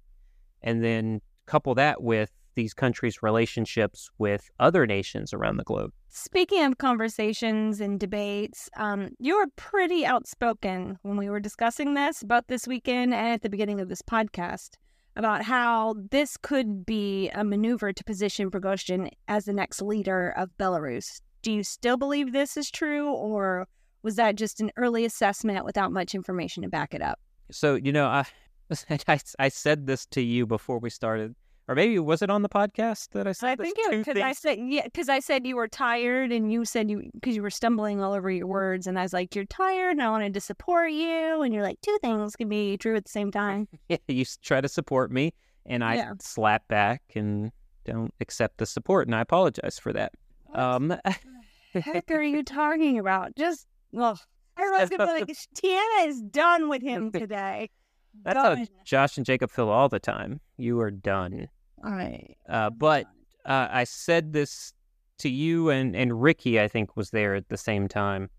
And 0.61 0.83
then 0.83 1.21
couple 1.45 1.75
that 1.75 2.01
with 2.01 2.31
these 2.55 2.73
countries' 2.73 3.23
relationships 3.23 4.09
with 4.17 4.49
other 4.59 4.85
nations 4.85 5.33
around 5.33 5.57
the 5.57 5.63
globe. 5.63 5.91
Speaking 6.09 6.63
of 6.65 6.77
conversations 6.77 7.79
and 7.79 7.99
debates, 7.99 8.69
um, 8.75 9.09
you 9.19 9.37
were 9.37 9.47
pretty 9.55 10.05
outspoken 10.05 10.99
when 11.03 11.17
we 11.17 11.29
were 11.29 11.39
discussing 11.39 11.93
this 11.93 12.21
about 12.21 12.47
this 12.47 12.67
weekend 12.67 13.13
and 13.13 13.33
at 13.33 13.41
the 13.41 13.49
beginning 13.49 13.79
of 13.79 13.89
this 13.89 14.01
podcast 14.01 14.71
about 15.15 15.43
how 15.43 15.95
this 16.11 16.37
could 16.37 16.85
be 16.85 17.29
a 17.29 17.43
maneuver 17.43 17.91
to 17.91 18.03
position 18.03 18.49
Prigozhin 18.49 19.09
as 19.27 19.45
the 19.45 19.53
next 19.53 19.81
leader 19.81 20.33
of 20.37 20.49
Belarus. 20.57 21.21
Do 21.41 21.51
you 21.51 21.63
still 21.63 21.97
believe 21.97 22.31
this 22.31 22.55
is 22.55 22.69
true, 22.69 23.11
or 23.11 23.67
was 24.03 24.15
that 24.15 24.35
just 24.35 24.61
an 24.61 24.71
early 24.77 25.05
assessment 25.05 25.65
without 25.65 25.91
much 25.91 26.15
information 26.15 26.63
to 26.63 26.69
back 26.69 26.93
it 26.93 27.01
up? 27.01 27.19
So, 27.51 27.75
you 27.75 27.91
know, 27.91 28.07
I, 28.07 28.25
I, 29.07 29.19
I 29.39 29.49
said 29.49 29.87
this 29.87 30.05
to 30.07 30.21
you 30.21 30.45
before 30.45 30.79
we 30.79 30.89
started 30.89 31.35
or 31.71 31.75
maybe 31.75 31.97
was 31.99 32.21
it 32.21 32.29
on 32.29 32.41
the 32.41 32.49
podcast 32.49 33.11
that 33.11 33.27
I 33.27 33.31
said? 33.31 33.47
I 33.47 33.55
think 33.63 33.77
it 33.79 34.05
because 34.05 34.21
I 34.21 34.33
said 34.33 34.59
yeah 34.61 34.83
because 34.83 35.07
I 35.07 35.19
said 35.19 35.47
you 35.47 35.55
were 35.55 35.69
tired 35.69 36.31
and 36.33 36.51
you 36.51 36.65
said 36.65 36.89
you 36.91 37.09
because 37.13 37.33
you 37.33 37.41
were 37.41 37.49
stumbling 37.49 38.01
all 38.01 38.11
over 38.13 38.29
your 38.29 38.45
words 38.47 38.87
and 38.87 38.99
I 38.99 39.03
was 39.03 39.13
like 39.13 39.33
you're 39.35 39.45
tired 39.45 39.91
and 39.91 40.03
I 40.03 40.09
wanted 40.09 40.33
to 40.33 40.41
support 40.41 40.91
you 40.91 41.41
and 41.41 41.53
you're 41.53 41.63
like 41.63 41.79
two 41.81 41.97
things 42.01 42.35
can 42.35 42.49
be 42.49 42.75
true 42.75 42.97
at 42.97 43.05
the 43.05 43.09
same 43.09 43.31
time. 43.31 43.69
Yeah, 43.87 43.97
you 44.09 44.25
try 44.43 44.59
to 44.59 44.67
support 44.67 45.11
me, 45.11 45.33
and 45.65 45.81
I 45.83 45.95
Yeah. 45.95 46.13
slap 46.19 46.67
back 46.67 47.01
and 47.15 47.51
don't 47.85 48.13
accept 48.19 48.57
the 48.57 48.65
support, 48.65 49.07
and 49.07 49.15
I 49.15 49.21
apologize 49.21 49.79
for 49.79 49.93
that. 49.93 50.11
What 50.47 50.59
Um, 50.59 50.97
heck 51.73 52.11
are 52.11 52.21
you 52.21 52.43
talking 52.43 52.99
about? 52.99 53.35
Just 53.37 53.65
well, 53.93 54.19
everyone's 54.57 54.89
gonna 54.89 55.05
be 55.05 55.19
like 55.21 55.37
Tiana 55.55 56.07
is 56.07 56.21
done 56.21 56.67
with 56.67 56.81
him 56.81 57.11
today. 57.11 57.69
that's 58.23 58.37
how 58.37 58.65
Josh 58.83 59.15
and 59.17 59.25
Jacob 59.25 59.49
feel 59.51 59.69
all 59.69 59.87
the 59.87 59.99
time. 59.99 60.41
You 60.57 60.79
are 60.81 60.91
done. 60.91 61.47
I 61.83 62.35
Uh, 62.47 62.69
but 62.69 63.05
uh, 63.45 63.67
I 63.71 63.83
said 63.83 64.33
this 64.33 64.73
to 65.19 65.29
you 65.29 65.69
and, 65.69 65.95
and 65.95 66.21
Ricky, 66.21 66.59
I 66.59 66.67
think, 66.67 66.95
was 66.95 67.11
there 67.11 67.35
at 67.35 67.49
the 67.49 67.57
same 67.57 67.87
time 67.87 68.29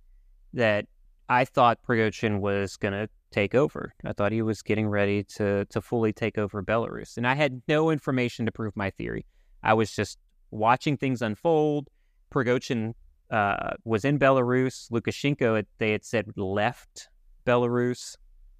that 0.53 0.86
I 1.28 1.45
thought 1.45 1.78
Prigozhin 1.82 2.40
was 2.40 2.76
going 2.76 2.93
to 2.93 3.09
take 3.30 3.55
over. 3.55 3.95
I 4.05 4.12
thought 4.12 4.32
he 4.32 4.43
was 4.43 4.62
getting 4.62 4.88
ready 4.88 5.24
to, 5.36 5.64
to 5.66 5.80
fully 5.80 6.12
take 6.12 6.38
over 6.38 6.62
Belarus. 6.62 7.16
And 7.16 7.26
I 7.26 7.34
had 7.34 7.62
no 7.68 7.90
information 7.90 8.47
to 8.47 8.53
prove 8.53 8.76
my 8.76 8.90
theory. 8.90 9.24
I 9.62 9.74
was 9.74 9.93
just 9.93 10.18
watching 10.51 10.97
things 10.97 11.22
unfold. 11.22 11.88
Prigozhin 12.32 12.95
uh, 13.30 13.70
was 13.84 14.05
in 14.05 14.18
Belarus. 14.18 14.90
Lukashenko, 14.90 15.64
they 15.78 15.93
had 15.93 16.05
said, 16.05 16.26
left 16.36 17.09
Belarus 17.47 18.16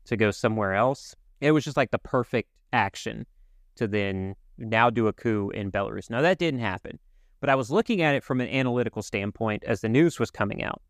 to 0.07 0.17
go 0.17 0.31
somewhere 0.31 0.75
else. 0.75 1.15
It 1.41 1.53
was 1.53 1.65
just 1.65 1.77
like 1.77 1.91
the 1.91 1.99
perfect 1.99 2.49
action 2.73 3.27
to 3.77 3.87
then 3.87 4.35
now 4.63 4.91
do 4.91 5.07
a 5.09 5.13
coup 5.13 5.51
in 5.51 5.71
Belarus. 5.71 6.09
Now, 6.11 6.23
that 6.23 6.39
didn't 6.39 6.61
happen, 6.61 6.99
but 7.41 7.51
I 7.51 7.55
was 7.55 7.71
looking 7.71 8.03
at 8.03 8.15
it 8.15 8.25
from 8.25 8.41
an 8.41 8.49
analytical 8.49 9.03
standpoint 9.03 9.65
as 9.65 9.81
the 9.81 9.89
news 9.89 10.19
was 10.19 10.31
coming 10.31 10.63
out. 10.63 10.81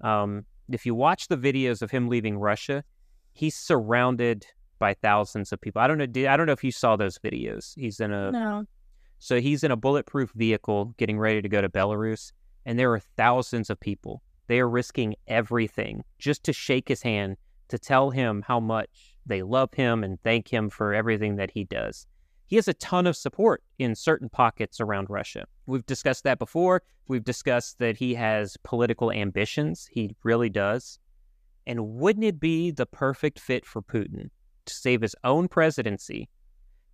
Um, 0.00 0.44
if 0.70 0.86
you 0.86 0.94
watch 0.94 1.28
the 1.28 1.36
videos 1.36 1.82
of 1.82 1.90
him 1.90 2.08
leaving 2.08 2.38
Russia, 2.38 2.82
he's 3.32 3.54
surrounded 3.56 4.46
by 4.78 4.94
thousands 4.94 5.52
of 5.52 5.60
people. 5.60 5.82
I 5.82 5.86
don't 5.86 5.98
know. 5.98 6.06
did- 6.06 6.26
I 6.26 6.36
don't 6.36 6.46
know 6.46 6.52
if 6.52 6.64
you 6.64 6.72
saw 6.72 6.96
those 6.96 7.18
videos. 7.18 7.74
He's 7.76 8.00
in 8.00 8.12
a 8.12 8.30
no. 8.30 8.64
so 9.18 9.40
he's 9.40 9.62
in 9.62 9.70
a 9.70 9.76
bulletproof 9.76 10.32
vehicle 10.34 10.94
getting 10.96 11.18
ready 11.18 11.42
to 11.42 11.48
go 11.48 11.60
to 11.60 11.68
Belarus, 11.68 12.32
and 12.64 12.78
there 12.78 12.92
are 12.92 13.00
thousands 13.16 13.68
of 13.68 13.78
people. 13.78 14.22
They 14.46 14.58
are 14.58 14.68
risking 14.68 15.14
everything 15.28 16.02
just 16.18 16.42
to 16.44 16.52
shake 16.52 16.88
his 16.88 17.02
hand, 17.02 17.36
to 17.68 17.78
tell 17.78 18.10
him 18.10 18.42
how 18.46 18.58
much 18.58 19.14
they 19.26 19.42
love 19.42 19.72
him 19.74 20.02
and 20.02 20.20
thank 20.22 20.48
him 20.48 20.70
for 20.70 20.94
everything 20.94 21.36
that 21.36 21.50
he 21.50 21.64
does. 21.64 22.06
He 22.50 22.56
has 22.56 22.68
a 22.68 22.74
ton 22.74 23.06
of 23.06 23.16
support 23.16 23.62
in 23.78 23.94
certain 23.94 24.28
pockets 24.28 24.80
around 24.80 25.08
Russia. 25.08 25.46
We've 25.66 25.86
discussed 25.86 26.24
that 26.24 26.40
before. 26.40 26.82
We've 27.06 27.24
discussed 27.24 27.78
that 27.78 27.96
he 27.96 28.12
has 28.14 28.56
political 28.64 29.12
ambitions. 29.12 29.88
He 29.90 30.16
really 30.24 30.50
does. 30.50 30.98
And 31.64 31.94
wouldn't 31.94 32.24
it 32.24 32.40
be 32.40 32.72
the 32.72 32.86
perfect 32.86 33.38
fit 33.38 33.64
for 33.64 33.80
Putin 33.80 34.30
to 34.64 34.74
save 34.74 35.00
his 35.00 35.14
own 35.22 35.46
presidency 35.46 36.28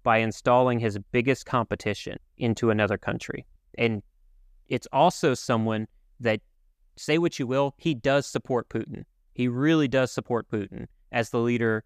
by 0.03 0.19
installing 0.19 0.79
his 0.79 0.99
biggest 1.11 1.47
competition 1.47 2.19
into 2.39 2.71
another 2.71 2.97
country. 2.99 3.45
And 3.77 4.03
it's 4.69 4.87
also 4.93 5.35
someone 5.35 5.89
that, 6.21 6.41
say 6.97 7.19
what 7.19 7.39
you 7.39 7.47
will, 7.47 7.75
he 7.79 7.95
does 7.95 8.27
support 8.27 8.69
Putin. 8.69 9.05
He 9.35 9.49
really 9.49 9.89
does 9.89 10.13
support 10.13 10.49
Putin 10.49 10.87
as 11.11 11.31
the 11.31 11.41
leader 11.41 11.83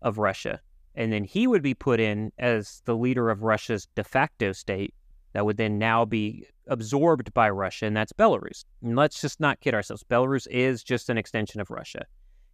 of 0.00 0.16
Russia. 0.18 0.60
And 0.94 1.12
then 1.12 1.24
he 1.24 1.46
would 1.46 1.62
be 1.62 1.74
put 1.74 2.00
in 2.00 2.32
as 2.38 2.82
the 2.84 2.96
leader 2.96 3.30
of 3.30 3.42
Russia's 3.42 3.86
de 3.94 4.02
facto 4.02 4.52
state 4.52 4.94
that 5.32 5.44
would 5.44 5.56
then 5.56 5.78
now 5.78 6.04
be 6.04 6.46
absorbed 6.66 7.32
by 7.34 7.48
Russia, 7.50 7.86
and 7.86 7.96
that's 7.96 8.12
Belarus. 8.12 8.64
And 8.82 8.96
let's 8.96 9.20
just 9.20 9.40
not 9.40 9.60
kid 9.60 9.74
ourselves. 9.74 10.04
Belarus 10.04 10.46
is 10.50 10.82
just 10.82 11.08
an 11.08 11.18
extension 11.18 11.60
of 11.60 11.70
Russia. 11.70 12.04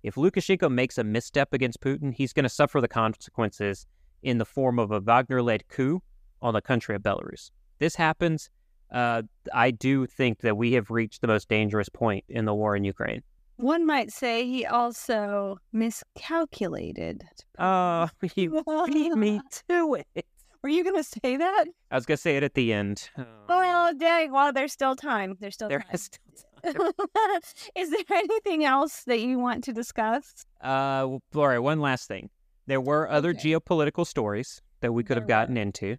If 0.03 0.17
Lukashenko 0.17 0.71
makes 0.71 0.99
a 0.99 1.05
misstep 1.05 1.55
against 1.55 1.81
Putin, 1.81 2.13
he's 2.13 2.33
going 2.33 2.43
to 2.45 2.51
suffer 2.51 2.81
the 2.81 2.89
consequences 2.89 3.87
in 4.23 4.39
the 4.39 4.45
form 4.45 4.79
of 4.79 4.91
a 4.91 5.01
Wagner 5.01 5.43
led 5.43 5.67
coup 5.69 6.03
on 6.43 6.55
the 6.55 6.61
country 6.61 6.95
of 6.95 7.03
Belarus. 7.03 7.51
This 7.79 7.97
happens, 7.97 8.51
uh, 8.93 9.23
I 9.53 9.71
do 9.71 10.07
think 10.07 10.41
that 10.41 10.57
we 10.57 10.73
have 10.73 10.91
reached 10.91 11.21
the 11.21 11.27
most 11.27 11.49
dangerous 11.49 11.89
point 11.89 12.25
in 12.29 12.45
the 12.45 12.55
war 12.55 12.77
in 12.77 12.85
Ukraine. 12.85 13.23
One 13.57 13.87
might 13.87 14.11
say 14.13 14.47
he 14.47 14.67
also 14.67 15.59
miscalculated. 15.73 17.25
Oh, 17.59 18.09
you 18.35 18.63
beat 18.87 19.15
me 19.15 19.41
to 19.69 19.95
it. 20.15 20.27
Were 20.63 20.69
you 20.71 20.83
going 20.83 20.97
to 20.97 21.05
say 21.05 21.37
that? 21.37 21.67
I 21.91 21.95
was 21.95 22.07
going 22.07 22.17
to 22.17 22.21
say 22.23 22.37
it 22.37 22.43
at 22.43 22.55
the 22.55 22.73
end. 22.73 23.11
Oh, 23.19 23.25
Oh, 23.49 23.93
dang. 23.99 24.33
Well, 24.33 24.53
there's 24.53 24.73
still 24.73 24.97
time. 24.97 25.37
There's 25.41 25.55
still 25.55 25.69
there 25.69 25.81
time. 25.81 25.91
is 25.93 26.03
still 26.63 26.75
time. 26.93 27.41
is 27.77 27.91
there 27.91 28.05
anything 28.19 28.65
else 28.65 29.05
that 29.05 29.21
you 29.21 29.39
want 29.39 29.63
to 29.65 29.73
discuss? 29.75 30.47
Uh, 30.63 31.19
well, 31.35 31.63
one 31.63 31.81
last 31.81 32.09
thing. 32.09 32.31
There 32.67 32.81
were 32.81 33.11
other 33.11 33.31
Okay. 33.31 33.51
geopolitical 33.53 34.07
stories 34.07 34.63
that 34.81 34.93
we 34.93 35.05
could 35.05 35.17
There 35.17 35.23
have 35.23 35.29
gotten 35.29 35.59
into. 35.59 35.99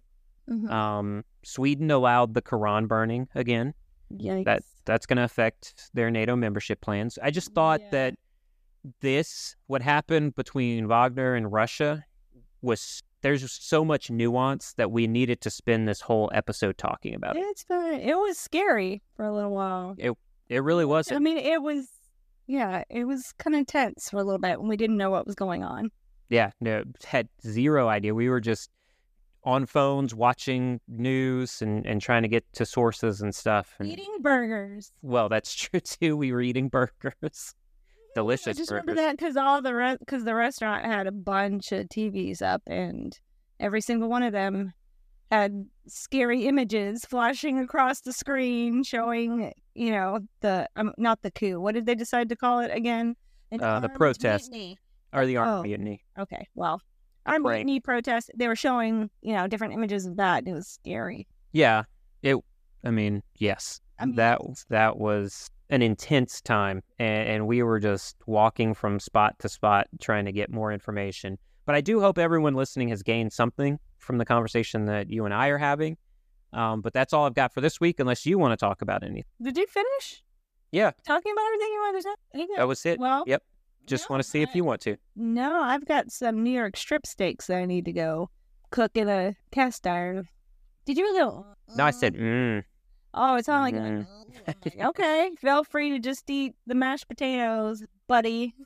Mm-hmm. 0.50 0.68
Um, 0.68 1.24
Sweden 1.44 1.90
allowed 1.92 2.34
the 2.34 2.42
Quran 2.42 2.88
burning 2.88 3.28
again. 3.36 3.72
Yikes. 4.12 4.44
that 4.44 4.62
that's 4.84 5.06
going 5.06 5.16
to 5.16 5.24
affect 5.24 5.90
their 5.94 6.10
NATO 6.10 6.36
membership 6.36 6.80
plans. 6.80 7.18
I 7.22 7.30
just 7.30 7.52
thought 7.52 7.80
Yeah. 7.80 7.90
that 7.90 8.14
this 9.00 9.56
what 9.66 9.82
happened 9.82 10.34
between 10.36 10.86
Wagner 10.86 11.34
and 11.34 11.52
Russia 11.52 12.04
was 12.62 13.02
there's 13.22 13.50
so 13.50 13.84
much 13.84 14.10
nuance 14.10 14.74
that 14.74 14.92
we 14.92 15.06
needed 15.08 15.40
to 15.40 15.50
spend 15.50 15.88
this 15.88 16.00
whole 16.00 16.30
episode 16.32 16.78
talking 16.78 17.14
about 17.14 17.36
it. 17.36 17.40
It's 17.40 17.64
fine. 17.64 18.00
It 18.00 18.14
was 18.14 18.38
scary 18.38 19.02
for 19.16 19.24
a 19.24 19.34
little 19.34 19.50
while. 19.50 19.94
It 19.98 20.12
It 20.48 20.62
really 20.62 20.84
was. 20.84 21.10
I 21.10 21.18
mean, 21.18 21.38
it 21.38 21.60
was, 21.60 21.88
yeah, 22.46 22.84
it 22.88 23.04
was 23.04 23.32
kind 23.38 23.56
of 23.56 23.66
tense 23.66 24.10
for 24.10 24.18
a 24.18 24.22
little 24.24 24.38
bit 24.38 24.60
when 24.60 24.68
we 24.68 24.76
didn't 24.76 24.96
know 24.96 25.10
what 25.10 25.26
was 25.26 25.34
going 25.34 25.64
on. 25.64 25.90
Yeah, 26.28 26.52
no, 26.60 26.84
had 27.04 27.28
zero 27.44 27.88
idea. 27.88 28.14
We 28.14 28.28
were 28.28 28.40
just 28.40 28.70
on 29.46 29.64
phones 29.64 30.12
watching 30.14 30.80
news 30.88 31.62
and, 31.62 31.86
and 31.86 32.02
trying 32.02 32.22
to 32.22 32.28
get 32.28 32.44
to 32.52 32.66
sources 32.66 33.20
and 33.22 33.34
stuff. 33.34 33.74
And, 33.78 33.88
Eating 33.88 34.16
burgers. 34.20 34.90
Well, 35.02 35.28
that's 35.28 35.54
true 35.62 35.80
too. 35.80 36.16
We 36.16 36.32
were 36.32 36.42
eating 36.42 36.68
burgers, 36.68 37.54
delicious 38.14 38.48
I 38.48 38.52
just 38.52 38.68
burgers. 38.70 38.82
remember 38.88 39.00
that 39.02 39.16
because 39.16 39.36
all 39.36 39.62
the 39.62 39.74
re- 39.74 39.96
because 39.98 40.24
the 40.24 40.34
restaurant 40.34 40.84
had 40.84 41.06
a 41.06 41.12
bunch 41.12 41.72
of 41.72 41.86
TVs 41.88 42.42
up, 42.42 42.62
and 42.66 43.18
every 43.60 43.80
single 43.80 44.08
one 44.08 44.22
of 44.24 44.32
them 44.32 44.72
had 45.30 45.66
scary 45.88 46.46
images 46.46 47.04
flashing 47.04 47.58
across 47.60 48.00
the 48.00 48.12
screen, 48.12 48.82
showing 48.82 49.52
you 49.74 49.90
know 49.92 50.20
the 50.40 50.68
um, 50.76 50.92
not 50.98 51.22
the 51.22 51.30
coup. 51.30 51.60
What 51.60 51.74
did 51.74 51.86
they 51.86 51.94
decide 51.94 52.28
to 52.30 52.36
call 52.36 52.60
it 52.60 52.70
again? 52.74 53.14
Uh, 53.60 53.78
the 53.78 53.88
protest. 53.88 54.50
mutiny. 54.50 54.78
Or 55.12 55.24
the 55.24 55.36
armed 55.36 55.60
Oh. 55.60 55.62
mutiny. 55.62 56.04
Okay, 56.18 56.48
well, 56.56 56.82
armed 57.26 57.44
prank. 57.44 57.66
mutiny 57.66 57.80
protest. 57.80 58.30
They 58.36 58.48
were 58.48 58.56
showing 58.56 59.10
you 59.22 59.34
know 59.34 59.46
different 59.46 59.74
images 59.74 60.06
of 60.06 60.16
that. 60.16 60.38
and 60.38 60.48
It 60.48 60.54
was 60.54 60.68
scary. 60.68 61.26
Yeah, 61.52 61.84
it. 62.22 62.36
I 62.84 62.90
mean, 62.90 63.22
yes, 63.36 63.80
I 63.98 64.06
mean- 64.06 64.16
that 64.16 64.40
that 64.68 64.98
was 64.98 65.50
an 65.70 65.82
intense 65.82 66.40
time, 66.40 66.82
and, 67.00 67.28
and 67.28 67.46
we 67.48 67.62
were 67.62 67.80
just 67.80 68.16
walking 68.26 68.72
from 68.74 69.00
spot 69.00 69.36
to 69.40 69.48
spot 69.48 69.88
trying 70.00 70.24
to 70.26 70.32
get 70.32 70.50
more 70.50 70.70
information. 70.72 71.38
But 71.64 71.74
I 71.74 71.80
do 71.80 72.00
hope 72.00 72.18
everyone 72.18 72.54
listening 72.54 72.88
has 72.90 73.02
gained 73.02 73.32
something 73.32 73.78
from 73.98 74.18
the 74.18 74.24
conversation 74.24 74.84
that 74.86 75.10
you 75.10 75.24
and 75.24 75.34
I 75.34 75.48
are 75.48 75.58
having. 75.58 75.96
Um, 76.52 76.80
but 76.80 76.92
that's 76.92 77.12
all 77.12 77.26
I've 77.26 77.34
got 77.34 77.52
for 77.52 77.60
this 77.60 77.80
week, 77.80 77.98
unless 77.98 78.24
you 78.24 78.38
want 78.38 78.52
to 78.52 78.56
talk 78.56 78.80
about 78.82 79.02
anything. 79.02 79.24
Did 79.42 79.56
you 79.56 79.66
finish 79.66 80.22
Yeah, 80.70 80.92
talking 81.04 81.32
about 81.32 81.44
everything 81.46 81.68
you 81.72 81.80
wanted 81.80 82.02
to 82.02 82.02
say? 82.42 82.46
that 82.56 82.68
was 82.68 82.86
it. 82.86 83.00
Well, 83.00 83.24
Yep. 83.26 83.42
Just 83.86 84.08
no, 84.08 84.14
want 84.14 84.22
to 84.22 84.28
see 84.28 84.42
if 84.42 84.54
you 84.54 84.64
want 84.64 84.80
to. 84.82 84.96
No, 85.14 85.60
I've 85.62 85.86
got 85.86 86.10
some 86.10 86.42
New 86.42 86.50
York 86.50 86.76
strip 86.76 87.06
steaks 87.06 87.46
that 87.46 87.58
I 87.58 87.64
need 87.64 87.84
to 87.86 87.92
go 87.92 88.30
cook 88.70 88.92
in 88.96 89.08
a 89.08 89.34
cast 89.52 89.86
iron. 89.86 90.28
Did 90.84 90.96
you 90.98 91.12
go? 91.18 91.46
No, 91.76 91.84
I 91.84 91.90
said, 91.90 92.14
mm. 92.14 92.62
Oh, 93.14 93.36
it's 93.36 93.48
not 93.48 93.62
like 93.62 93.74
Mm. 93.74 94.06
okay. 94.88 95.30
Feel 95.38 95.64
free 95.64 95.90
to 95.90 95.98
just 95.98 96.28
eat 96.28 96.54
the 96.66 96.74
mashed 96.74 97.08
potatoes, 97.08 97.84
buddy. 98.08 98.54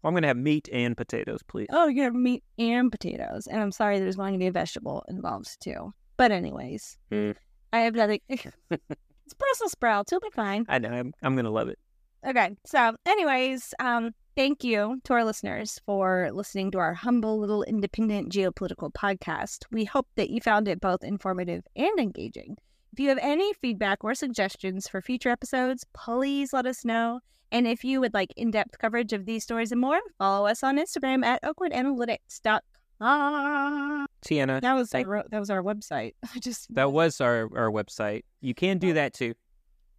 Well, 0.00 0.10
I'm 0.10 0.14
gonna 0.14 0.28
have 0.28 0.36
meat 0.36 0.68
and 0.72 0.96
potatoes, 0.96 1.40
please. 1.48 1.66
Oh, 1.72 1.86
you're 1.88 1.94
gonna 1.94 2.04
have 2.04 2.14
meat 2.14 2.44
and 2.56 2.88
potatoes, 2.92 3.48
and 3.48 3.60
I'm 3.60 3.72
sorry, 3.72 3.98
there's 3.98 4.14
going 4.14 4.32
to 4.32 4.38
be 4.38 4.46
a 4.46 4.52
vegetable 4.52 5.04
involved 5.08 5.60
too. 5.60 5.92
But 6.16 6.30
anyways, 6.30 6.96
Mm. 7.10 7.34
I 7.72 7.80
have 7.80 7.96
nothing. 7.96 8.20
it's 8.28 9.34
Brussels 9.36 9.72
sprouts. 9.72 10.12
You'll 10.12 10.20
be 10.20 10.30
fine. 10.30 10.66
I 10.68 10.78
know. 10.78 10.90
I'm, 10.90 11.12
I'm 11.24 11.34
gonna 11.34 11.50
love 11.50 11.68
it. 11.68 11.80
Okay. 12.24 12.54
So, 12.64 12.94
anyways, 13.06 13.74
um, 13.80 14.12
thank 14.38 14.62
you 14.62 15.00
to 15.02 15.12
our 15.12 15.24
listeners 15.24 15.80
for 15.84 16.30
listening 16.32 16.70
to 16.70 16.78
our 16.78 16.94
humble 16.94 17.40
little 17.40 17.64
independent 17.64 18.32
geopolitical 18.32 18.92
podcast. 18.92 19.64
We 19.72 19.84
hope 19.84 20.06
that 20.14 20.30
you 20.30 20.40
found 20.40 20.68
it 20.68 20.80
both 20.80 21.02
informative 21.02 21.64
and 21.74 21.98
engaging. 21.98 22.56
If 22.92 23.00
you 23.00 23.08
have 23.08 23.18
any 23.20 23.52
feedback 23.54 24.04
or 24.04 24.14
suggestions 24.14 24.86
for 24.86 25.02
future 25.02 25.30
episodes, 25.30 25.84
please 25.92 26.52
let 26.52 26.66
us 26.66 26.84
know. 26.84 27.18
And 27.50 27.66
if 27.66 27.82
you 27.82 28.00
would 28.00 28.14
like 28.14 28.32
in 28.36 28.52
depth 28.52 28.78
coverage 28.78 29.12
of 29.12 29.26
these 29.26 29.42
stories 29.42 29.72
and 29.72 29.80
more, 29.80 29.98
follow 30.18 30.46
us 30.46 30.62
on 30.62 30.78
Instagram 30.78 31.24
at 31.24 31.42
oakwoodanalytics.com. 31.42 34.06
Tiana, 34.24 34.60
that 34.60 34.74
was 34.74 34.94
our, 34.94 35.24
that 35.32 35.40
was 35.40 35.50
our 35.50 35.64
website. 35.64 36.14
I 36.32 36.38
just 36.38 36.72
that 36.76 36.92
was 36.92 37.20
our, 37.20 37.48
our 37.56 37.72
website. 37.72 38.22
You 38.40 38.54
can 38.54 38.78
do 38.78 38.92
that 38.92 39.14
too. 39.14 39.34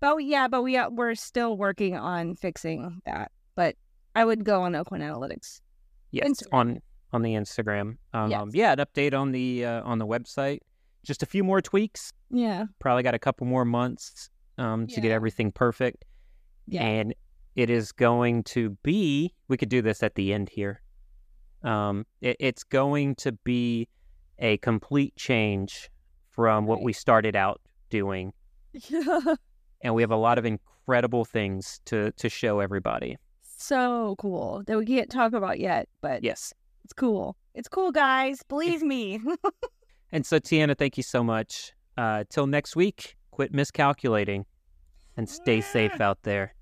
Oh 0.02 0.18
yeah, 0.18 0.48
but 0.48 0.64
we 0.64 0.78
uh, 0.78 0.90
we're 0.90 1.16
still 1.16 1.58
working 1.58 1.98
on 1.98 2.36
fixing 2.36 3.02
that. 3.06 3.34
I 4.20 4.26
would 4.26 4.44
go 4.44 4.62
on 4.64 4.76
Oakland 4.76 5.04
Analytics. 5.04 5.62
Yes, 6.12 6.28
Instagram. 6.30 6.48
on 6.54 6.80
on 7.14 7.22
the 7.22 7.34
Instagram. 7.34 7.98
Um, 8.14 8.30
Yes. 8.32 8.46
Yeah, 8.54 8.72
an 8.74 8.80
update 8.80 9.14
on 9.14 9.32
the 9.32 9.66
uh, 9.66 9.82
on 9.84 9.98
the 10.00 10.06
website. 10.06 10.60
Just 11.04 11.24
a 11.24 11.26
few 11.26 11.44
more 11.44 11.62
tweaks. 11.62 12.12
Yeah, 12.30 12.66
Probably 12.80 13.04
got 13.04 13.14
a 13.16 13.20
couple 13.20 13.48
more 13.48 13.66
months 13.66 14.30
um, 14.58 14.86
to 14.88 15.00
get 15.02 15.12
everything 15.12 15.52
perfect. 15.52 16.06
yeah. 16.68 16.84
And 16.84 17.14
it 17.56 17.70
is 17.70 17.92
going 17.92 18.44
to 18.56 18.72
be. 18.84 19.34
We 19.48 19.58
could 19.58 19.70
do 19.70 19.82
this 19.82 20.04
at 20.04 20.16
the 20.16 20.34
end 20.34 20.50
here. 20.50 20.82
Um, 21.64 22.06
it, 22.22 22.36
it's 22.40 22.64
going 22.64 23.16
to 23.16 23.32
be 23.32 23.88
a 24.38 24.58
complete 24.58 25.16
change 25.16 25.90
from 26.32 26.66
what 26.68 26.76
Right. 26.78 26.86
we 26.86 26.94
started 26.94 27.36
out 27.36 27.60
doing, 27.90 28.34
Yeah. 28.74 29.20
and 29.82 29.96
we 29.96 30.02
have 30.04 30.12
a 30.12 30.16
lot 30.18 30.38
of 30.38 30.46
incredible 30.46 31.26
things 31.26 31.82
to 31.86 32.12
to 32.14 32.30
show 32.30 32.60
everybody. 32.60 33.18
So 33.66 34.16
cool 34.18 34.64
that 34.68 34.78
we 34.78 34.86
can't 34.86 35.10
talk 35.10 35.34
about 35.34 35.60
yet, 35.60 35.88
but 36.02 36.24
Yes. 36.24 36.54
it's 36.84 36.94
cool. 36.94 37.36
It's 37.54 37.68
cool, 37.68 37.92
guys. 37.92 38.42
Believe 38.48 38.82
me. 38.82 39.20
And 40.12 40.26
so, 40.26 40.40
Tiana, 40.40 40.76
thank 40.76 40.98
you 40.98 41.04
so 41.04 41.24
much. 41.24 41.72
Uh, 41.96 42.24
till 42.32 42.48
next 42.48 42.76
week, 42.76 43.16
quit 43.30 43.54
miscalculating 43.54 44.48
and 45.16 45.30
stay 45.30 45.62
safe 45.62 46.02
out 46.02 46.24
there. 46.24 46.56